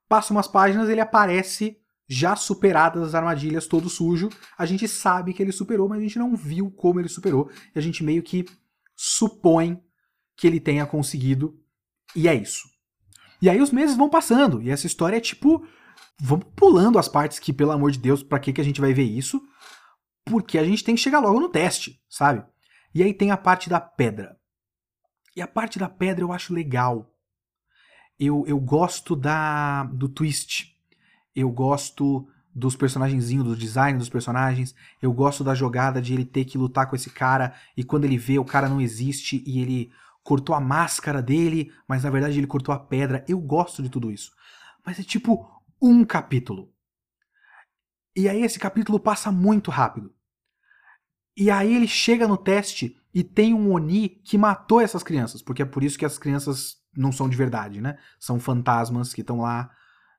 Passa 0.09 0.33
umas 0.33 0.49
páginas, 0.49 0.89
ele 0.89 1.01
aparece 1.01 1.79
já 2.09 2.35
superadas 2.35 3.03
as 3.03 3.15
armadilhas, 3.15 3.67
todo 3.67 3.91
sujo. 3.91 4.31
A 4.57 4.65
gente 4.65 4.89
sabe 4.89 5.35
que 5.35 5.43
ele 5.43 5.53
superou, 5.53 5.89
mas 5.89 5.99
a 5.99 6.03
gente 6.03 6.19
não 6.19 6.35
viu 6.35 6.71
como 6.71 6.99
ele 6.99 7.09
superou. 7.09 7.51
E 7.75 7.79
a 7.79 7.83
gente 7.83 8.03
meio 8.03 8.23
que 8.23 8.47
supõe 8.97 9.81
que 10.35 10.47
ele 10.47 10.59
tenha 10.59 10.87
conseguido. 10.87 11.61
E 12.17 12.27
é 12.27 12.35
isso. 12.35 12.67
E 13.41 13.51
aí 13.51 13.61
os 13.61 13.71
meses 13.71 13.97
vão 13.97 14.09
passando. 14.09 14.63
E 14.63 14.71
essa 14.71 14.87
história 14.87 15.17
é 15.17 15.21
tipo. 15.21 15.67
Vamos 16.21 16.47
pulando 16.57 16.99
as 16.99 17.09
partes 17.09 17.39
que, 17.39 17.53
pelo 17.53 17.71
amor 17.71 17.93
de 17.93 17.99
Deus, 17.99 18.23
pra 18.23 18.41
que, 18.41 18.53
que 18.53 18.61
a 18.61 18.65
gente 18.65 18.81
vai 18.81 18.93
ver 18.93 19.05
isso? 19.05 19.41
Porque 20.25 20.59
a 20.59 20.65
gente 20.65 20.83
tem 20.83 20.95
que 20.95 21.01
chegar 21.01 21.21
logo 21.21 21.39
no 21.39 21.49
teste, 21.49 22.01
sabe? 22.09 22.45
E 22.95 23.03
aí 23.03 23.15
tem 23.15 23.31
a 23.31 23.37
parte 23.37 23.71
da 23.71 23.81
pedra. 23.81 24.37
E 25.37 25.41
a 25.41 25.47
parte 25.47 25.79
da 25.79 25.89
pedra 25.89 26.25
eu 26.25 26.33
acho 26.33 26.53
legal. 26.53 27.15
Eu, 28.19 28.45
eu 28.47 28.59
gosto 28.59 29.15
da 29.15 29.85
do 29.85 30.09
twist. 30.09 30.77
Eu 31.35 31.51
gosto 31.51 32.29
dos 32.53 32.75
personagenzinhos, 32.75 33.47
do 33.47 33.57
design 33.57 33.97
dos 33.99 34.09
personagens. 34.09 34.75
Eu 35.01 35.13
gosto 35.13 35.45
da 35.45 35.55
jogada 35.55 36.03
de 36.03 36.13
ele 36.13 36.25
ter 36.25 36.45
que 36.45 36.59
lutar 36.59 36.91
com 36.91 36.97
esse 36.97 37.11
cara 37.11 37.55
e 37.77 37.85
quando 37.85 38.05
ele 38.05 38.19
vê 38.19 38.39
o 38.39 38.45
cara 38.45 38.69
não 38.69 38.81
existe 38.81 39.43
e 39.47 39.61
ele 39.61 39.93
cortou 40.25 40.55
a 40.55 40.61
máscara 40.61 41.23
dele, 41.23 41.73
mas 41.87 42.03
na 42.03 42.11
verdade 42.11 42.37
ele 42.37 42.47
cortou 42.47 42.75
a 42.75 42.79
pedra. 42.79 43.25
Eu 43.29 43.39
gosto 43.39 43.83
de 43.83 43.89
tudo 43.89 44.11
isso. 44.11 44.33
Mas 44.85 44.99
é 44.99 45.05
tipo 45.05 45.49
um 45.81 46.05
capítulo. 46.05 46.73
E 48.17 48.29
aí 48.29 48.43
esse 48.43 48.59
capítulo 48.59 48.99
passa 48.99 49.31
muito 49.31 49.71
rápido. 49.71 50.13
E 51.37 51.51
aí 51.51 51.75
ele 51.75 51.87
chega 51.87 52.27
no 52.27 52.37
teste 52.37 52.97
e 53.15 53.23
tem 53.23 53.55
um 53.55 53.73
Oni 53.73 54.09
que 54.09 54.37
matou 54.37 54.81
essas 54.81 55.03
crianças, 55.03 55.41
porque 55.41 55.63
é 55.63 55.65
por 55.65 55.85
isso 55.85 55.99
que 55.99 56.05
as 56.05 56.19
crianças 56.19 56.77
não 56.97 57.13
são 57.13 57.29
de 57.29 57.37
verdade, 57.37 57.81
né? 57.81 57.97
São 58.19 58.41
fantasmas 58.41 59.15
que 59.15 59.21
estão 59.21 59.41
lá 59.41 59.71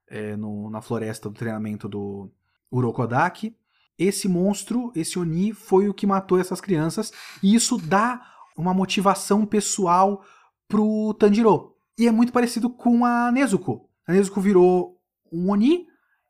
é, 0.07 0.37
no, 0.37 0.69
na 0.69 0.81
floresta 0.81 1.29
do 1.29 1.35
treinamento 1.35 1.89
do 1.89 2.31
Urokodaki. 2.71 3.55
Esse 3.97 4.29
monstro, 4.29 4.93
esse 4.95 5.19
Oni, 5.19 5.53
foi 5.53 5.89
o 5.89 5.93
que 5.93 6.07
matou 6.07 6.39
essas 6.39 6.61
crianças, 6.61 7.11
e 7.43 7.53
isso 7.53 7.77
dá 7.77 8.25
uma 8.55 8.73
motivação 8.73 9.45
pessoal 9.45 10.23
pro 10.67 11.13
Tanjiro. 11.15 11.75
E 11.97 12.07
é 12.07 12.11
muito 12.11 12.31
parecido 12.31 12.69
com 12.69 13.03
a 13.03 13.29
Nezuko. 13.29 13.89
A 14.07 14.13
Nezuko 14.13 14.39
virou 14.39 14.98
um 15.31 15.49
Oni 15.51 15.87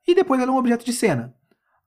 e 0.08 0.16
depois 0.16 0.42
ela 0.42 0.52
é 0.52 0.54
um 0.54 0.58
objeto 0.58 0.86
de 0.86 0.94
cena. 0.94 1.36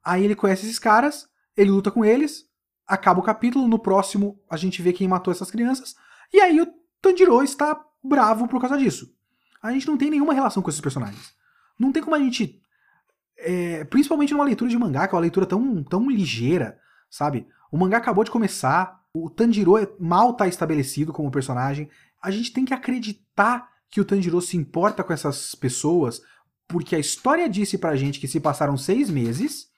Aí 0.05 0.25
ele 0.25 0.35
conhece 0.35 0.65
esses 0.65 0.79
caras, 0.79 1.29
ele 1.57 1.71
luta 1.71 1.91
com 1.91 2.05
eles, 2.05 2.47
acaba 2.87 3.21
o 3.21 3.23
capítulo, 3.23 3.69
no 3.69 3.79
próximo 3.79 4.41
a 4.51 4.57
gente 4.57 4.83
vê 4.83 4.93
quem 4.93 5.09
matou 5.09 5.33
essas 5.33 5.51
crianças, 5.51 5.95
e 6.33 6.41
aí 6.41 6.61
o 6.61 6.67
Tanjiro 7.01 7.43
está 7.43 7.79
bravo 8.03 8.49
por 8.49 8.61
causa 8.61 8.77
disso. 8.79 9.15
A 9.63 9.73
gente 9.73 9.87
não 9.87 9.97
tem 9.97 10.11
nenhuma 10.11 10.35
relação 10.35 10.63
com 10.63 10.71
esses 10.71 10.81
personagens. 10.81 11.35
Não 11.79 11.93
tem 11.93 12.03
como 12.03 12.17
a 12.17 12.19
gente. 12.19 12.61
É, 13.39 13.85
principalmente 13.85 14.33
numa 14.33 14.45
leitura 14.45 14.71
de 14.71 14.79
mangá, 14.79 15.07
que 15.07 15.15
é 15.15 15.17
uma 15.17 15.23
leitura 15.23 15.47
tão, 15.47 15.83
tão 15.85 16.11
ligeira, 16.11 16.79
sabe? 17.11 17.47
O 17.71 17.77
mangá 17.77 17.97
acabou 17.97 18.23
de 18.25 18.31
começar, 18.31 19.01
o 19.13 19.29
Tanjiro 19.31 19.79
é, 19.79 19.89
mal 19.99 20.31
está 20.31 20.47
estabelecido 20.47 21.13
como 21.13 21.31
personagem. 21.31 21.89
A 22.21 22.31
gente 22.31 22.53
tem 22.53 22.65
que 22.65 22.75
acreditar 22.75 23.69
que 23.91 24.01
o 24.01 24.05
Tanjiro 24.05 24.41
se 24.41 24.57
importa 24.57 25.05
com 25.05 25.13
essas 25.13 25.55
pessoas, 25.55 26.23
porque 26.73 26.97
a 26.97 26.99
história 26.99 27.51
disse 27.51 27.77
pra 27.77 27.95
gente 27.95 28.19
que 28.19 28.27
se 28.27 28.41
passaram 28.41 28.79
seis 28.79 29.11
meses 29.11 29.69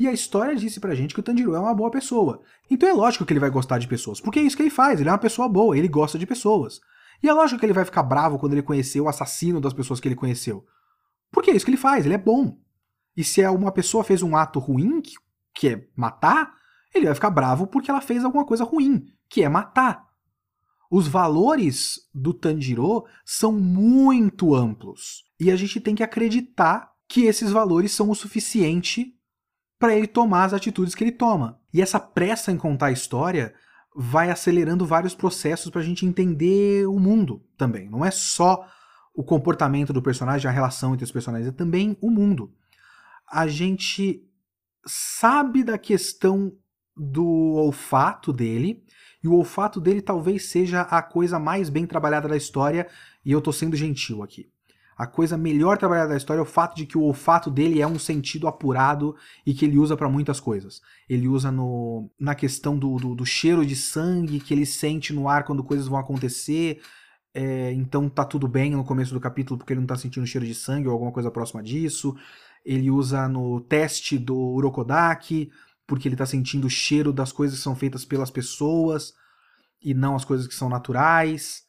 e 0.00 0.08
a 0.08 0.12
história 0.12 0.56
disse 0.56 0.80
pra 0.80 0.92
gente 0.92 1.14
que 1.14 1.20
o 1.20 1.22
Tanjiro 1.22 1.54
é 1.54 1.60
uma 1.60 1.72
boa 1.72 1.92
pessoa. 1.92 2.42
Então 2.68 2.88
é 2.88 2.92
lógico 2.92 3.24
que 3.24 3.32
ele 3.32 3.38
vai 3.38 3.50
gostar 3.50 3.78
de 3.78 3.86
pessoas, 3.86 4.20
porque 4.20 4.40
é 4.40 4.42
isso 4.42 4.56
que 4.56 4.62
ele 4.64 4.70
faz, 4.70 4.98
ele 4.98 5.08
é 5.08 5.12
uma 5.12 5.18
pessoa 5.18 5.48
boa, 5.48 5.78
ele 5.78 5.86
gosta 5.86 6.18
de 6.18 6.26
pessoas. 6.26 6.80
E 7.22 7.28
é 7.28 7.32
lógico 7.32 7.60
que 7.60 7.66
ele 7.66 7.72
vai 7.72 7.84
ficar 7.84 8.02
bravo 8.02 8.36
quando 8.36 8.54
ele 8.54 8.62
conhecer 8.62 9.00
o 9.00 9.08
assassino 9.08 9.60
das 9.60 9.72
pessoas 9.72 10.00
que 10.00 10.08
ele 10.08 10.16
conheceu. 10.16 10.66
Porque 11.30 11.52
é 11.52 11.54
isso 11.54 11.64
que 11.64 11.70
ele 11.70 11.78
faz, 11.78 12.04
ele 12.04 12.14
é 12.14 12.18
bom. 12.18 12.58
E 13.16 13.22
se 13.22 13.40
é 13.40 13.48
uma 13.48 13.70
pessoa 13.70 14.02
fez 14.02 14.20
um 14.20 14.36
ato 14.36 14.58
ruim, 14.58 15.00
que, 15.00 15.14
que 15.54 15.68
é 15.68 15.86
matar, 15.94 16.52
ele 16.92 17.06
vai 17.06 17.14
ficar 17.14 17.30
bravo 17.30 17.68
porque 17.68 17.88
ela 17.88 18.00
fez 18.00 18.24
alguma 18.24 18.44
coisa 18.44 18.64
ruim, 18.64 19.06
que 19.28 19.44
é 19.44 19.48
matar. 19.48 20.04
Os 20.90 21.06
valores 21.06 22.00
do 22.12 22.34
Tanjiro 22.34 23.04
são 23.24 23.52
muito 23.52 24.52
amplos. 24.52 25.24
E 25.38 25.50
a 25.50 25.56
gente 25.56 25.80
tem 25.80 25.94
que 25.94 26.02
acreditar 26.02 26.92
que 27.08 27.24
esses 27.24 27.50
valores 27.50 27.92
são 27.92 28.10
o 28.10 28.14
suficiente 28.14 29.14
para 29.78 29.94
ele 29.94 30.06
tomar 30.06 30.44
as 30.44 30.54
atitudes 30.54 30.94
que 30.94 31.04
ele 31.04 31.12
toma. 31.12 31.60
E 31.72 31.82
essa 31.82 32.00
pressa 32.00 32.52
em 32.52 32.56
contar 32.56 32.86
a 32.86 32.92
história 32.92 33.54
vai 33.94 34.30
acelerando 34.30 34.86
vários 34.86 35.14
processos 35.14 35.70
para 35.70 35.80
a 35.80 35.84
gente 35.84 36.06
entender 36.06 36.86
o 36.86 36.98
mundo 36.98 37.44
também. 37.56 37.88
Não 37.88 38.04
é 38.04 38.10
só 38.10 38.66
o 39.14 39.22
comportamento 39.22 39.92
do 39.92 40.02
personagem, 40.02 40.48
a 40.48 40.52
relação 40.52 40.94
entre 40.94 41.04
os 41.04 41.12
personagens, 41.12 41.48
é 41.48 41.52
também 41.52 41.96
o 42.00 42.10
mundo. 42.10 42.52
A 43.30 43.46
gente 43.46 44.28
sabe 44.86 45.62
da 45.62 45.78
questão 45.78 46.52
do 46.96 47.26
olfato 47.26 48.32
dele, 48.32 48.84
e 49.22 49.28
o 49.28 49.34
olfato 49.34 49.80
dele 49.80 50.02
talvez 50.02 50.48
seja 50.48 50.82
a 50.82 51.00
coisa 51.00 51.38
mais 51.38 51.68
bem 51.68 51.86
trabalhada 51.86 52.28
da 52.28 52.36
história, 52.36 52.88
e 53.24 53.30
eu 53.30 53.40
tô 53.40 53.52
sendo 53.52 53.76
gentil 53.76 54.22
aqui 54.22 54.52
a 54.96 55.06
coisa 55.06 55.36
melhor 55.36 55.76
trabalhada 55.76 56.10
da 56.10 56.16
história 56.16 56.38
é 56.38 56.42
o 56.42 56.46
fato 56.46 56.76
de 56.76 56.86
que 56.86 56.96
o 56.96 57.02
olfato 57.02 57.50
dele 57.50 57.80
é 57.80 57.86
um 57.86 57.98
sentido 57.98 58.46
apurado 58.46 59.16
e 59.44 59.52
que 59.52 59.64
ele 59.64 59.78
usa 59.78 59.96
para 59.96 60.08
muitas 60.08 60.38
coisas. 60.38 60.80
Ele 61.08 61.26
usa 61.26 61.50
no, 61.50 62.08
na 62.18 62.34
questão 62.34 62.78
do, 62.78 62.96
do, 62.96 63.14
do, 63.14 63.26
cheiro 63.26 63.66
de 63.66 63.74
sangue 63.74 64.38
que 64.38 64.54
ele 64.54 64.64
sente 64.64 65.12
no 65.12 65.28
ar 65.28 65.44
quando 65.44 65.64
coisas 65.64 65.88
vão 65.88 65.98
acontecer. 65.98 66.80
É, 67.34 67.72
então 67.72 68.08
tá 68.08 68.24
tudo 68.24 68.46
bem 68.46 68.70
no 68.70 68.84
começo 68.84 69.12
do 69.12 69.18
capítulo 69.18 69.58
porque 69.58 69.72
ele 69.72 69.80
não 69.80 69.86
tá 69.86 69.96
sentindo 69.96 70.26
cheiro 70.26 70.46
de 70.46 70.54
sangue 70.54 70.86
ou 70.86 70.92
alguma 70.92 71.10
coisa 71.10 71.30
próxima 71.30 71.62
disso. 71.62 72.14
Ele 72.64 72.90
usa 72.90 73.28
no 73.28 73.60
teste 73.60 74.16
do 74.16 74.36
Urokodaki 74.36 75.50
porque 75.86 76.08
ele 76.08 76.16
tá 76.16 76.24
sentindo 76.24 76.68
o 76.68 76.70
cheiro 76.70 77.12
das 77.12 77.32
coisas 77.32 77.58
que 77.58 77.64
são 77.64 77.74
feitas 77.74 78.04
pelas 78.04 78.30
pessoas 78.30 79.12
e 79.82 79.92
não 79.92 80.14
as 80.14 80.24
coisas 80.24 80.46
que 80.46 80.54
são 80.54 80.68
naturais 80.68 81.63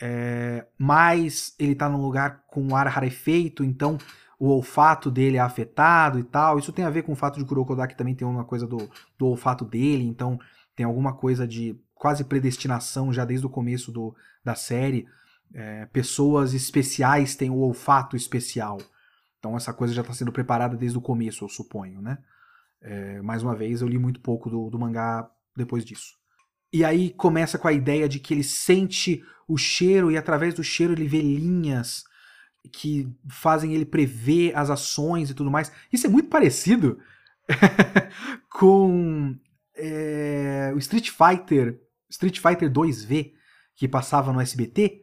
é, 0.00 0.66
mas 0.78 1.54
ele 1.58 1.72
está 1.72 1.88
num 1.88 2.00
lugar 2.00 2.44
com 2.48 2.74
ar 2.76 2.86
rarefeito, 2.86 3.64
então 3.64 3.98
o 4.38 4.48
olfato 4.48 5.10
dele 5.10 5.36
é 5.38 5.40
afetado 5.40 6.18
e 6.18 6.24
tal. 6.24 6.58
Isso 6.58 6.72
tem 6.72 6.84
a 6.84 6.90
ver 6.90 7.02
com 7.02 7.12
o 7.12 7.16
fato 7.16 7.38
de 7.38 7.44
Kurokodaki 7.44 7.96
também 7.96 8.14
ter 8.14 8.24
uma 8.24 8.44
coisa 8.44 8.66
do, 8.66 8.88
do 9.18 9.26
olfato 9.26 9.64
dele, 9.64 10.04
então 10.04 10.38
tem 10.74 10.84
alguma 10.84 11.14
coisa 11.14 11.46
de 11.46 11.78
quase 11.94 12.24
predestinação 12.24 13.12
já 13.12 13.24
desde 13.24 13.46
o 13.46 13.50
começo 13.50 13.90
do, 13.90 14.14
da 14.44 14.54
série. 14.54 15.06
É, 15.54 15.86
pessoas 15.86 16.52
especiais 16.52 17.34
têm 17.34 17.50
o 17.50 17.58
olfato 17.58 18.16
especial. 18.16 18.78
Então 19.38 19.56
essa 19.56 19.72
coisa 19.72 19.94
já 19.94 20.02
está 20.02 20.12
sendo 20.12 20.32
preparada 20.32 20.76
desde 20.76 20.98
o 20.98 21.00
começo, 21.00 21.44
eu 21.44 21.48
suponho, 21.48 22.02
né? 22.02 22.18
É, 22.82 23.22
mais 23.22 23.42
uma 23.42 23.54
vez, 23.54 23.80
eu 23.80 23.88
li 23.88 23.98
muito 23.98 24.20
pouco 24.20 24.50
do, 24.50 24.68
do 24.68 24.78
mangá 24.78 25.28
depois 25.56 25.84
disso. 25.84 26.14
E 26.72 26.84
aí 26.84 27.10
começa 27.10 27.58
com 27.58 27.68
a 27.68 27.72
ideia 27.72 28.08
de 28.08 28.18
que 28.18 28.34
ele 28.34 28.44
sente 28.44 29.22
o 29.48 29.56
cheiro 29.56 30.10
e 30.10 30.16
através 30.16 30.54
do 30.54 30.64
cheiro 30.64 30.92
ele 30.92 31.06
vê 31.06 31.20
linhas 31.20 32.04
que 32.72 33.08
fazem 33.28 33.74
ele 33.74 33.84
prever 33.84 34.56
as 34.56 34.70
ações 34.70 35.30
e 35.30 35.34
tudo 35.34 35.50
mais. 35.50 35.70
Isso 35.92 36.06
é 36.06 36.10
muito 36.10 36.28
parecido 36.28 36.98
com 38.50 39.36
é, 39.74 40.72
o 40.74 40.78
Street 40.78 41.10
Fighter, 41.10 41.80
Street 42.10 42.38
Fighter 42.40 42.70
2V, 42.70 43.32
que 43.76 43.86
passava 43.86 44.32
no 44.32 44.40
SBT. 44.40 45.02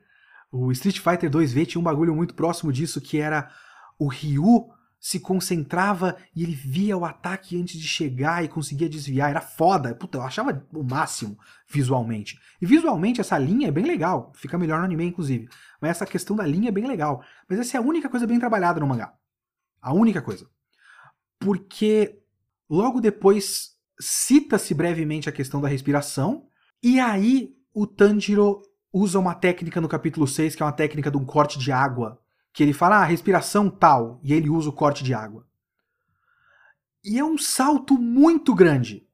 O 0.52 0.72
Street 0.72 1.00
Fighter 1.00 1.30
2V 1.30 1.66
tinha 1.66 1.80
um 1.80 1.84
bagulho 1.84 2.16
muito 2.16 2.34
próximo 2.34 2.72
disso, 2.72 3.00
que 3.00 3.18
era 3.18 3.50
o 3.98 4.08
Ryu 4.08 4.73
se 5.04 5.20
concentrava 5.20 6.16
e 6.34 6.44
ele 6.44 6.56
via 6.56 6.96
o 6.96 7.04
ataque 7.04 7.60
antes 7.60 7.78
de 7.78 7.86
chegar 7.86 8.42
e 8.42 8.48
conseguia 8.48 8.88
desviar. 8.88 9.32
Era 9.32 9.42
foda. 9.42 9.94
Puta, 9.94 10.18
eu 10.18 10.22
achava 10.22 10.66
o 10.74 10.82
máximo 10.82 11.38
visualmente. 11.68 12.40
E 12.62 12.66
visualmente 12.66 13.20
essa 13.20 13.38
linha 13.38 13.68
é 13.68 13.72
bem 13.72 13.84
legal. 13.84 14.32
Fica 14.34 14.58
melhor 14.58 14.80
no 14.80 14.86
anime, 14.86 15.04
inclusive. 15.04 15.50
Mas 15.82 15.92
essa 15.92 16.06
questão 16.06 16.38
da 16.38 16.48
linha 16.48 16.70
é 16.70 16.72
bem 16.72 16.88
legal. 16.88 17.22
Mas 17.50 17.60
essa 17.60 17.76
é 17.76 17.80
a 17.82 17.84
única 17.84 18.08
coisa 18.08 18.26
bem 18.26 18.40
trabalhada 18.40 18.80
no 18.80 18.88
mangá. 18.88 19.14
A 19.82 19.94
única 19.94 20.22
coisa. 20.22 20.50
Porque 21.38 22.22
logo 22.70 23.02
depois 23.02 23.72
cita-se 24.00 24.74
brevemente 24.74 25.28
a 25.28 25.34
questão 25.34 25.60
da 25.60 25.68
respiração. 25.68 26.48
E 26.82 26.98
aí 26.98 27.50
o 27.74 27.86
Tanjiro 27.86 28.62
usa 28.94 29.20
uma 29.20 29.36
técnica 29.36 29.82
no 29.82 29.90
capítulo 29.90 30.26
6, 30.26 30.56
que 30.56 30.64
é 30.64 30.66
uma 30.66 30.72
técnica 30.72 31.12
de 31.12 31.18
um 31.18 31.26
corte 31.26 31.60
de 31.60 31.74
água 31.74 32.23
que 32.54 32.62
ele 32.62 32.72
fala, 32.72 32.98
ah, 32.98 33.04
respiração 33.04 33.70
tal, 33.70 34.20
e 34.24 34.32
ele 34.32 34.50
usa 34.50 34.70
o 34.70 34.74
corte 34.74 35.04
de 35.04 35.14
água. 35.14 35.46
E 37.04 37.18
é 37.18 37.26
um 37.26 37.38
salto 37.38 37.98
muito 37.98 38.54
grande 38.54 39.06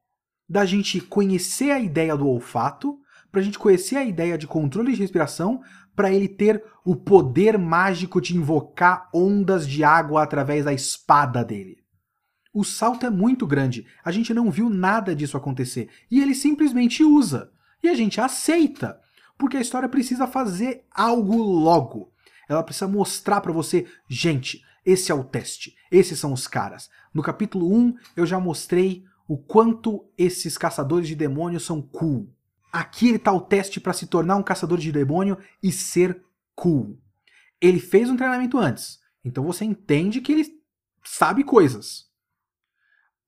da 0.47 0.65
gente 0.65 0.99
conhecer 0.99 1.71
a 1.71 1.79
ideia 1.79 2.17
do 2.17 2.27
olfato, 2.27 2.99
para 3.31 3.39
a 3.39 3.43
gente 3.43 3.57
conhecer 3.57 3.95
a 3.95 4.03
ideia 4.03 4.37
de 4.37 4.45
controle 4.45 4.91
de 4.91 4.99
respiração, 4.99 5.61
para 5.95 6.11
ele 6.11 6.27
ter 6.27 6.63
o 6.83 6.95
poder 6.95 7.57
mágico 7.57 8.19
de 8.19 8.35
invocar 8.35 9.09
ondas 9.13 9.67
de 9.67 9.83
água 9.83 10.23
através 10.23 10.65
da 10.65 10.73
espada 10.73 11.43
dele. 11.43 11.77
O 12.53 12.63
salto 12.63 13.05
é 13.05 13.09
muito 13.09 13.45
grande, 13.45 13.85
a 14.03 14.11
gente 14.11 14.33
não 14.33 14.49
viu 14.49 14.69
nada 14.69 15.15
disso 15.15 15.37
acontecer, 15.37 15.89
e 16.09 16.21
ele 16.21 16.33
simplesmente 16.33 17.03
usa. 17.03 17.51
E 17.81 17.87
a 17.87 17.93
gente 17.93 18.19
aceita, 18.19 18.99
porque 19.37 19.55
a 19.55 19.61
história 19.61 19.87
precisa 19.87 20.27
fazer 20.27 20.83
algo 20.91 21.37
logo. 21.37 22.11
Ela 22.49 22.63
precisa 22.63 22.87
mostrar 22.87 23.39
para 23.39 23.53
você, 23.53 23.85
gente, 24.09 24.65
Esse 24.85 25.11
é 25.11 25.15
o 25.15 25.23
teste. 25.23 25.75
Esses 25.91 26.17
são 26.17 26.33
os 26.33 26.47
caras. 26.47 26.89
No 27.13 27.21
capítulo 27.21 27.71
1, 27.71 27.95
eu 28.15 28.25
já 28.25 28.39
mostrei 28.39 29.05
o 29.27 29.37
quanto 29.37 30.09
esses 30.17 30.57
caçadores 30.57 31.07
de 31.07 31.15
demônios 31.15 31.63
são 31.63 31.81
cool. 31.81 32.33
Aqui 32.71 33.09
está 33.09 33.31
o 33.31 33.41
teste 33.41 33.79
para 33.79 33.93
se 33.93 34.07
tornar 34.07 34.35
um 34.35 34.43
caçador 34.43 34.79
de 34.79 34.91
demônio 34.91 35.37
e 35.61 35.71
ser 35.71 36.23
cool. 36.55 36.97
Ele 37.61 37.79
fez 37.79 38.09
um 38.09 38.15
treinamento 38.15 38.57
antes, 38.57 38.99
então 39.23 39.43
você 39.43 39.65
entende 39.65 40.21
que 40.21 40.31
ele 40.31 40.59
sabe 41.03 41.43
coisas. 41.43 42.09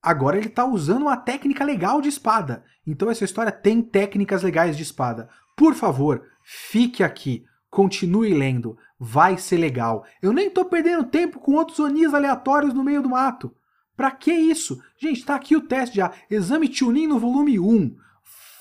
Agora 0.02 0.36
ele 0.36 0.48
está 0.48 0.64
usando 0.64 1.02
uma 1.02 1.16
técnica 1.16 1.64
legal 1.64 2.00
de 2.00 2.08
espada. 2.08 2.64
Então 2.84 3.10
essa 3.10 3.24
história 3.24 3.52
tem 3.52 3.80
técnicas 3.82 4.42
legais 4.42 4.76
de 4.76 4.82
espada. 4.82 5.28
Por 5.56 5.74
favor, 5.74 6.26
fique 6.42 7.04
aqui, 7.04 7.44
continue 7.72 8.34
lendo, 8.34 8.76
vai 9.00 9.38
ser 9.38 9.56
legal. 9.56 10.04
Eu 10.20 10.30
nem 10.30 10.48
estou 10.48 10.66
perdendo 10.66 11.08
tempo 11.08 11.40
com 11.40 11.54
outros 11.54 11.78
Onis 11.78 12.12
aleatórios 12.12 12.74
no 12.74 12.84
meio 12.84 13.02
do 13.02 13.08
mato. 13.08 13.56
Pra 13.96 14.10
que 14.10 14.30
isso? 14.30 14.82
Gente, 14.98 15.24
tá 15.24 15.34
aqui 15.34 15.56
o 15.56 15.66
teste 15.66 15.96
já. 15.96 16.12
Exame 16.30 16.68
Tuning 16.68 17.06
no 17.06 17.18
volume 17.18 17.58
1. 17.58 17.96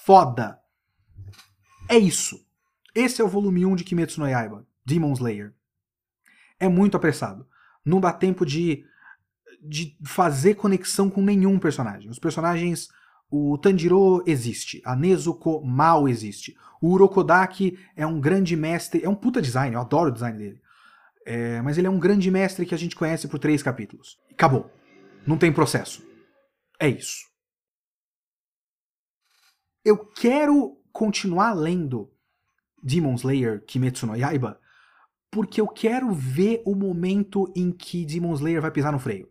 Foda. 0.06 0.58
É 1.90 1.98
isso. 2.00 2.42
Esse 2.96 3.22
é 3.22 3.26
o 3.26 3.28
volume 3.28 3.66
1 3.66 3.76
de 3.76 3.84
Kimetsu 3.84 4.22
no 4.22 4.30
Yaiba, 4.30 4.66
Demon 4.86 5.12
Slayer. 5.12 5.54
É 6.58 6.70
muito 6.70 6.96
apressado. 6.96 7.46
Não 7.84 8.00
dá 8.00 8.14
tempo 8.14 8.46
de, 8.46 8.86
de 9.62 9.98
fazer 10.06 10.56
conexão 10.56 11.10
com 11.10 11.22
nenhum 11.22 11.60
personagem. 11.60 12.10
Os 12.10 12.20
personagens. 12.20 12.88
O 13.32 13.58
Tanjiro 13.58 14.22
existe, 14.28 14.82
a 14.86 14.96
Nezuko 14.96 15.66
mal 15.66 16.08
existe. 16.08 16.56
O 16.82 16.90
Urokodaki 16.90 17.80
é 17.96 18.06
um 18.06 18.20
grande 18.20 18.58
mestre, 18.58 19.04
é 19.04 19.10
um 19.10 19.16
puta 19.16 19.42
design, 19.42 19.74
eu 19.74 19.82
adoro 19.82 20.10
o 20.10 20.14
design 20.14 20.38
dele. 20.38 20.62
É, 21.26 21.62
mas 21.62 21.78
ele 21.78 21.88
é 21.88 21.90
um 21.90 22.00
grande 22.00 22.30
mestre 22.30 22.66
que 22.66 22.76
a 22.76 22.78
gente 22.78 22.96
conhece 22.96 23.28
por 23.28 23.40
três 23.40 23.64
capítulos. 23.64 24.20
Acabou. 24.32 24.70
Não 25.26 25.38
tem 25.38 25.54
processo. 25.54 26.06
É 26.80 26.90
isso. 26.90 27.26
Eu 29.86 29.98
quero 29.98 30.78
continuar 30.92 31.54
lendo 31.54 32.12
Demon 32.84 33.16
Slayer 33.16 33.64
Kimetsu 33.66 34.06
no 34.06 34.16
Yaiba 34.16 34.60
porque 35.32 35.62
eu 35.62 35.68
quero 35.68 36.12
ver 36.12 36.62
o 36.66 36.76
momento 36.76 37.52
em 37.56 37.72
que 37.72 38.06
Demon 38.06 38.34
Slayer 38.34 38.62
vai 38.62 38.70
pisar 38.70 38.92
no 38.92 39.00
freio. 39.00 39.30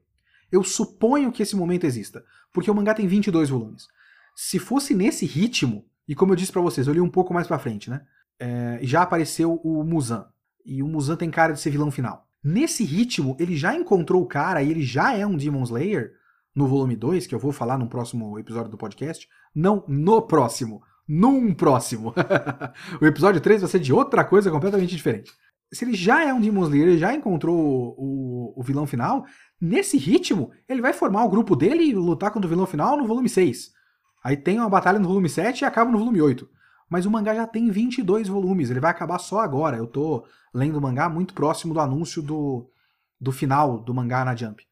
Eu 0.51 0.63
suponho 0.63 1.33
que 1.33 1.43
esse 1.43 1.57
momento 1.57 1.85
exista, 1.85 2.25
porque 2.53 2.71
o 2.71 2.75
mangá 2.75 2.95
tem 2.95 3.07
22 3.07 3.49
volumes. 3.51 3.87
Se 4.35 4.59
fosse 4.59 4.95
nesse 4.95 5.27
ritmo, 5.27 5.85
e 6.09 6.15
como 6.15 6.33
eu 6.33 6.37
disse 6.37 6.53
para 6.53 6.63
vocês, 6.63 6.87
eu 6.87 6.95
li 6.95 7.01
um 7.01 7.11
pouco 7.11 7.33
mais 7.33 7.47
para 7.47 7.59
frente, 7.59 7.91
né? 7.91 8.03
É, 8.39 8.81
já 8.83 9.03
apareceu 9.03 9.61
o 9.63 9.85
Muzan. 9.85 10.27
E 10.65 10.83
o 10.83 10.89
Muzan 10.89 11.17
tem 11.17 11.31
cara 11.31 11.53
de 11.53 11.61
ser 11.61 11.71
vilão 11.71 11.91
final. 11.91 12.27
Nesse 12.43 12.85
ritmo, 12.85 13.37
ele 13.39 13.57
já 13.57 13.75
encontrou 13.75 14.23
o 14.23 14.27
cara 14.27 14.63
e 14.63 14.71
ele 14.71 14.83
já 14.83 15.15
é 15.15 15.27
um 15.27 15.37
Demon 15.37 15.63
Slayer 15.63 16.13
no 16.55 16.67
volume 16.67 16.97
2, 16.97 17.27
que 17.27 17.35
eu 17.35 17.39
vou 17.39 17.53
falar 17.53 17.79
no 17.79 17.89
próximo 17.89 18.39
episódio 18.39 18.71
do 18.71 18.79
podcast. 18.79 19.29
Não 19.55 19.85
no 19.87 20.23
próximo, 20.23 20.83
num 21.07 21.53
próximo. 21.53 22.15
o 23.01 23.07
episódio 23.07 23.41
3 23.41 23.61
vai 23.61 23.71
ser 23.71 23.81
de 23.81 23.93
outra 23.93 24.25
coisa 24.25 24.51
completamente 24.51 24.97
diferente. 24.97 25.31
Se 25.73 25.85
ele 25.85 25.95
já 25.95 26.25
é 26.25 26.33
um 26.33 26.41
Demon 26.41 26.63
Slayer, 26.63 26.89
ele 26.89 26.99
já 26.99 27.15
encontrou 27.15 27.95
o, 27.97 28.55
o, 28.57 28.63
vilão 28.63 28.87
final, 28.87 29.25
nesse 29.61 29.97
ritmo, 29.97 30.51
ele 30.69 30.81
vai 30.81 30.93
formar 30.93 31.25
o 31.25 31.29
grupo 31.29 31.55
dele 31.55 31.85
e 31.85 31.95
lutar 31.95 32.31
contra 32.31 32.47
o 32.47 32.51
vilão 32.51 32.67
final 32.67 32.97
no 32.97 33.07
volume 33.07 33.29
6. 33.29 33.73
Aí 34.23 34.37
tem 34.37 34.59
uma 34.59 34.69
batalha 34.69 34.99
no 34.99 35.09
volume 35.09 35.29
7 35.29 35.61
e 35.61 35.65
acaba 35.65 35.91
no 35.91 35.99
volume 35.99 36.21
8. 36.21 36.49
Mas 36.89 37.07
o 37.07 37.11
mangá 37.11 37.35
já 37.35 37.47
tem 37.47 37.71
22 37.71 38.29
volumes, 38.29 38.71
ele 38.71 38.81
vai 38.81 38.91
acabar 38.91 39.19
só 39.19 39.41
agora. 39.41 39.77
Eu 39.77 39.87
tô 39.87 40.27
lendo 40.53 40.77
o 40.77 40.81
mangá 40.81 41.09
muito 41.09 41.35
próximo 41.35 41.73
do 41.73 41.81
anúncio 41.81 42.21
do, 42.21 42.69
do 43.21 43.31
final 43.31 43.79
do 43.79 43.95
mangá 43.95 44.25
na 44.25 44.35
Jump. 44.35 44.67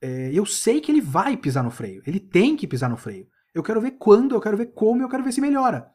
É, 0.00 0.30
eu 0.32 0.46
sei 0.46 0.80
que 0.80 0.90
ele 0.90 1.00
vai 1.00 1.36
pisar 1.36 1.62
no 1.62 1.70
freio, 1.70 2.02
ele 2.06 2.20
tem 2.20 2.56
que 2.56 2.66
pisar 2.66 2.88
no 2.88 2.96
freio. 2.96 3.26
Eu 3.52 3.62
quero 3.62 3.80
ver 3.80 3.92
quando, 3.92 4.34
eu 4.34 4.40
quero 4.40 4.56
ver 4.56 4.66
como, 4.66 5.02
eu 5.02 5.08
quero 5.08 5.24
ver 5.24 5.32
se 5.32 5.40
melhora. 5.40 5.90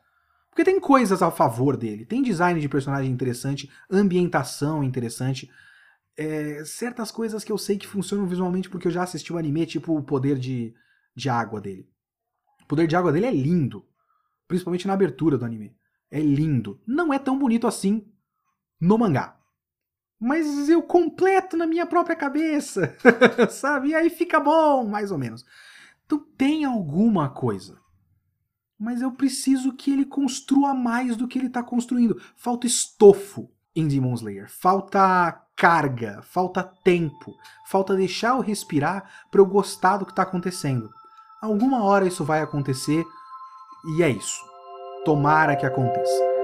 Porque 0.49 0.63
tem 0.63 0.79
coisas 0.79 1.21
a 1.21 1.31
favor 1.31 1.75
dele, 1.75 2.05
tem 2.05 2.21
design 2.21 2.59
de 2.59 2.69
personagem 2.69 3.11
interessante, 3.11 3.69
ambientação 3.89 4.83
interessante, 4.83 5.49
é, 6.17 6.63
certas 6.65 7.11
coisas 7.11 7.43
que 7.43 7.51
eu 7.51 7.57
sei 7.57 7.77
que 7.77 7.87
funcionam 7.87 8.25
visualmente 8.25 8.69
porque 8.69 8.87
eu 8.87 8.91
já 8.91 9.03
assisti 9.03 9.33
o 9.33 9.37
anime, 9.37 9.65
tipo 9.65 9.97
o 9.97 10.03
poder 10.03 10.37
de, 10.37 10.73
de 11.15 11.29
água 11.29 11.59
dele. 11.59 11.89
O 12.63 12.67
poder 12.67 12.87
de 12.87 12.95
água 12.95 13.11
dele 13.11 13.25
é 13.25 13.31
lindo. 13.31 13.85
Principalmente 14.47 14.87
na 14.87 14.93
abertura 14.93 15.37
do 15.37 15.45
anime. 15.45 15.75
É 16.09 16.19
lindo. 16.19 16.79
Não 16.85 17.13
é 17.13 17.19
tão 17.19 17.37
bonito 17.37 17.67
assim 17.67 18.07
no 18.79 18.97
mangá. 18.97 19.39
Mas 20.19 20.69
eu 20.69 20.81
completo 20.81 21.57
na 21.57 21.67
minha 21.67 21.85
própria 21.85 22.15
cabeça, 22.15 22.95
sabe? 23.51 23.89
E 23.89 23.95
aí 23.95 24.09
fica 24.09 24.39
bom, 24.39 24.87
mais 24.87 25.11
ou 25.11 25.17
menos. 25.17 25.45
Então 26.05 26.19
tem 26.37 26.63
alguma 26.63 27.29
coisa. 27.29 27.77
Mas 28.77 29.01
eu 29.01 29.11
preciso 29.11 29.73
que 29.73 29.91
ele 29.91 30.05
construa 30.05 30.73
mais 30.73 31.15
do 31.15 31.27
que 31.27 31.37
ele 31.37 31.47
está 31.47 31.61
construindo. 31.61 32.19
Falta 32.35 32.67
estofo 32.67 33.51
em 33.75 33.87
Demon 33.87 34.13
Slayer. 34.13 34.49
Falta 34.49 35.44
carga, 35.55 36.21
falta 36.23 36.63
tempo, 36.83 37.33
falta 37.65 37.95
deixar 37.95 38.35
eu 38.35 38.41
respirar 38.41 39.05
para 39.31 39.39
eu 39.39 39.45
gostar 39.45 39.97
do 39.97 40.05
que 40.05 40.11
está 40.11 40.23
acontecendo. 40.23 40.89
Alguma 41.41 41.83
hora 41.83 42.05
isso 42.05 42.25
vai 42.25 42.41
acontecer 42.41 43.05
e 43.97 44.03
é 44.03 44.09
isso. 44.09 44.43
Tomara 45.05 45.55
que 45.55 45.65
aconteça. 45.65 46.35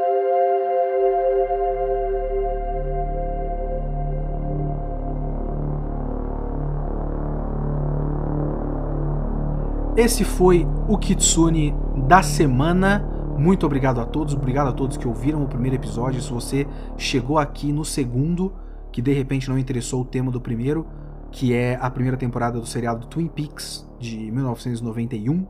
Esse 9.98 10.24
foi 10.24 10.66
o 10.88 10.98
Kitsune 10.98 11.76
da 12.08 12.24
semana. 12.24 13.06
Muito 13.38 13.66
obrigado 13.66 14.00
a 14.00 14.06
todos, 14.06 14.34
obrigado 14.34 14.70
a 14.70 14.74
todos 14.74 14.96
que 14.96 15.08
ouviram 15.08 15.44
o 15.44 15.48
primeiro 15.48 15.76
episódio. 15.76 16.22
Se 16.22 16.32
você 16.32 16.68
chegou 16.98 17.38
aqui 17.38 17.74
no 17.74 17.84
segundo, 17.84 18.54
que 18.92 19.02
de 19.02 19.14
repente 19.14 19.50
não 19.50 19.58
interessou 19.58 20.02
o 20.02 20.06
tema 20.06 20.32
do 20.32 20.42
primeiro, 20.42 20.86
que 21.32 21.54
é 21.54 21.78
a 21.80 21.90
primeira 21.90 22.18
temporada 22.18 22.60
do 22.60 22.66
seriado 22.66 23.08
Twin 23.08 23.28
Peaks 23.28 23.88
de 24.00 24.18
1991, 24.32 25.46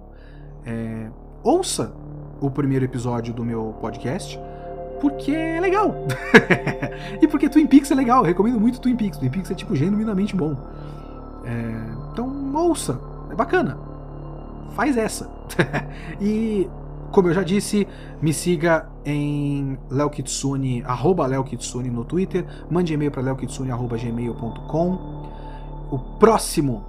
é, 0.65 1.09
ouça 1.43 1.93
o 2.39 2.49
primeiro 2.49 2.85
episódio 2.85 3.33
do 3.33 3.43
meu 3.43 3.75
podcast, 3.81 4.39
porque 4.99 5.31
é 5.31 5.59
legal. 5.59 5.95
e 7.21 7.27
porque 7.27 7.49
Twin 7.49 7.65
Peaks 7.65 7.89
é 7.91 7.95
legal, 7.95 8.19
eu 8.19 8.27
recomendo 8.27 8.59
muito 8.59 8.79
Twin 8.79 8.95
Peaks. 8.95 9.17
Twin 9.17 9.29
Peaks 9.29 9.49
é 9.49 9.55
tipo 9.55 9.75
genuinamente 9.75 10.35
bom. 10.35 10.55
É, 11.43 12.11
então 12.11 12.53
ouça, 12.55 12.99
é 13.31 13.35
bacana. 13.35 13.77
Faz 14.75 14.95
essa. 14.95 15.29
e 16.21 16.69
como 17.11 17.27
eu 17.27 17.33
já 17.33 17.43
disse, 17.43 17.85
me 18.21 18.33
siga 18.33 18.87
em 19.05 19.77
leokitsune, 19.89 20.81
arroba 20.85 21.27
leokitsune 21.27 21.89
no 21.89 22.05
Twitter, 22.05 22.45
mande 22.69 22.93
e-mail 22.93 23.11
para 23.11 23.21
leokitsune.gmail.com. 23.21 25.29
O 25.91 25.99
próximo 26.17 26.85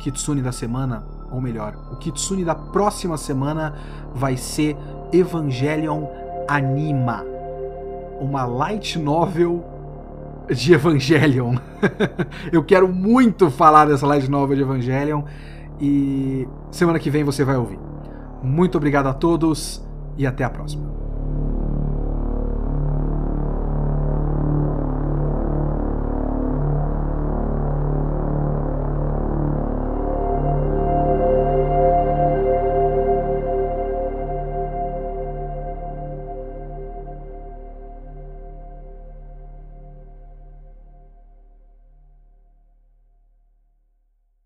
Kitsune 0.00 0.42
da 0.42 0.50
semana 0.50 1.06
ou 1.32 1.40
melhor, 1.40 1.74
o 1.90 1.96
Kitsune 1.96 2.44
da 2.44 2.54
próxima 2.54 3.16
semana 3.16 3.74
vai 4.14 4.36
ser 4.36 4.76
Evangelion 5.12 6.06
Anima, 6.46 7.24
uma 8.20 8.44
light 8.44 8.98
novel 8.98 9.64
de 10.50 10.74
Evangelion. 10.74 11.56
Eu 12.52 12.62
quero 12.62 12.86
muito 12.86 13.50
falar 13.50 13.86
dessa 13.86 14.06
light 14.06 14.28
novel 14.28 14.56
de 14.56 14.62
Evangelion 14.62 15.22
e 15.80 16.46
semana 16.70 16.98
que 16.98 17.08
vem 17.08 17.24
você 17.24 17.44
vai 17.44 17.56
ouvir. 17.56 17.91
Muito 18.42 18.76
obrigado 18.76 19.06
a 19.06 19.14
todos 19.14 19.84
e 20.16 20.26
até 20.26 20.44
a 20.44 20.50
próxima. 20.50 21.01